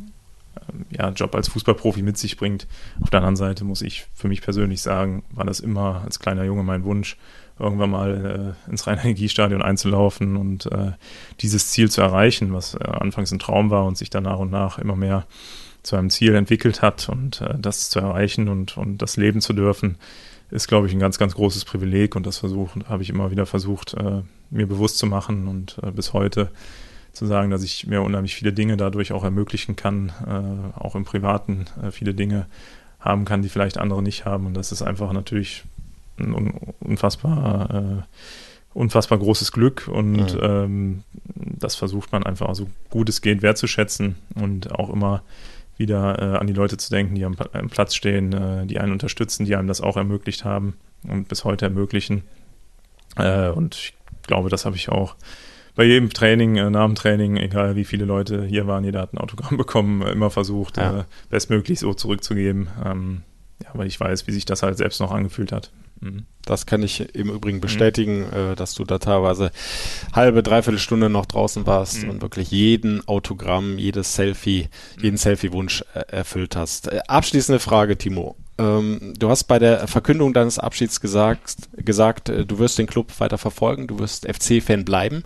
ja, 1.01 1.09
Job 1.09 1.33
als 1.35 1.47
Fußballprofi 1.49 2.03
mit 2.03 2.17
sich 2.17 2.37
bringt. 2.37 2.67
Auf 3.01 3.09
der 3.09 3.19
anderen 3.19 3.35
Seite 3.35 3.63
muss 3.63 3.81
ich 3.81 4.05
für 4.13 4.27
mich 4.27 4.41
persönlich 4.41 4.81
sagen, 4.81 5.23
war 5.31 5.45
das 5.45 5.59
immer 5.59 6.01
als 6.05 6.19
kleiner 6.19 6.43
Junge 6.43 6.63
mein 6.63 6.83
Wunsch, 6.83 7.17
irgendwann 7.59 7.89
mal 7.89 8.55
äh, 8.67 8.69
ins 8.69 8.85
Rhein-Energiestadion 8.85 9.61
einzulaufen 9.61 10.37
und 10.37 10.67
äh, 10.67 10.91
dieses 11.39 11.71
Ziel 11.71 11.89
zu 11.89 12.01
erreichen, 12.01 12.53
was 12.53 12.75
äh, 12.75 12.83
anfangs 12.83 13.31
ein 13.31 13.39
Traum 13.39 13.71
war 13.71 13.85
und 13.85 13.97
sich 13.97 14.09
dann 14.09 14.23
nach 14.23 14.39
und 14.39 14.51
nach 14.51 14.77
immer 14.77 14.95
mehr 14.95 15.25
zu 15.83 15.95
einem 15.95 16.11
Ziel 16.11 16.35
entwickelt 16.35 16.81
hat 16.83 17.09
und 17.09 17.41
äh, 17.41 17.55
das 17.57 17.89
zu 17.89 17.99
erreichen 17.99 18.47
und, 18.47 18.77
und 18.77 18.99
das 18.99 19.17
leben 19.17 19.41
zu 19.41 19.53
dürfen, 19.53 19.97
ist, 20.51 20.67
glaube 20.67 20.85
ich, 20.85 20.93
ein 20.93 20.99
ganz, 20.99 21.17
ganz 21.17 21.33
großes 21.33 21.65
Privileg 21.65 22.15
und 22.15 22.27
das 22.27 22.37
versuchen, 22.37 22.87
habe 22.87 23.01
ich 23.01 23.09
immer 23.09 23.31
wieder 23.31 23.47
versucht, 23.47 23.95
äh, 23.95 24.21
mir 24.51 24.67
bewusst 24.67 24.97
zu 24.99 25.07
machen 25.07 25.47
und 25.47 25.77
äh, 25.81 25.91
bis 25.91 26.13
heute 26.13 26.51
zu 27.13 27.25
sagen, 27.25 27.51
dass 27.51 27.63
ich 27.63 27.87
mir 27.87 28.01
unheimlich 28.01 28.35
viele 28.35 28.53
Dinge 28.53 28.77
dadurch 28.77 29.11
auch 29.11 29.23
ermöglichen 29.23 29.75
kann, 29.75 30.11
auch 30.75 30.95
im 30.95 31.03
Privaten 31.03 31.65
viele 31.91 32.13
Dinge 32.13 32.45
haben 33.01 33.25
kann, 33.25 33.41
die 33.41 33.49
vielleicht 33.49 33.77
andere 33.77 34.01
nicht 34.01 34.25
haben 34.25 34.45
und 34.45 34.53
das 34.53 34.71
ist 34.71 34.81
einfach 34.81 35.11
natürlich 35.11 35.63
ein 36.19 36.33
unfassbar, 36.79 37.69
äh, 37.73 38.03
unfassbar 38.73 39.17
großes 39.17 39.51
Glück 39.51 39.87
und 39.87 40.35
mhm. 40.35 40.39
ähm, 40.41 41.03
das 41.35 41.75
versucht 41.75 42.11
man 42.11 42.23
einfach 42.23 42.53
so 42.55 42.69
gut 42.89 43.09
es 43.09 43.21
geht 43.21 43.41
wertzuschätzen 43.41 44.15
und 44.35 44.71
auch 44.71 44.89
immer 44.89 45.23
wieder 45.77 46.19
äh, 46.19 46.37
an 46.37 46.47
die 46.47 46.53
Leute 46.53 46.77
zu 46.77 46.91
denken, 46.91 47.15
die 47.15 47.25
am, 47.25 47.35
am 47.53 47.69
Platz 47.69 47.95
stehen, 47.95 48.33
äh, 48.33 48.65
die 48.67 48.79
einen 48.79 48.91
unterstützen, 48.91 49.45
die 49.45 49.55
einem 49.55 49.67
das 49.67 49.81
auch 49.81 49.97
ermöglicht 49.97 50.45
haben 50.45 50.75
und 51.07 51.27
bis 51.27 51.43
heute 51.43 51.65
ermöglichen. 51.65 52.23
Äh, 53.17 53.49
und 53.49 53.75
ich 53.75 53.93
glaube, 54.27 54.49
das 54.49 54.65
habe 54.65 54.75
ich 54.75 54.89
auch 54.89 55.15
bei 55.75 55.83
jedem 55.83 56.09
Training, 56.09 56.57
äh, 56.57 56.69
nach 56.69 56.85
dem 56.85 56.95
Training, 56.95 57.37
egal 57.37 57.75
wie 57.75 57.85
viele 57.85 58.05
Leute 58.05 58.45
hier 58.45 58.67
waren, 58.67 58.83
jeder 58.83 59.01
hat 59.01 59.13
ein 59.13 59.17
Autogramm 59.17 59.57
bekommen, 59.57 60.01
immer 60.01 60.29
versucht, 60.29 60.77
ja. 60.77 61.01
Äh, 61.01 61.03
bestmöglich 61.29 61.79
so 61.79 61.93
zurückzugeben. 61.93 62.69
Ähm, 62.83 63.21
ja, 63.63 63.69
weil 63.73 63.87
ich 63.87 63.99
weiß, 63.99 64.27
wie 64.27 64.31
sich 64.31 64.45
das 64.45 64.63
halt 64.63 64.77
selbst 64.77 64.99
noch 64.99 65.11
angefühlt 65.11 65.51
hat. 65.51 65.71
Mhm. 66.01 66.25
Das 66.43 66.65
kann 66.65 66.81
ich 66.81 67.15
im 67.15 67.29
Übrigen 67.29 67.57
mhm. 67.57 67.61
bestätigen, 67.61 68.21
mhm. 68.21 68.55
dass 68.55 68.73
du 68.73 68.83
da 68.83 68.97
teilweise 68.97 69.51
halbe, 70.13 70.43
dreiviertel 70.43 70.79
Stunde 70.79 71.09
noch 71.09 71.25
draußen 71.25 71.65
warst 71.67 72.03
mhm. 72.03 72.09
und 72.09 72.21
wirklich 72.21 72.51
jeden 72.51 73.07
Autogramm, 73.07 73.77
jedes 73.77 74.15
Selfie, 74.15 74.67
mhm. 74.97 75.03
jeden 75.03 75.17
Selfie-Wunsch 75.17 75.83
äh, 75.93 75.99
erfüllt 76.07 76.55
hast. 76.55 76.87
Äh, 76.87 77.01
abschließende 77.07 77.59
Frage, 77.59 77.97
Timo. 77.97 78.35
Ähm, 78.57 79.13
du 79.17 79.29
hast 79.29 79.45
bei 79.45 79.59
der 79.59 79.87
Verkündung 79.87 80.33
deines 80.33 80.59
Abschieds 80.59 80.99
gesagt, 80.99 81.69
gesagt 81.77 82.29
du 82.29 82.59
wirst 82.59 82.77
den 82.77 82.87
Club 82.87 83.19
weiter 83.19 83.37
verfolgen, 83.37 83.87
du 83.87 83.99
wirst 83.99 84.27
FC-Fan 84.27 84.83
bleiben. 84.83 85.23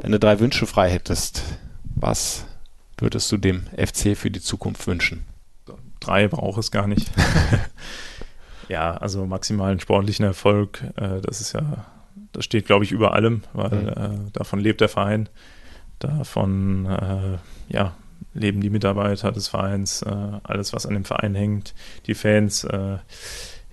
Wenn 0.00 0.12
du 0.12 0.18
drei 0.18 0.38
Wünsche 0.38 0.66
frei 0.66 0.90
hättest, 0.90 1.42
was 1.94 2.44
würdest 2.98 3.30
du 3.32 3.36
dem 3.36 3.64
FC 3.76 4.16
für 4.16 4.30
die 4.30 4.40
Zukunft 4.40 4.86
wünschen? 4.86 5.24
Drei 6.00 6.28
brauche 6.28 6.60
es 6.60 6.70
gar 6.70 6.86
nicht. 6.86 7.10
Ja, 8.68 8.96
also 8.96 9.26
maximalen 9.26 9.80
sportlichen 9.80 10.24
Erfolg, 10.24 10.82
äh, 10.96 11.20
das 11.20 11.40
ist 11.40 11.52
ja, 11.52 11.86
das 12.32 12.44
steht, 12.44 12.66
glaube 12.66 12.84
ich, 12.84 12.92
über 12.92 13.12
allem, 13.12 13.42
weil 13.52 13.82
mhm. 13.82 13.88
äh, 13.88 14.30
davon 14.32 14.60
lebt 14.60 14.80
der 14.80 14.88
Verein, 14.88 15.28
davon 15.98 16.86
äh, 16.86 17.38
ja, 17.68 17.94
leben 18.34 18.60
die 18.60 18.70
Mitarbeiter 18.70 19.32
des 19.32 19.48
Vereins, 19.48 20.02
äh, 20.02 20.14
alles, 20.42 20.72
was 20.72 20.86
an 20.86 20.94
dem 20.94 21.04
Verein 21.04 21.34
hängt, 21.34 21.74
die 22.06 22.14
Fans, 22.14 22.64
äh, 22.64 22.98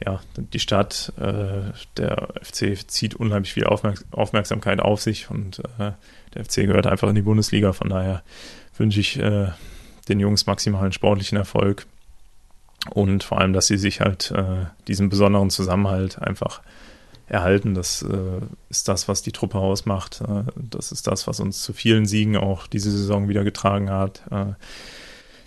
ja, 0.05 0.19
die 0.37 0.59
Stadt, 0.59 1.13
äh, 1.17 1.71
der 1.97 2.29
FC 2.41 2.77
zieht 2.87 3.15
unheimlich 3.15 3.53
viel 3.53 3.65
Aufmerk 3.65 4.03
Aufmerksamkeit 4.11 4.79
auf 4.79 5.01
sich 5.01 5.29
und 5.29 5.61
der 5.79 5.95
FC 6.33 6.65
gehört 6.65 6.87
einfach 6.87 7.09
in 7.09 7.15
die 7.15 7.21
Bundesliga, 7.21 7.73
von 7.73 7.89
daher 7.89 8.23
wünsche 8.77 8.99
ich 8.99 9.13
den 9.13 10.19
Jungs 10.19 10.45
maximalen 10.45 10.91
sportlichen 10.91 11.37
Erfolg 11.37 11.85
und 12.91 13.23
vor 13.23 13.39
allem, 13.39 13.53
dass 13.53 13.67
sie 13.67 13.77
sich 13.77 14.01
halt 14.01 14.31
äh, 14.31 14.65
diesen 14.87 15.09
besonderen 15.09 15.49
Zusammenhalt 15.49 16.21
einfach 16.21 16.61
erhalten. 17.27 17.73
Das 17.73 18.01
äh, 18.03 18.41
ist 18.69 18.87
das, 18.87 19.07
was 19.07 19.21
die 19.21 19.31
Truppe 19.31 19.57
ausmacht. 19.57 20.21
Äh, 20.21 20.43
das 20.55 20.91
ist 20.91 21.07
das, 21.07 21.27
was 21.27 21.39
uns 21.39 21.61
zu 21.61 21.73
vielen 21.73 22.05
Siegen 22.05 22.35
auch 22.37 22.67
diese 22.67 22.91
Saison 22.91 23.29
wieder 23.29 23.43
getragen 23.43 23.89
hat. 23.89 24.23
Äh, 24.31 24.53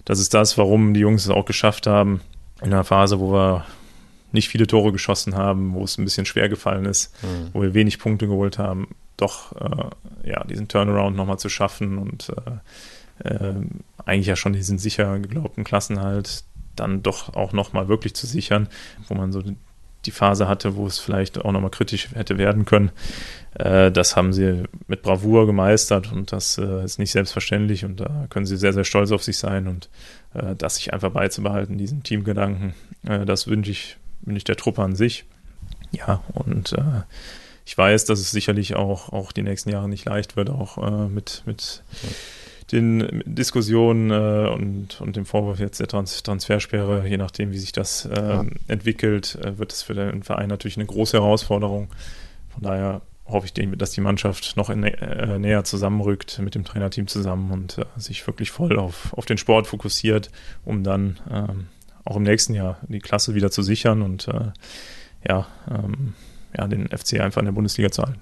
das 0.04 0.18
ist 0.18 0.34
das, 0.34 0.56
warum 0.56 0.94
die 0.94 1.00
Jungs 1.00 1.24
es 1.24 1.30
auch 1.30 1.44
geschafft 1.44 1.86
haben, 1.86 2.20
in 2.62 2.72
einer 2.72 2.84
Phase, 2.84 3.20
wo 3.20 3.32
wir 3.32 3.66
nicht 4.32 4.48
viele 4.48 4.66
Tore 4.66 4.92
geschossen 4.92 5.34
haben, 5.34 5.74
wo 5.74 5.84
es 5.84 5.98
ein 5.98 6.04
bisschen 6.04 6.26
schwer 6.26 6.48
gefallen 6.48 6.84
ist, 6.84 7.12
mhm. 7.22 7.50
wo 7.52 7.62
wir 7.62 7.74
wenig 7.74 7.98
Punkte 7.98 8.26
geholt 8.26 8.58
haben, 8.58 8.88
doch 9.16 9.52
äh, 9.56 10.30
ja, 10.30 10.44
diesen 10.44 10.68
Turnaround 10.68 11.16
nochmal 11.16 11.38
zu 11.38 11.48
schaffen 11.48 11.98
und 11.98 12.32
äh, 13.24 13.54
eigentlich 14.04 14.26
ja 14.26 14.36
schon 14.36 14.52
diesen 14.52 14.78
sicher 14.78 15.18
geglaubten 15.18 15.64
Klassenhalt 15.64 16.44
dann 16.76 17.02
doch 17.02 17.34
auch 17.34 17.52
nochmal 17.52 17.88
wirklich 17.88 18.14
zu 18.14 18.26
sichern, 18.26 18.68
wo 19.08 19.14
man 19.14 19.32
so 19.32 19.42
die 20.06 20.10
Phase 20.10 20.48
hatte, 20.48 20.76
wo 20.76 20.86
es 20.86 20.98
vielleicht 20.98 21.44
auch 21.44 21.52
nochmal 21.52 21.70
kritisch 21.70 22.08
hätte 22.14 22.38
werden 22.38 22.64
können. 22.64 22.90
Äh, 23.54 23.90
das 23.90 24.16
haben 24.16 24.32
sie 24.32 24.64
mit 24.86 25.02
Bravour 25.02 25.46
gemeistert 25.46 26.12
und 26.12 26.32
das 26.32 26.58
äh, 26.58 26.84
ist 26.84 26.98
nicht 26.98 27.10
selbstverständlich 27.10 27.84
und 27.84 28.00
da 28.00 28.26
können 28.30 28.46
sie 28.46 28.56
sehr, 28.56 28.72
sehr 28.72 28.84
stolz 28.84 29.10
auf 29.12 29.22
sich 29.22 29.38
sein 29.38 29.66
und 29.66 29.88
äh, 30.34 30.54
das 30.56 30.76
sich 30.76 30.92
einfach 30.92 31.10
beizubehalten, 31.10 31.78
diesen 31.78 32.02
Teamgedanken, 32.02 32.74
das 33.02 33.46
wünsche 33.46 33.70
ich, 33.70 33.98
wünsche 34.22 34.38
ich 34.38 34.44
der 34.44 34.56
Truppe 34.56 34.82
an 34.82 34.96
sich. 34.96 35.26
Ja, 35.92 36.24
und 36.32 36.74
ich 37.64 37.78
weiß, 37.78 38.04
dass 38.04 38.18
es 38.18 38.32
sicherlich 38.32 38.74
auch, 38.74 39.12
auch 39.12 39.30
die 39.30 39.42
nächsten 39.42 39.70
Jahre 39.70 39.88
nicht 39.88 40.04
leicht 40.04 40.34
wird, 40.34 40.50
auch 40.50 41.08
mit, 41.08 41.44
mit 41.46 41.84
ja 42.02 42.08
den 42.72 43.22
Diskussionen 43.24 44.10
äh, 44.10 44.48
und, 44.48 45.00
und 45.00 45.16
dem 45.16 45.24
Vorwurf 45.24 45.60
jetzt 45.60 45.78
der 45.78 45.86
Trans 45.86 46.22
Transfersperre, 46.22 47.06
je 47.06 47.16
nachdem, 47.16 47.52
wie 47.52 47.58
sich 47.58 47.72
das 47.72 48.06
äh, 48.06 48.14
ja. 48.14 48.44
entwickelt, 48.68 49.38
äh, 49.42 49.58
wird 49.58 49.72
es 49.72 49.82
für 49.82 49.94
den 49.94 50.22
Verein 50.22 50.48
natürlich 50.48 50.76
eine 50.76 50.86
große 50.86 51.16
Herausforderung. 51.16 51.88
Von 52.48 52.62
daher 52.62 53.02
hoffe 53.26 53.46
ich, 53.46 53.78
dass 53.78 53.90
die 53.90 54.00
Mannschaft 54.00 54.56
noch 54.56 54.70
in, 54.70 54.84
äh, 54.84 55.38
näher 55.38 55.64
zusammenrückt 55.64 56.38
mit 56.40 56.54
dem 56.54 56.64
Trainerteam 56.64 57.06
zusammen 57.06 57.50
und 57.50 57.78
äh, 57.78 57.84
sich 57.96 58.26
wirklich 58.26 58.50
voll 58.50 58.78
auf, 58.78 59.12
auf 59.14 59.26
den 59.26 59.38
Sport 59.38 59.66
fokussiert, 59.66 60.30
um 60.64 60.84
dann 60.84 61.18
ähm, 61.30 61.66
auch 62.04 62.16
im 62.16 62.22
nächsten 62.22 62.54
Jahr 62.54 62.78
die 62.88 63.00
Klasse 63.00 63.34
wieder 63.34 63.50
zu 63.50 63.62
sichern 63.62 64.02
und 64.02 64.28
äh, 64.28 64.52
ja, 65.28 65.46
ähm, 65.68 66.14
ja, 66.56 66.66
den 66.68 66.88
FC 66.88 67.20
einfach 67.20 67.40
in 67.40 67.46
der 67.46 67.52
Bundesliga 67.52 67.90
zu 67.90 68.02
halten. 68.02 68.20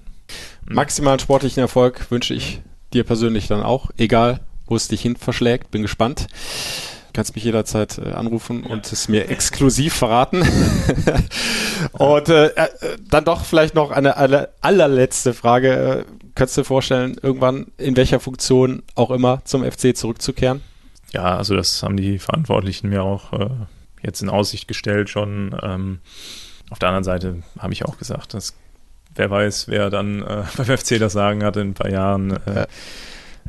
Maximalen 0.67 1.19
sportlichen 1.19 1.61
Erfolg 1.61 2.09
wünsche 2.09 2.33
ich 2.33 2.61
dir 2.95 3.03
persönlich 3.03 3.47
dann 3.47 3.61
auch, 3.61 3.91
egal 3.97 4.39
wo 4.65 4.75
es 4.75 4.87
dich 4.87 5.01
hin 5.01 5.15
verschlägt. 5.15 5.69
Bin 5.71 5.83
gespannt. 5.83 6.27
Du 7.07 7.13
kannst 7.13 7.35
mich 7.35 7.43
jederzeit 7.43 7.97
äh, 7.97 8.11
anrufen 8.11 8.63
und 8.63 8.91
es 8.91 9.07
mir 9.07 9.29
exklusiv 9.29 9.93
verraten. 9.93 10.41
und 11.93 12.29
äh, 12.29 12.47
äh, 12.47 12.67
dann 13.07 13.25
doch 13.25 13.45
vielleicht 13.45 13.75
noch 13.75 13.91
eine 13.91 14.17
aller, 14.17 14.49
allerletzte 14.61 15.33
Frage. 15.33 15.69
Äh, 15.71 16.05
könntest 16.33 16.57
du 16.57 16.61
dir 16.61 16.65
vorstellen, 16.65 17.15
irgendwann 17.21 17.67
in 17.77 17.95
welcher 17.95 18.19
Funktion 18.19 18.83
auch 18.95 19.11
immer 19.11 19.41
zum 19.45 19.63
FC 19.63 19.95
zurückzukehren? 19.95 20.61
Ja, 21.13 21.37
also 21.37 21.55
das 21.55 21.83
haben 21.83 21.95
die 21.95 22.19
Verantwortlichen 22.19 22.89
mir 22.89 23.03
auch 23.03 23.31
jetzt 24.01 24.21
in 24.21 24.29
Aussicht 24.29 24.67
gestellt 24.67 25.09
schon. 25.09 25.55
Ähm, 25.63 25.99
auf 26.69 26.79
der 26.79 26.89
anderen 26.89 27.03
Seite 27.05 27.43
habe 27.57 27.71
ich 27.71 27.85
auch 27.85 27.97
gesagt, 27.97 28.33
das 28.33 28.53
wer 29.15 29.29
weiß, 29.29 29.67
wer 29.67 29.89
dann 29.89 30.21
äh, 30.21 30.43
beim 30.57 30.77
FC 30.77 30.99
das 30.99 31.13
Sagen 31.13 31.43
hat 31.43 31.57
in 31.57 31.69
ein 31.69 31.73
paar 31.73 31.89
Jahren, 31.89 32.31
äh, 32.45 32.67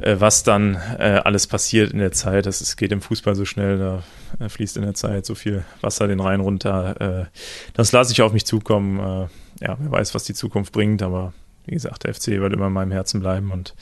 äh, 0.01 0.21
was 0.21 0.43
dann 0.43 0.77
äh, 0.99 1.21
alles 1.25 1.47
passiert 1.47 1.93
in 1.93 1.99
der 1.99 2.13
Zeit. 2.13 2.47
Das 2.47 2.61
es 2.61 2.77
geht 2.77 2.93
im 2.93 3.01
Fußball 3.01 3.35
so 3.35 3.45
schnell, 3.45 3.79
da 3.79 4.03
äh, 4.45 4.49
fließt 4.49 4.77
in 4.77 4.83
der 4.83 4.95
Zeit 4.95 5.27
so 5.27 5.35
viel 5.35 5.65
Wasser 5.81 6.07
den 6.09 6.21
Rhein 6.21 6.41
runter. 6.41 7.01
Äh, 7.01 7.39
das 7.75 7.93
lasse 7.93 8.13
ich 8.13 8.23
auf 8.23 8.33
mich 8.33 8.47
zukommen. 8.47 9.29
ja, 9.61 9.77
wer 9.79 9.91
weiß, 9.91 10.15
was 10.15 10.25
die 10.25 10.35
Zukunft 10.35 10.73
bringt, 10.73 11.03
aber 11.03 11.33
wie 11.67 11.75
gesagt, 11.75 12.05
der 12.05 12.15
FC 12.15 12.29
wird 12.29 12.53
immer 12.53 12.69
in 12.69 12.73
meinem 12.73 12.93
Herzen 12.93 13.21
bleiben 13.21 13.51
und 13.51 13.75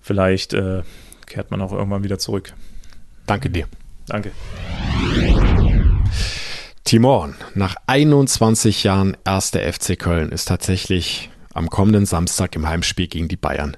vielleicht 0.00 0.50
kehrt 1.26 1.50
man 1.50 1.60
auch 1.60 1.72
irgendwann 1.72 2.02
wieder 2.02 2.18
zurück. 2.18 2.54
Danke 3.26 3.50
dir. 3.50 3.66
Danke. 4.06 4.32
Timon, 6.90 7.36
nach 7.54 7.76
21 7.86 8.82
Jahren 8.82 9.16
erster 9.24 9.60
FC 9.60 9.96
Köln 9.96 10.32
ist 10.32 10.48
tatsächlich 10.48 11.30
am 11.54 11.70
kommenden 11.70 12.04
Samstag 12.04 12.56
im 12.56 12.68
Heimspiel 12.68 13.06
gegen 13.06 13.28
die 13.28 13.36
Bayern 13.36 13.76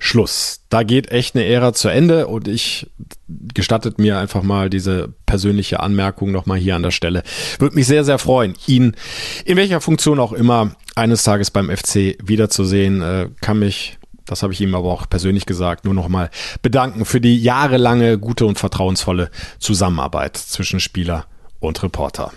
Schluss. 0.00 0.62
Da 0.68 0.82
geht 0.82 1.12
echt 1.12 1.36
eine 1.36 1.44
Ära 1.44 1.72
zu 1.72 1.86
Ende 1.88 2.26
und 2.26 2.48
ich 2.48 2.90
gestattet 3.28 4.00
mir 4.00 4.18
einfach 4.18 4.42
mal 4.42 4.70
diese 4.70 5.14
persönliche 5.24 5.78
Anmerkung 5.78 6.32
nochmal 6.32 6.58
hier 6.58 6.74
an 6.74 6.82
der 6.82 6.90
Stelle. 6.90 7.22
Würde 7.60 7.76
mich 7.76 7.86
sehr, 7.86 8.02
sehr 8.02 8.18
freuen, 8.18 8.56
ihn 8.66 8.96
in 9.44 9.56
welcher 9.56 9.80
Funktion 9.80 10.18
auch 10.18 10.32
immer 10.32 10.72
eines 10.96 11.22
Tages 11.22 11.52
beim 11.52 11.70
FC 11.70 12.18
wiederzusehen. 12.24 13.02
Äh, 13.02 13.28
kann 13.40 13.60
mich, 13.60 13.98
das 14.24 14.42
habe 14.42 14.52
ich 14.52 14.60
ihm 14.60 14.74
aber 14.74 14.90
auch 14.90 15.08
persönlich 15.08 15.46
gesagt, 15.46 15.84
nur 15.84 15.94
nochmal 15.94 16.28
bedanken 16.60 17.04
für 17.04 17.20
die 17.20 17.40
jahrelange 17.40 18.18
gute 18.18 18.46
und 18.46 18.58
vertrauensvolle 18.58 19.30
Zusammenarbeit 19.60 20.36
zwischen 20.36 20.80
Spieler 20.80 21.26
und 21.60 21.80
Reporter. 21.84 22.32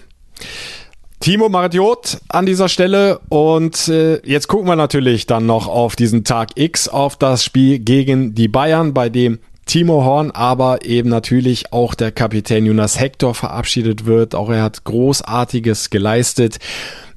Timo 1.19 1.49
Maradiot 1.49 2.17
an 2.29 2.47
dieser 2.47 2.67
Stelle 2.67 3.19
und 3.29 3.87
äh, 3.89 4.19
jetzt 4.25 4.47
gucken 4.47 4.67
wir 4.67 4.75
natürlich 4.75 5.27
dann 5.27 5.45
noch 5.45 5.67
auf 5.67 5.95
diesen 5.95 6.23
Tag 6.23 6.49
X, 6.55 6.87
auf 6.87 7.15
das 7.15 7.45
Spiel 7.45 7.77
gegen 7.77 8.33
die 8.33 8.47
Bayern, 8.47 8.93
bei 8.95 9.09
dem 9.09 9.37
Timo 9.67 10.03
Horn, 10.03 10.31
aber 10.31 10.83
eben 10.83 11.09
natürlich 11.09 11.71
auch 11.71 11.93
der 11.93 12.11
Kapitän 12.11 12.65
Jonas 12.65 12.99
Hector 12.99 13.35
verabschiedet 13.35 14.05
wird. 14.05 14.33
Auch 14.33 14.49
er 14.49 14.63
hat 14.63 14.83
Großartiges 14.83 15.91
geleistet. 15.91 16.57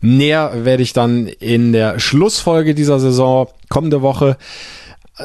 Näher 0.02 0.64
werde 0.66 0.82
ich 0.82 0.92
dann 0.92 1.26
in 1.26 1.72
der 1.72 1.98
Schlussfolge 1.98 2.74
dieser 2.74 3.00
Saison 3.00 3.48
kommende 3.70 4.02
Woche 4.02 4.36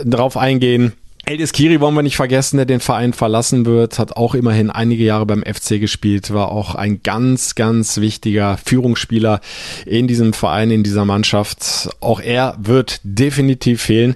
drauf 0.05 0.37
eingehen. 0.37 0.93
Eldis 1.29 1.51
Kiri 1.51 1.79
wollen 1.79 1.93
wir 1.93 2.01
nicht 2.01 2.15
vergessen, 2.15 2.57
der 2.57 2.65
den 2.65 2.79
Verein 2.79 3.13
verlassen 3.13 3.67
wird, 3.67 3.99
hat 3.99 4.17
auch 4.17 4.33
immerhin 4.33 4.71
einige 4.71 5.03
Jahre 5.03 5.27
beim 5.27 5.43
FC 5.43 5.79
gespielt, 5.79 6.33
war 6.33 6.51
auch 6.51 6.73
ein 6.73 7.03
ganz, 7.03 7.53
ganz 7.53 7.97
wichtiger 7.97 8.57
Führungsspieler 8.57 9.39
in 9.85 10.07
diesem 10.07 10.33
Verein, 10.33 10.71
in 10.71 10.81
dieser 10.81 11.05
Mannschaft. 11.05 11.91
Auch 11.99 12.19
er 12.19 12.57
wird 12.59 12.99
definitiv 13.03 13.83
fehlen. 13.83 14.15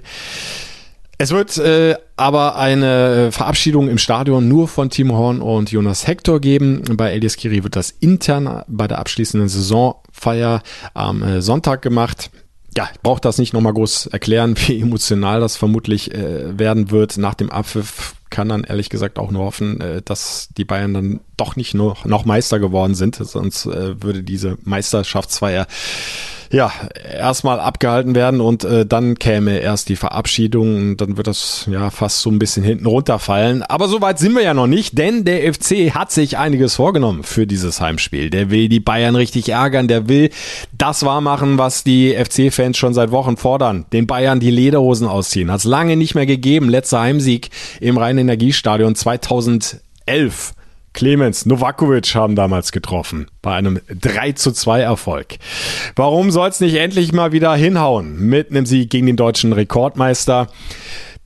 Es 1.16 1.30
wird 1.30 1.56
äh, 1.58 1.94
aber 2.16 2.56
eine 2.56 3.30
Verabschiedung 3.30 3.88
im 3.88 3.98
Stadion 3.98 4.48
nur 4.48 4.66
von 4.66 4.90
Timo 4.90 5.16
Horn 5.16 5.40
und 5.40 5.70
Jonas 5.70 6.08
Hector 6.08 6.40
geben. 6.40 6.82
Bei 6.96 7.12
Elias 7.12 7.36
Kiri 7.36 7.62
wird 7.62 7.76
das 7.76 7.92
intern 7.92 8.64
bei 8.66 8.88
der 8.88 8.98
abschließenden 8.98 9.48
Saisonfeier 9.48 10.64
am 10.94 11.22
äh, 11.22 11.40
Sonntag 11.40 11.80
gemacht 11.80 12.32
ja, 12.76 12.88
ich 12.92 13.00
brauche 13.00 13.20
das 13.20 13.38
nicht 13.38 13.52
nochmal 13.52 13.74
groß 13.74 14.06
erklären, 14.06 14.54
wie 14.66 14.80
emotional 14.80 15.40
das 15.40 15.56
vermutlich 15.56 16.12
äh, 16.14 16.58
werden 16.58 16.90
wird. 16.90 17.16
Nach 17.18 17.34
dem 17.34 17.50
Abpfiff 17.50 18.14
kann 18.30 18.48
dann 18.48 18.64
ehrlich 18.64 18.90
gesagt 18.90 19.18
auch 19.18 19.30
nur 19.30 19.44
hoffen, 19.44 19.80
äh, 19.80 20.02
dass 20.02 20.48
die 20.56 20.64
Bayern 20.64 20.94
dann 20.94 21.20
doch 21.36 21.56
nicht 21.56 21.74
nur 21.74 21.96
noch 22.04 22.24
Meister 22.24 22.58
geworden 22.58 22.94
sind, 22.94 23.16
sonst 23.16 23.66
äh, 23.66 24.02
würde 24.02 24.22
diese 24.22 24.58
Meisterschaftsfeier 24.62 25.66
ja, 26.54 26.70
erstmal 27.12 27.58
abgehalten 27.58 28.14
werden 28.14 28.40
und 28.40 28.62
äh, 28.62 28.86
dann 28.86 29.18
käme 29.18 29.58
erst 29.58 29.88
die 29.88 29.96
Verabschiedung 29.96 30.76
und 30.76 31.00
dann 31.00 31.16
wird 31.16 31.26
das 31.26 31.66
ja 31.68 31.90
fast 31.90 32.20
so 32.20 32.30
ein 32.30 32.38
bisschen 32.38 32.62
hinten 32.62 32.86
runterfallen. 32.86 33.62
Aber 33.62 33.88
so 33.88 34.00
weit 34.00 34.20
sind 34.20 34.34
wir 34.34 34.42
ja 34.42 34.54
noch 34.54 34.68
nicht, 34.68 34.96
denn 34.96 35.24
der 35.24 35.52
FC 35.52 35.94
hat 35.94 36.12
sich 36.12 36.38
einiges 36.38 36.76
vorgenommen 36.76 37.24
für 37.24 37.48
dieses 37.48 37.80
Heimspiel. 37.80 38.30
Der 38.30 38.50
will 38.50 38.68
die 38.68 38.78
Bayern 38.78 39.16
richtig 39.16 39.48
ärgern, 39.48 39.88
der 39.88 40.08
will 40.08 40.30
das 40.78 41.04
wahrmachen, 41.04 41.58
was 41.58 41.82
die 41.82 42.14
FC-Fans 42.14 42.78
schon 42.78 42.94
seit 42.94 43.10
Wochen 43.10 43.36
fordern. 43.36 43.86
Den 43.92 44.06
Bayern 44.06 44.38
die 44.38 44.52
Lederhosen 44.52 45.08
ausziehen. 45.08 45.50
Hat 45.50 45.58
es 45.58 45.64
lange 45.64 45.96
nicht 45.96 46.14
mehr 46.14 46.26
gegeben. 46.26 46.68
Letzter 46.68 47.00
Heimsieg 47.00 47.50
im 47.80 47.98
Rhein-Energiestadion 47.98 48.94
2011. 48.94 50.54
Clemens 50.94 51.44
Novakovic 51.44 52.14
haben 52.14 52.36
damals 52.36 52.72
getroffen 52.72 53.26
bei 53.42 53.54
einem 53.54 53.80
3 53.88 54.32
zu 54.32 54.52
2 54.52 54.80
Erfolg. 54.80 55.36
Warum 55.96 56.30
soll 56.30 56.48
es 56.48 56.60
nicht 56.60 56.76
endlich 56.76 57.12
mal 57.12 57.32
wieder 57.32 57.54
hinhauen 57.54 58.18
mit 58.18 58.50
einem 58.50 58.64
Sieg 58.64 58.90
gegen 58.90 59.06
den 59.06 59.16
deutschen 59.16 59.52
Rekordmeister? 59.52 60.46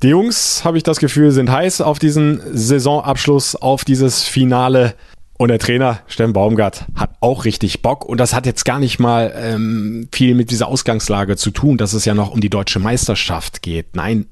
Die 0.03 0.09
Jungs, 0.09 0.65
habe 0.65 0.79
ich 0.79 0.85
das 0.85 0.99
Gefühl, 0.99 1.33
sind 1.33 1.51
heiß 1.51 1.81
auf 1.81 1.99
diesen 1.99 2.41
Saisonabschluss, 2.53 3.57
auf 3.57 3.85
dieses 3.85 4.25
Finale. 4.25 4.95
Und 5.37 5.49
der 5.49 5.59
Trainer 5.59 6.01
Steffen 6.09 6.33
Baumgart 6.33 6.87
hat 6.97 7.11
auch 7.21 7.45
richtig 7.45 7.83
Bock. 7.83 8.05
Und 8.05 8.19
das 8.19 8.35
hat 8.35 8.47
jetzt 8.47 8.65
gar 8.65 8.79
nicht 8.79 8.99
mal 8.99 9.33
ähm, 9.37 10.09
viel 10.13 10.35
mit 10.35 10.51
dieser 10.51 10.69
Ausgangslage 10.69 11.37
zu 11.37 11.51
tun, 11.51 11.77
dass 11.77 11.93
es 11.93 12.05
ja 12.05 12.15
noch 12.15 12.31
um 12.31 12.41
die 12.41 12.51
deutsche 12.51 12.81
Meisterschaft 12.81 13.63
geht. 13.63 13.95
Nein, 13.95 14.27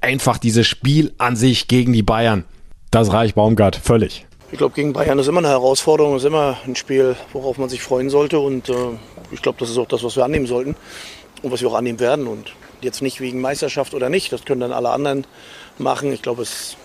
einfach 0.00 0.38
dieses 0.38 0.66
Spiel 0.66 1.14
an 1.18 1.36
sich 1.36 1.68
gegen 1.68 1.92
die 1.92 2.02
Bayern. 2.02 2.44
Das 2.90 3.12
reicht 3.12 3.36
Baumgart 3.36 3.76
völlig. 3.76 4.26
Ich 4.52 4.58
glaube, 4.58 4.74
gegen 4.74 4.92
Bayern 4.92 5.18
ist 5.18 5.28
immer 5.28 5.38
eine 5.38 5.48
Herausforderung, 5.48 6.14
ist 6.14 6.26
immer 6.26 6.58
ein 6.66 6.76
Spiel, 6.76 7.16
worauf 7.32 7.56
man 7.56 7.70
sich 7.70 7.82
freuen 7.82 8.10
sollte. 8.10 8.38
Und 8.38 8.68
äh, 8.68 8.74
ich 9.30 9.40
glaube, 9.40 9.58
das 9.58 9.70
ist 9.70 9.78
auch 9.78 9.88
das, 9.88 10.04
was 10.04 10.14
wir 10.14 10.26
annehmen 10.26 10.44
sollten 10.44 10.76
und 11.42 11.50
was 11.50 11.62
wir 11.62 11.68
auch 11.70 11.74
annehmen 11.74 12.00
werden. 12.00 12.26
Und 12.26 12.52
jetzt 12.82 13.00
nicht 13.00 13.22
wegen 13.22 13.40
Meisterschaft 13.40 13.94
oder 13.94 14.10
nicht, 14.10 14.30
das 14.30 14.44
können 14.44 14.60
dann 14.60 14.72
alle 14.72 14.90
anderen 14.90 15.26
machen. 15.78 16.12
Ich 16.12 16.20
glaube, 16.20 16.42
es 16.42 16.76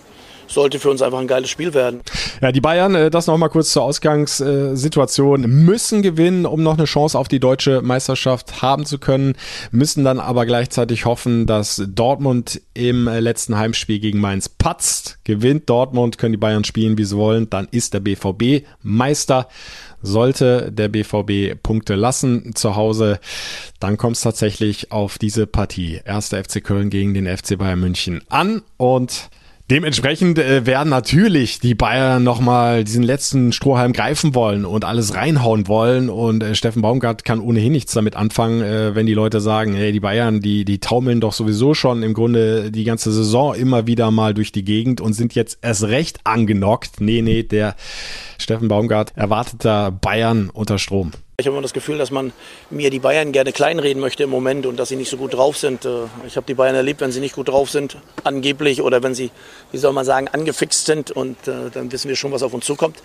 sollte 0.48 0.78
für 0.78 0.90
uns 0.90 1.02
einfach 1.02 1.18
ein 1.18 1.26
geiles 1.26 1.50
Spiel 1.50 1.74
werden. 1.74 2.00
Ja, 2.40 2.52
die 2.52 2.60
Bayern, 2.60 2.94
äh, 2.94 3.10
das 3.10 3.26
nochmal 3.26 3.50
kurz 3.50 3.72
zur 3.72 3.82
Ausgangssituation, 3.82 5.42
müssen 5.42 6.02
gewinnen, 6.02 6.46
um 6.46 6.62
noch 6.62 6.76
eine 6.76 6.86
Chance 6.86 7.18
auf 7.18 7.28
die 7.28 7.40
deutsche 7.40 7.82
Meisterschaft 7.82 8.62
haben 8.62 8.86
zu 8.86 8.98
können, 8.98 9.34
müssen 9.70 10.04
dann 10.04 10.20
aber 10.20 10.46
gleichzeitig 10.46 11.04
hoffen, 11.04 11.46
dass 11.46 11.82
Dortmund 11.86 12.60
im 12.74 13.08
äh, 13.08 13.20
letzten 13.20 13.56
Heimspiel 13.56 13.98
gegen 13.98 14.20
Mainz 14.20 14.48
patzt. 14.48 15.18
Gewinnt 15.24 15.68
Dortmund, 15.68 16.18
können 16.18 16.32
die 16.32 16.38
Bayern 16.38 16.64
spielen, 16.64 16.98
wie 16.98 17.04
sie 17.04 17.16
wollen, 17.16 17.50
dann 17.50 17.68
ist 17.70 17.94
der 17.94 18.00
BVB 18.00 18.66
Meister. 18.82 19.48
Sollte 20.00 20.70
der 20.70 20.88
BVB 20.88 21.60
Punkte 21.60 21.96
lassen 21.96 22.54
zu 22.54 22.76
Hause, 22.76 23.18
dann 23.80 23.96
kommt 23.96 24.14
es 24.14 24.22
tatsächlich 24.22 24.92
auf 24.92 25.18
diese 25.18 25.48
Partie. 25.48 26.00
Erster 26.04 26.42
FC 26.42 26.62
Köln 26.62 26.88
gegen 26.88 27.14
den 27.14 27.26
FC 27.26 27.58
Bayern 27.58 27.80
München 27.80 28.22
an 28.28 28.62
und 28.76 29.28
Dementsprechend 29.70 30.38
äh, 30.38 30.64
werden 30.64 30.88
natürlich 30.88 31.60
die 31.60 31.74
Bayern 31.74 32.24
nochmal 32.24 32.84
diesen 32.84 33.02
letzten 33.02 33.52
Strohhalm 33.52 33.92
greifen 33.92 34.34
wollen 34.34 34.64
und 34.64 34.86
alles 34.86 35.14
reinhauen 35.14 35.68
wollen. 35.68 36.08
Und 36.08 36.42
äh, 36.42 36.54
Steffen 36.54 36.80
Baumgart 36.80 37.22
kann 37.26 37.38
ohnehin 37.38 37.72
nichts 37.72 37.92
damit 37.92 38.16
anfangen, 38.16 38.62
äh, 38.62 38.94
wenn 38.94 39.04
die 39.04 39.12
Leute 39.12 39.42
sagen, 39.42 39.74
hey, 39.74 39.92
die 39.92 40.00
Bayern, 40.00 40.40
die, 40.40 40.64
die 40.64 40.80
taumeln 40.80 41.20
doch 41.20 41.34
sowieso 41.34 41.74
schon 41.74 42.02
im 42.02 42.14
Grunde 42.14 42.70
die 42.70 42.84
ganze 42.84 43.12
Saison 43.12 43.54
immer 43.54 43.86
wieder 43.86 44.10
mal 44.10 44.32
durch 44.32 44.52
die 44.52 44.64
Gegend 44.64 45.02
und 45.02 45.12
sind 45.12 45.34
jetzt 45.34 45.58
erst 45.60 45.84
recht 45.84 46.20
angenockt. 46.24 47.02
Nee, 47.02 47.20
nee, 47.20 47.42
der 47.42 47.76
Steffen 48.38 48.68
Baumgart 48.68 49.12
erwartet 49.16 49.66
da 49.66 49.90
Bayern 49.90 50.48
unter 50.48 50.78
Strom. 50.78 51.12
Ich 51.40 51.46
habe 51.46 51.54
immer 51.54 51.62
das 51.62 51.72
Gefühl, 51.72 51.98
dass 51.98 52.10
man 52.10 52.32
mir 52.68 52.90
die 52.90 52.98
Bayern 52.98 53.30
gerne 53.30 53.52
kleinreden 53.52 54.00
möchte 54.00 54.24
im 54.24 54.30
Moment 54.30 54.66
und 54.66 54.76
dass 54.76 54.88
sie 54.88 54.96
nicht 54.96 55.08
so 55.08 55.16
gut 55.16 55.34
drauf 55.34 55.56
sind. 55.56 55.84
Äh, 55.84 56.06
ich 56.26 56.34
habe 56.34 56.44
die 56.48 56.54
Bayern 56.54 56.74
erlebt, 56.74 57.00
wenn 57.00 57.12
sie 57.12 57.20
nicht 57.20 57.36
gut 57.36 57.48
drauf 57.48 57.70
sind, 57.70 57.96
angeblich, 58.24 58.82
oder 58.82 59.04
wenn 59.04 59.14
sie, 59.14 59.30
wie 59.70 59.78
soll 59.78 59.92
man 59.92 60.04
sagen, 60.04 60.26
angefixt 60.26 60.86
sind 60.86 61.12
und 61.12 61.36
äh, 61.46 61.70
dann 61.72 61.92
wissen 61.92 62.08
wir 62.08 62.16
schon, 62.16 62.32
was 62.32 62.42
auf 62.42 62.54
uns 62.54 62.64
zukommt. 62.64 62.96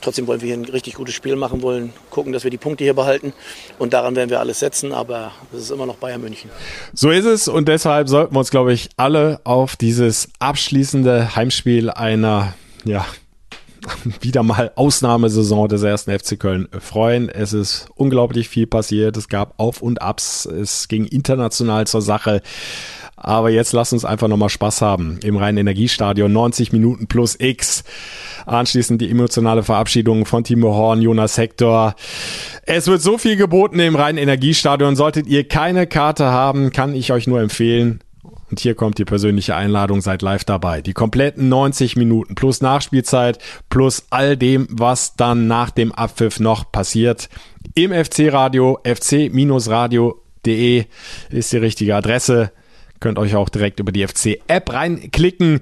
Trotzdem 0.00 0.26
wollen 0.26 0.40
wir 0.40 0.46
hier 0.46 0.56
ein 0.56 0.64
richtig 0.64 0.94
gutes 0.94 1.14
Spiel 1.14 1.36
machen, 1.36 1.60
wollen 1.60 1.92
gucken, 2.08 2.32
dass 2.32 2.44
wir 2.44 2.50
die 2.50 2.56
Punkte 2.56 2.82
hier 2.82 2.94
behalten 2.94 3.34
und 3.78 3.92
daran 3.92 4.16
werden 4.16 4.30
wir 4.30 4.40
alles 4.40 4.60
setzen, 4.60 4.94
aber 4.94 5.32
es 5.52 5.64
ist 5.64 5.70
immer 5.70 5.84
noch 5.84 5.96
Bayern 5.96 6.22
München. 6.22 6.50
So 6.94 7.10
ist 7.10 7.26
es 7.26 7.46
und 7.46 7.68
deshalb 7.68 8.08
sollten 8.08 8.34
wir 8.34 8.38
uns, 8.38 8.50
glaube 8.50 8.72
ich, 8.72 8.88
alle 8.96 9.42
auf 9.44 9.76
dieses 9.76 10.30
abschließende 10.38 11.36
Heimspiel 11.36 11.90
einer 11.90 12.54
ja, 12.86 13.04
wieder 14.20 14.42
mal 14.42 14.72
Ausnahmesaison 14.74 15.68
des 15.68 15.82
ersten 15.82 16.16
FC 16.16 16.38
Köln 16.38 16.68
freuen. 16.78 17.28
Es 17.28 17.52
ist 17.52 17.88
unglaublich 17.94 18.48
viel 18.48 18.66
passiert. 18.66 19.16
Es 19.16 19.28
gab 19.28 19.54
Auf 19.58 19.82
und 19.82 20.02
Abs. 20.02 20.46
Es 20.46 20.88
ging 20.88 21.04
international 21.04 21.86
zur 21.86 22.02
Sache. 22.02 22.42
Aber 23.16 23.50
jetzt 23.50 23.72
lass 23.72 23.92
uns 23.92 24.04
einfach 24.04 24.26
nochmal 24.26 24.48
Spaß 24.48 24.82
haben. 24.82 25.20
Im 25.22 25.36
reinen 25.36 25.58
Energiestadion 25.58 26.32
90 26.32 26.72
Minuten 26.72 27.06
plus 27.06 27.36
X. 27.38 27.84
Anschließend 28.46 29.00
die 29.00 29.10
emotionale 29.10 29.62
Verabschiedung 29.62 30.26
von 30.26 30.42
Timo 30.42 30.74
Horn, 30.74 31.00
Jonas 31.00 31.38
Hector. 31.38 31.94
Es 32.64 32.88
wird 32.88 33.00
so 33.00 33.18
viel 33.18 33.36
geboten 33.36 33.78
im 33.78 33.94
reinen 33.94 34.18
Energiestadion. 34.18 34.96
Solltet 34.96 35.28
ihr 35.28 35.46
keine 35.46 35.86
Karte 35.86 36.26
haben, 36.26 36.72
kann 36.72 36.94
ich 36.94 37.12
euch 37.12 37.28
nur 37.28 37.40
empfehlen, 37.40 38.00
und 38.52 38.60
hier 38.60 38.74
kommt 38.74 38.98
die 38.98 39.06
persönliche 39.06 39.56
Einladung, 39.56 40.02
seid 40.02 40.20
live 40.20 40.44
dabei. 40.44 40.82
Die 40.82 40.92
kompletten 40.92 41.48
90 41.48 41.96
Minuten 41.96 42.34
plus 42.34 42.60
Nachspielzeit 42.60 43.38
plus 43.70 44.04
all 44.10 44.36
dem, 44.36 44.68
was 44.70 45.16
dann 45.16 45.46
nach 45.46 45.70
dem 45.70 45.90
Abpfiff 45.90 46.38
noch 46.38 46.70
passiert. 46.70 47.30
Im 47.74 47.92
FC-Radio, 47.92 48.78
fc-radio.de 48.84 50.04
ist 51.30 51.52
die 51.52 51.56
richtige 51.56 51.96
Adresse. 51.96 52.52
Könnt 53.02 53.18
euch 53.18 53.34
auch 53.34 53.48
direkt 53.48 53.80
über 53.80 53.90
die 53.90 54.06
FC-App 54.06 54.72
reinklicken 54.72 55.60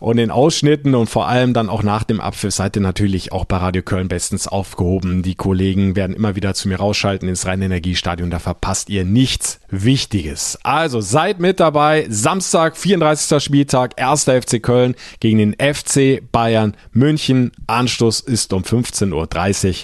und 0.00 0.16
in 0.16 0.30
Ausschnitten 0.30 0.94
und 0.94 1.10
vor 1.10 1.28
allem 1.28 1.52
dann 1.52 1.68
auch 1.68 1.82
nach 1.82 2.02
dem 2.02 2.18
Abpfiff 2.18 2.54
seid 2.54 2.76
ihr 2.76 2.82
natürlich 2.82 3.30
auch 3.30 3.44
bei 3.44 3.58
Radio 3.58 3.82
Köln 3.82 4.08
bestens 4.08 4.48
aufgehoben. 4.48 5.22
Die 5.22 5.34
Kollegen 5.34 5.96
werden 5.96 6.16
immer 6.16 6.34
wieder 6.34 6.54
zu 6.54 6.66
mir 6.66 6.76
rausschalten 6.76 7.28
ins 7.28 7.44
Rhein-Energiestadion. 7.44 8.30
Da 8.30 8.38
verpasst 8.38 8.88
ihr 8.88 9.04
nichts 9.04 9.60
Wichtiges. 9.68 10.58
Also 10.62 11.02
seid 11.02 11.40
mit 11.40 11.60
dabei. 11.60 12.06
Samstag, 12.08 12.78
34. 12.78 13.44
Spieltag, 13.44 14.00
1. 14.00 14.24
FC 14.24 14.62
Köln 14.62 14.94
gegen 15.20 15.36
den 15.36 15.56
FC 15.74 16.22
Bayern 16.32 16.74
München. 16.92 17.52
Anstoß 17.66 18.20
ist 18.20 18.54
um 18.54 18.62
15.30 18.62 19.68
Uhr. 19.68 19.74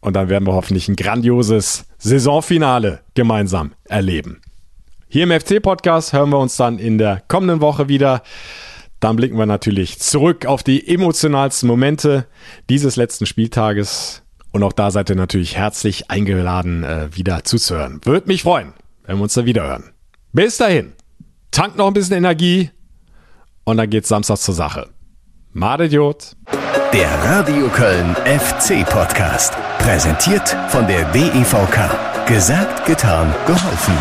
Und 0.00 0.16
dann 0.16 0.30
werden 0.30 0.46
wir 0.46 0.54
hoffentlich 0.54 0.88
ein 0.88 0.96
grandioses 0.96 1.84
Saisonfinale 1.98 3.00
gemeinsam 3.12 3.72
erleben. 3.84 4.40
Hier 5.14 5.22
im 5.22 5.30
FC-Podcast 5.30 6.12
hören 6.12 6.30
wir 6.30 6.40
uns 6.40 6.56
dann 6.56 6.80
in 6.80 6.98
der 6.98 7.22
kommenden 7.28 7.60
Woche 7.60 7.88
wieder. 7.88 8.24
Dann 8.98 9.14
blicken 9.14 9.38
wir 9.38 9.46
natürlich 9.46 10.00
zurück 10.00 10.44
auf 10.44 10.64
die 10.64 10.88
emotionalsten 10.88 11.68
Momente 11.68 12.26
dieses 12.68 12.96
letzten 12.96 13.24
Spieltages. 13.24 14.24
Und 14.50 14.64
auch 14.64 14.72
da 14.72 14.90
seid 14.90 15.10
ihr 15.10 15.14
natürlich 15.14 15.56
herzlich 15.56 16.10
eingeladen, 16.10 16.82
äh, 16.82 17.16
wieder 17.16 17.44
zuzuhören. 17.44 18.00
Würde 18.02 18.26
mich 18.26 18.42
freuen, 18.42 18.72
wenn 19.04 19.18
wir 19.18 19.22
uns 19.22 19.34
da 19.34 19.44
wieder 19.44 19.62
hören. 19.62 19.92
Bis 20.32 20.56
dahin, 20.56 20.94
tankt 21.52 21.76
noch 21.76 21.86
ein 21.86 21.94
bisschen 21.94 22.16
Energie 22.16 22.70
und 23.62 23.76
dann 23.76 23.90
geht's 23.90 24.08
Samstag 24.08 24.38
zur 24.38 24.54
Sache. 24.54 24.88
Madediot. 25.52 26.34
Der 26.92 27.08
Radio 27.22 27.68
Köln 27.68 28.16
FC 28.24 28.84
Podcast. 28.84 29.54
Präsentiert 29.78 30.56
von 30.70 30.88
der 30.88 31.04
DEVK. 31.12 32.26
Gesagt, 32.26 32.84
getan, 32.86 33.32
geholfen. 33.46 33.94